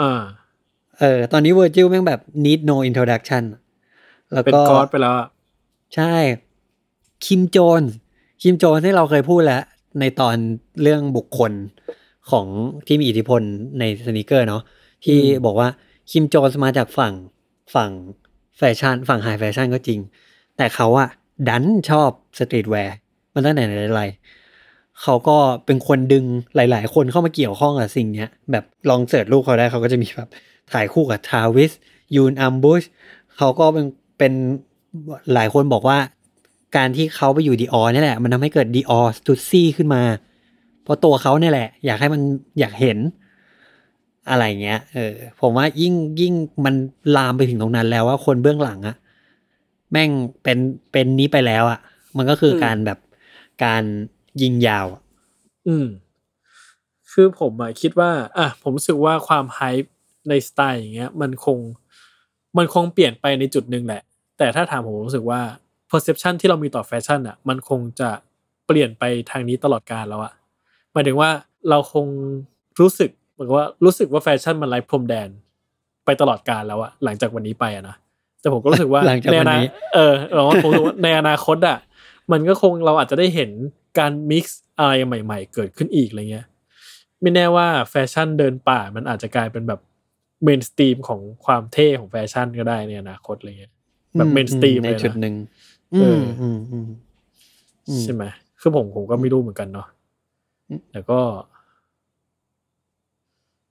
[0.00, 0.22] อ่า
[0.98, 3.42] เออ ตอนนี้เวอร์จิลแม่งแบบ need no introduction
[4.32, 5.28] แล้วเป็นก็ god ไปแล้วอะ
[5.94, 6.14] ใช่
[7.24, 7.82] Kim Jones
[8.42, 9.62] Kim Jones ที่เราเคยพูดแล้ว
[10.00, 10.36] ในตอน
[10.82, 11.52] เรื่องบุคคล
[12.30, 12.46] ของ
[12.86, 13.40] ที่มีอิทธิพล
[13.78, 14.62] ใน sneaker เนาะ
[15.04, 15.68] ที่บอกว่า
[16.10, 17.14] Kim Jones มาจากฝั่ง
[17.74, 17.90] ฝั่ง
[18.58, 20.00] แฟชั่น ฝั่ง high fashion ก็จริง
[20.56, 21.08] แต่เขาอะ
[21.48, 22.96] ดันชอบ streetwear
[23.34, 24.04] มันตั้งแต่ไหนแต่ไร
[25.02, 26.24] เขาก็เป็นคนดึง
[26.56, 30.28] หลาย ๆ คนเข้ามาเกี่ยวข้องกับสิ่งเนี้ย แบบลอง search รูปเขาได้เขาก็จะมีแบบ
[30.72, 31.72] ถ่ายคู่กับ Travis
[32.14, 32.82] Yoon Ambush
[33.36, 33.86] เขาก็เป็น
[34.18, 34.32] เป็น
[35.34, 35.98] หลายคนบอกว่า
[36.76, 40.02] การที่เขาไปอยู่ Dior เนี่ยแหละ มันทำให้เกิด Dior Stussy ขึ้นมา
[40.82, 42.20] เพราะตัวเขาเนี่ยแหละ อยากให้มัน
[42.60, 42.98] อยากเห็น
[44.30, 46.74] อะไรเงี้ย เออ ผมว่ายิ่งยิ่งมัน
[47.16, 48.96] ลามไปถึงตรงนั้นแล้วว่าคนเบื้องหลังอะ
[49.92, 50.10] แม่ง
[50.42, 50.58] เป็น
[50.92, 51.80] เป็นนี้ไปแล้วอะ
[52.16, 52.98] มันก็คือการแบบ
[53.64, 53.82] การ
[54.42, 55.02] ยิงยาวอะ
[55.68, 55.86] อืม
[57.12, 59.92] คือผมอะคิดว่า อะ ผมรู้สึกว่าความไฮป์
[60.28, 61.58] ในสไตล์อย่างเงี้ย มันคง
[62.58, 64.02] มันคงเปลี่ยนไปในจุดหนึ่งแหละ
[64.38, 65.40] แต่ถ้าถามผมผมรู้สึกว่า
[65.90, 68.10] perception ที่เรามีต่อแฟชั่นอะมันคงจะ
[68.66, 70.32] เปลี่ยนไปทางนี้ตลอดกาลแล้วอะ
[70.92, 71.30] หมายถึงว่า
[71.70, 72.06] เราคง
[72.80, 75.28] รู้สึกเหมือนกับว่ารู้สึกว่าแฟชั่นมันไร้พรมแดน
[76.04, 77.96] ไปตลอดกาลแล้วอะหลังจากวันนี้ไปอะนะ
[78.40, 81.78] แต่ผมก็รู้สึกว่าหลังจากในวัอนนานี้เออเราก็คงรู้สึกว่าในอนาคตอะ
[82.32, 83.50] มันก็คงเราอาจจะได้เห็น
[83.98, 86.46] การ mix อะไรใหม่ ๆ เกิดขึ้นอีกอะไรเงี้ย
[87.20, 89.80] ไม่แน่ว่าแฟชั่นเดินป่ามันอาจจะกลายเป็นแบบ
[90.44, 93.72] mainstream ของความเท่ของแฟชั่นก็ได้ในอนาคตอะไรเงี้ย
[94.16, 95.34] แบบ mainstream ในเลยจุดนะหนึ่ง
[95.75, 96.88] เออือมอืมอืม
[97.88, 98.24] อืมใช่ไหม
[98.60, 99.86] คือผมผมก็ไม่รู้เหมือนกันเนาะ
[100.68, 101.20] อืมแต่ก็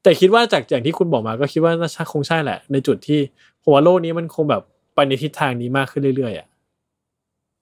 [0.03, 3.19] แต่คิดว่าจากอย่างที่คุณบอกมา ก็คิดว่าน่าจะคงใช่แหละ ในจุดที่
[3.63, 4.61] ผมว่าโลกนี้มันคงแบบ
[4.95, 6.47] ไปในทิศทางนี้มากขึ้นเรื่อยๆอะ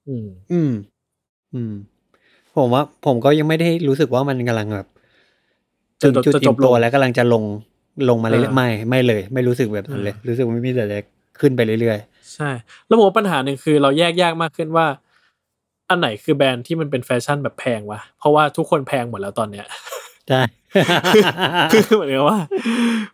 [0.08, 0.72] อืม อืม
[1.54, 1.74] อืม
[2.56, 4.88] ผมว่า ผมก็ยังไม่ได้รู้สึกว่ามันกำลังแบบ
[6.02, 7.44] ถึงจุดจะจอิ่บมลงตัวแล้วกำลังจะลง
[8.10, 11.00] ลงมาเรื่อยอ่าๆไม่ ไม่เลย ไม่รู้สึกแบบนั้นเลย รู้สึกว่าไม่มีแต่จะ
[11.40, 12.00] ขึ้นไปเรื่อย
[12.36, 12.50] ใช่
[12.88, 14.86] แล้วผมว่าปัญหาหนึ่งคือเราแยกยากมากขึ้นว่า
[15.90, 20.42] อันไหนคือแบรนด์ที่มันเป็นแฟชั่นแบบแพงวะเพราะว่าทุกคนแพงหมดแล้วตอนเนี้ยๆใช่
[21.74, 22.40] คือเหมือนกับว่า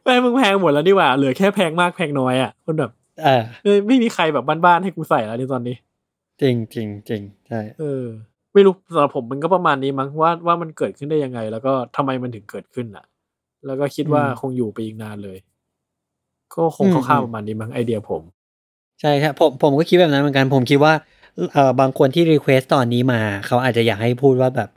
[0.04, 2.92] แม่งมึงแพงหมดแล้วนี่หว่าเหลือแค่แพงมากแพงน้อยอะมันแบบ
[3.24, 5.76] เออเอ้ยไม่มีใครแบบบ้านๆให้กูใส่แล้วในตอนนี้
[6.42, 8.04] จริงจริงจริงใช่เออ
[8.54, 13.06] ไม่รู้สำหรับผมมันก็ประมาณนี้มั้งว่าว่ามันเกิดขึ้นได้ยังไง แล้วก็ทำไมมันถึงเกิดขึ้นอะ
[13.66, 15.38] แล้วก็คิดว่าคงอยู่ไปอีกนานเลย
[16.56, 18.22] ก็คงคร่าวๆประมาณนี้มั้งไอเดียผม
[19.02, 20.94] ใช่ครับผมผมก็คิดแบบนั้นเหมือนกัน ผมคิดว่า
[21.54, 24.70] เอ่อบางคนที่ request ตอนนี้มา เขาอาจจะอยากให้พูดว่าแบบ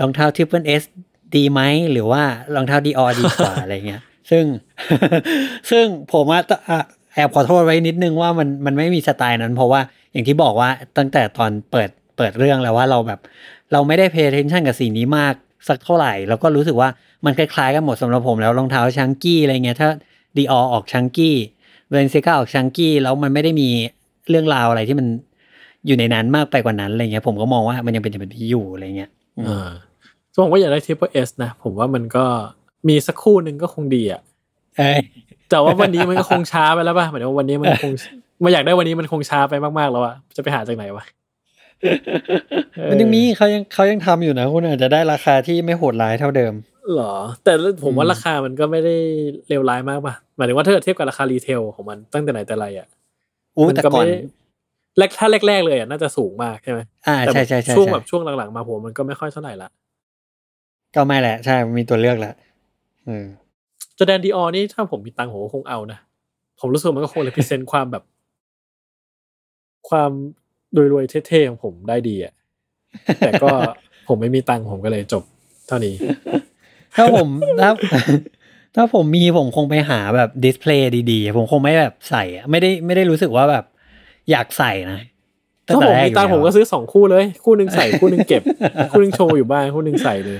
[0.00, 0.82] รองเท้า Triple S
[1.36, 1.60] ดีไหม
[1.92, 2.22] หรือว่า
[2.54, 4.44] รองเท้า Dior ดีกว่าอะไรเงี้ย ซึ่ง
[5.70, 6.40] ซึ่งผมว่า
[6.70, 6.80] อะ
[7.14, 9.80] แอบขอโทษไว้นิดนึงว่ามันมันไม่มีสไตล์นั้น เพราะว่า
[10.12, 13.20] อย่างที่บอกว่าตั้งแต่ตอนเปิดเปิดเรื่องแล้วว่าเราแบบ
[13.72, 15.34] เราไม่ได้ pay attention กับสิ่งนี้มาก
[15.68, 16.88] สักเท่าไหร่ แล้วก็รู้สึกว่า
[17.24, 19.88] มันคล้ายๆกันหมดสำหรับผมแล้วรองเท้า chunky อะไรเงี้ยถ้า
[20.36, 21.36] Dior ออก chunky
[21.92, 23.68] Balenciaga ออก chunky แล้วมันไม่ได้มี
[24.30, 25.06] เรื่องราวอะไรที่มัน
[25.86, 29.70] อยู่ในนั้นมากไปกว่านั้นอะไรเงี้ยผมก็มองว่ามันยังเป็นแบบนี้อยู่อะไรเงี้ยอืมอ่า
[30.34, 32.24] ส่วนผมก็อยากได้ Triple S นะ ผมว่ามันก็
[32.88, 34.20] มีสักคู่หนึ่งก็คงดีอะ
[34.78, 35.00] เอ้ย
[35.50, 37.92] แต่ว่าวันนี้มันก็คงช้าไปแล้วป่ะหมายถึงว่าวันนี้มันคง
[38.44, 41.04] มาอยากได้วันนี้มันคงช้าไปมากๆแล้วอะจะไปหาจากไหนวะ
[42.74, 46.52] เออมันยังมีเขายังเขายังทำอยู่นะ คุณอาจจะได้ราคาที่ไม่โหดร้ายเท่าเดิม
[46.94, 47.14] หรอ
[47.44, 47.52] แต่
[47.84, 48.96] ผมว่าอืมราคามันก็ไม่ได้
[49.48, 52.88] เลวร้ายมากป่ะหมายถึงว่าถ้าเกิดเทียบกับราคารีเทลของมันตั้งแต่ไหนแต่ไรอะ
[53.56, 54.16] อู้มัแต่ก็ก่อนไม่ได้
[54.98, 59.68] แรกถ้าแรกๆเลยอะน่าจะสูงมากใช่ไหมอ่าแต่ใช่ใช่ใช่ช่วงใช่แบบช่วงหลังๆมาผมมันก็ไม่ค่อยเท่าไหร่ละ
[60.94, 62.34] ก็ไม่แหละ ใช่มันมีตัวเลือกแหละ
[63.06, 63.26] เออ
[63.98, 65.98] จอแดนดีออนี่ถ้าผมมีตังค์ผมก็คงเอานะ
[66.60, 68.04] ผมรู้สึกว่ามันก็คงเลยพิเศษความแบบ
[69.88, 70.10] ความ
[70.92, 72.32] รวยๆเท่ๆของผมได้ดีอะ
[73.18, 73.50] แต่ก็
[74.08, 75.22] ผมไม่มีตังค์ผมก็เลยจบ
[75.66, 75.94] เท่านี้
[76.96, 77.28] ถ้าผม
[77.60, 77.70] ถ้า
[78.76, 83.64] ถ้าผมมีผมคงไปหาแบบดิสเพลย์ดีๆ ผมคงไม่แบบใส่อะไม่ได้ไม่ได้รู้สึกว่าแบบ
[84.30, 85.00] อยากใส่นะ
[85.66, 88.42] ถ้าผมมีตังค์ผมก็ซื้อสองคู่เลย คู่หนึ่งใส่คู่หนึ่งเก็บ
[88.90, 90.38] คู่หนึ่งโชว์อยู่บ้านคู่หนึ่งใส่เลย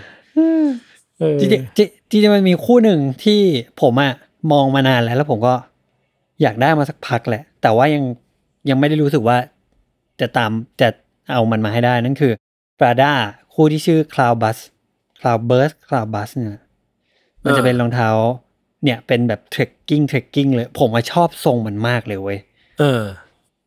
[1.19, 3.41] เออจริงๆจริงจริงๆมันมีคู่หนึ่งที่
[3.81, 4.13] ผมอะ
[4.53, 5.55] มองมานานแล้ว แล้วผมก็
[6.43, 8.05] อยากได้มาสักพักแหละ แต่ว่ายัง
[8.71, 9.37] ยังไม่ได้รู้สึกว่า
[10.21, 10.51] จะตาม
[10.81, 10.89] จะ
[11.33, 12.33] เอามันมาให้ได้นั่นคือ
[12.79, 13.13] Prada
[13.55, 14.59] คู่ที่ชื่อ Cloud Bus
[15.23, 16.61] Cloud Burst Cloud Bus เนี่ย
[17.45, 18.09] มันจะเป็นรองเท้า
[18.85, 22.39] เนี่ยเป็นแบบ trekking trekking เลย ผมว่าชอบทรงมันมากเลยเว้ย
[22.81, 23.03] เออ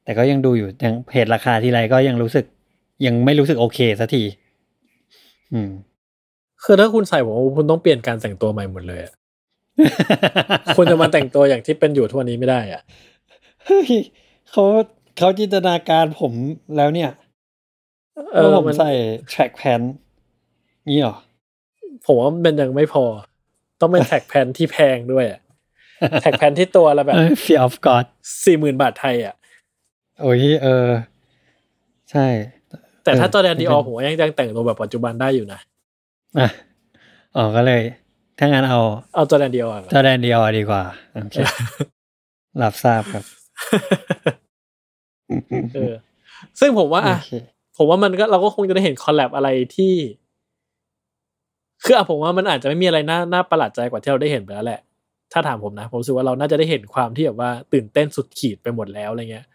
[0.03, 2.45] แต่ก็ยังดูอยู่ยังเพจราคาที่ไรก็ยังรู้สึก
[3.06, 4.24] ยังไม่รู้สึกโอเคสักที
[5.53, 5.70] อืม
[6.64, 9.14] คือถ้าคุณใส่ผมว่าคุณต้องเปลี่ยนการแต่งตัวใหม่หมดเลยอะ
[10.78, 12.82] คุณจะมาแต่งตัวอย่างที่เป็นอยู่ทุกวันนี้ไม่ได้อะ
[13.66, 13.89] เฮ้ย
[14.51, 14.64] เขา
[15.18, 16.32] เขาจินตนาการผม
[16.78, 17.10] แล้วเนี่ย
[18.34, 18.91] เอว่าอผมมันใส่
[19.32, 19.86] track pant
[20.88, 21.16] งี้เหรอ
[22.06, 23.06] ผมว่ามันยังไม่พอ
[23.82, 25.41] ต้องเป็นแท็กแพนที่แพงด้วยอะ
[26.22, 28.06] แท็กแพนที่ตัวละแบบเออ fear of god
[28.43, 29.36] สี่หมื่นบาทไทยอะ
[30.22, 30.88] โอ้ยเออ
[32.12, 32.28] ใช่
[33.03, 35.60] แต่ถ้าเออตัวแดนดีออเป็นผมว่ายังยังแต่งตัวแบบปัจจุบันได้อยู่นะ
[36.39, 36.47] อะ
[37.36, 37.82] อ๋อก็เลย
[38.39, 38.80] ถ้างั้นเอา
[39.16, 40.84] เอาตัวแดน Dior Jordan เดียวดีกว่า
[41.14, 41.38] โอเค
[42.64, 43.24] รับทราบครับ
[45.76, 45.93] เออ
[46.60, 47.30] ซึ่งผมว่าโออะเค
[47.78, 49.93] ผมว่ามันก็เราก็คงจะได้เห็น collab อะไรที่
[51.86, 54.81] คือผมว่ามันอาจจะไม่มีอะไรน่าน่าประหลาดใจกว่าที่เราได้เห็นไปแล้วแหละ
[55.33, 59.45] ถ้าถามผมนะ ผมรู้สึกว่าเราน่าจะได้เห็นความที่แบบว่าตื่นเต้นสุดขีดไปหมดแล้วอะไรเงี้ย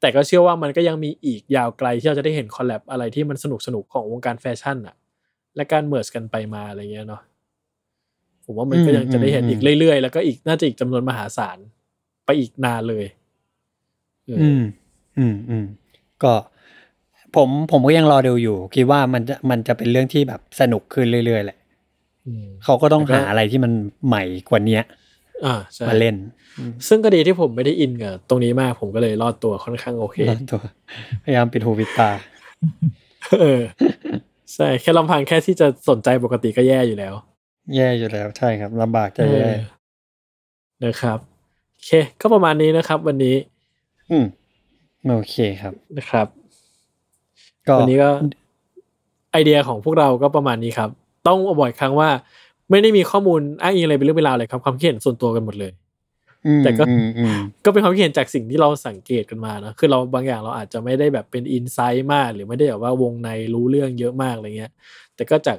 [0.00, 4.96] แต่ก็เชื่อว่ามันก็ยังมีอีกยาวไกลที่เราจะได้เห็น collab อะไรที่มันสนุกสนุกของวงการแฟชั่นอะ
[5.56, 7.22] และการเมิร์กันไปมาอะไรเงี้ยเนาะ
[8.44, 11.58] ผมว่ามันก็ยังจะได้เห็นอีกเรื่อยๆ แล้วก็อีกน่าจะอีกจำนวนมหาศาล
[12.26, 13.04] ไปอีกนานเลย
[14.42, 14.62] อืม
[15.18, 15.64] อืมอืม
[16.22, 16.34] ก็
[17.36, 21.58] ผมผมก็ยังรอดูอยู่ คิดว่ามันจะมันจะเป็นเรื่องที่แบบสนุกขึ้นเรื่อยๆแหละ
[22.64, 23.72] เขาก็ต้องแล้วก็หาอะไรที่มัน
[24.06, 24.82] ใหม่กว่าเนี้ย
[25.46, 26.16] อ่าใช่มาเล่น
[26.88, 30.16] ซึ่งก็ดีที่ผมไม่ได้อินกับตรงนี้มากผมก็เลยรอดตัวค่อนข้างโอเค
[30.50, 30.60] ตัว
[31.24, 32.10] พยายามปิดหูปิดตา
[33.40, 33.62] เออ
[34.54, 37.14] ใช่แค่ลำพังแค่ที่จะสนใจปกติก็แย่อยู่แล้ว
[37.74, 39.58] แย่อยู่แล้วใช่ครับลำบากจะแย่เออ
[40.84, 41.18] นะครับ
[41.72, 43.36] โอเค ก็ประมาณนี้นะครับ วันนี้
[44.10, 44.26] อืม
[45.08, 46.26] โอเคครับนะครับ
[47.68, 48.10] ก็วันนี้ก็
[49.32, 50.90] ไอเดียของพวกเราก็ประมาณนี้ครับ
[51.28, 52.08] ต้องบ่อยครั้งว่า
[52.70, 55.72] ไม่ได้มีข้อมูลอ้างอิงอะไรเป็นเรื่องเป็นราวเลยครับความคิดเห็นส่วนตัวกันหมดเลย
[56.46, 64.72] อืมแต่ก็อืมอืมก็เป็นความคิดเห็นจากสิ่งที่เราสังเกตกันมานะคือเราบางอย่างเราอาจจะไม่ได้แบบเป็นอินไซต์มาก หรือไม่ได้แบบว่าวงในรู้เรื่องเยอะมากอะไรเงี้ย
[65.16, 65.58] แต่ก็จาก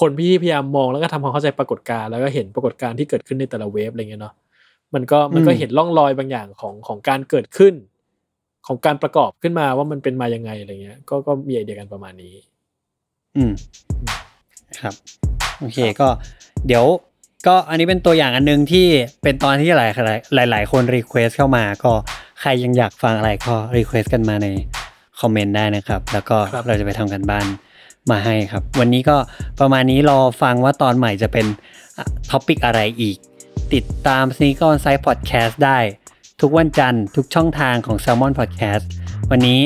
[0.00, 4.34] คนที่พยายามมองแล้วก็ทำความเข้าใจปรากฏการณ์แล้วก็เห็นปรากฏการณ์ที่เกิดขึ้นในแต่ละเวฟอะไรเงี้ยเนาะ
[4.94, 7.74] มันก็มันก็เห็นร่องรอยบางอย่างของของการเกิดขึ้น
[8.66, 12.34] ของการประกอบขึ้นมาว่ามันเป็นมายังไงอะไรเงี้ย ก็ก็มีไอเดียกันประมาณนี้
[13.36, 13.52] อืม
[14.82, 14.94] ครับ
[15.60, 16.08] โอเคก็
[16.66, 16.84] เดี๋ยว
[17.46, 18.86] ก็อันนี้เป็นตัวอย่างอันหนึงที่
[19.22, 19.90] เป็นตอนที่หลาย
[20.34, 21.92] หลายหลายๆคน request เข้ามาก็
[22.40, 24.48] ใครยังอยากฟังอะไรก็ request กันมาใน
[25.20, 27.46] คอมเมนต์ได้นะครับ แล้วก็ครับเราจะไปทำการบ้าน
[28.10, 29.16] มาให้ครับ วันนี้ก็
[29.60, 31.46] ประมาณนี้รอฟังว่าตอนใหม่จะเป็น
[32.30, 33.16] topic อะไรอีก
[33.74, 35.78] ติดตาม Sneaker On Sight Podcast ได้
[36.40, 38.84] ทุกวันจันทร์ทุกช่องทางของ Salmon Podcast
[39.30, 39.60] วันนี้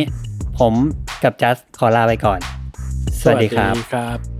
[0.59, 0.75] ผม
[1.23, 2.41] กับจัสขอลาไปก่อน
[3.21, 4.38] สวัสดีครับครับ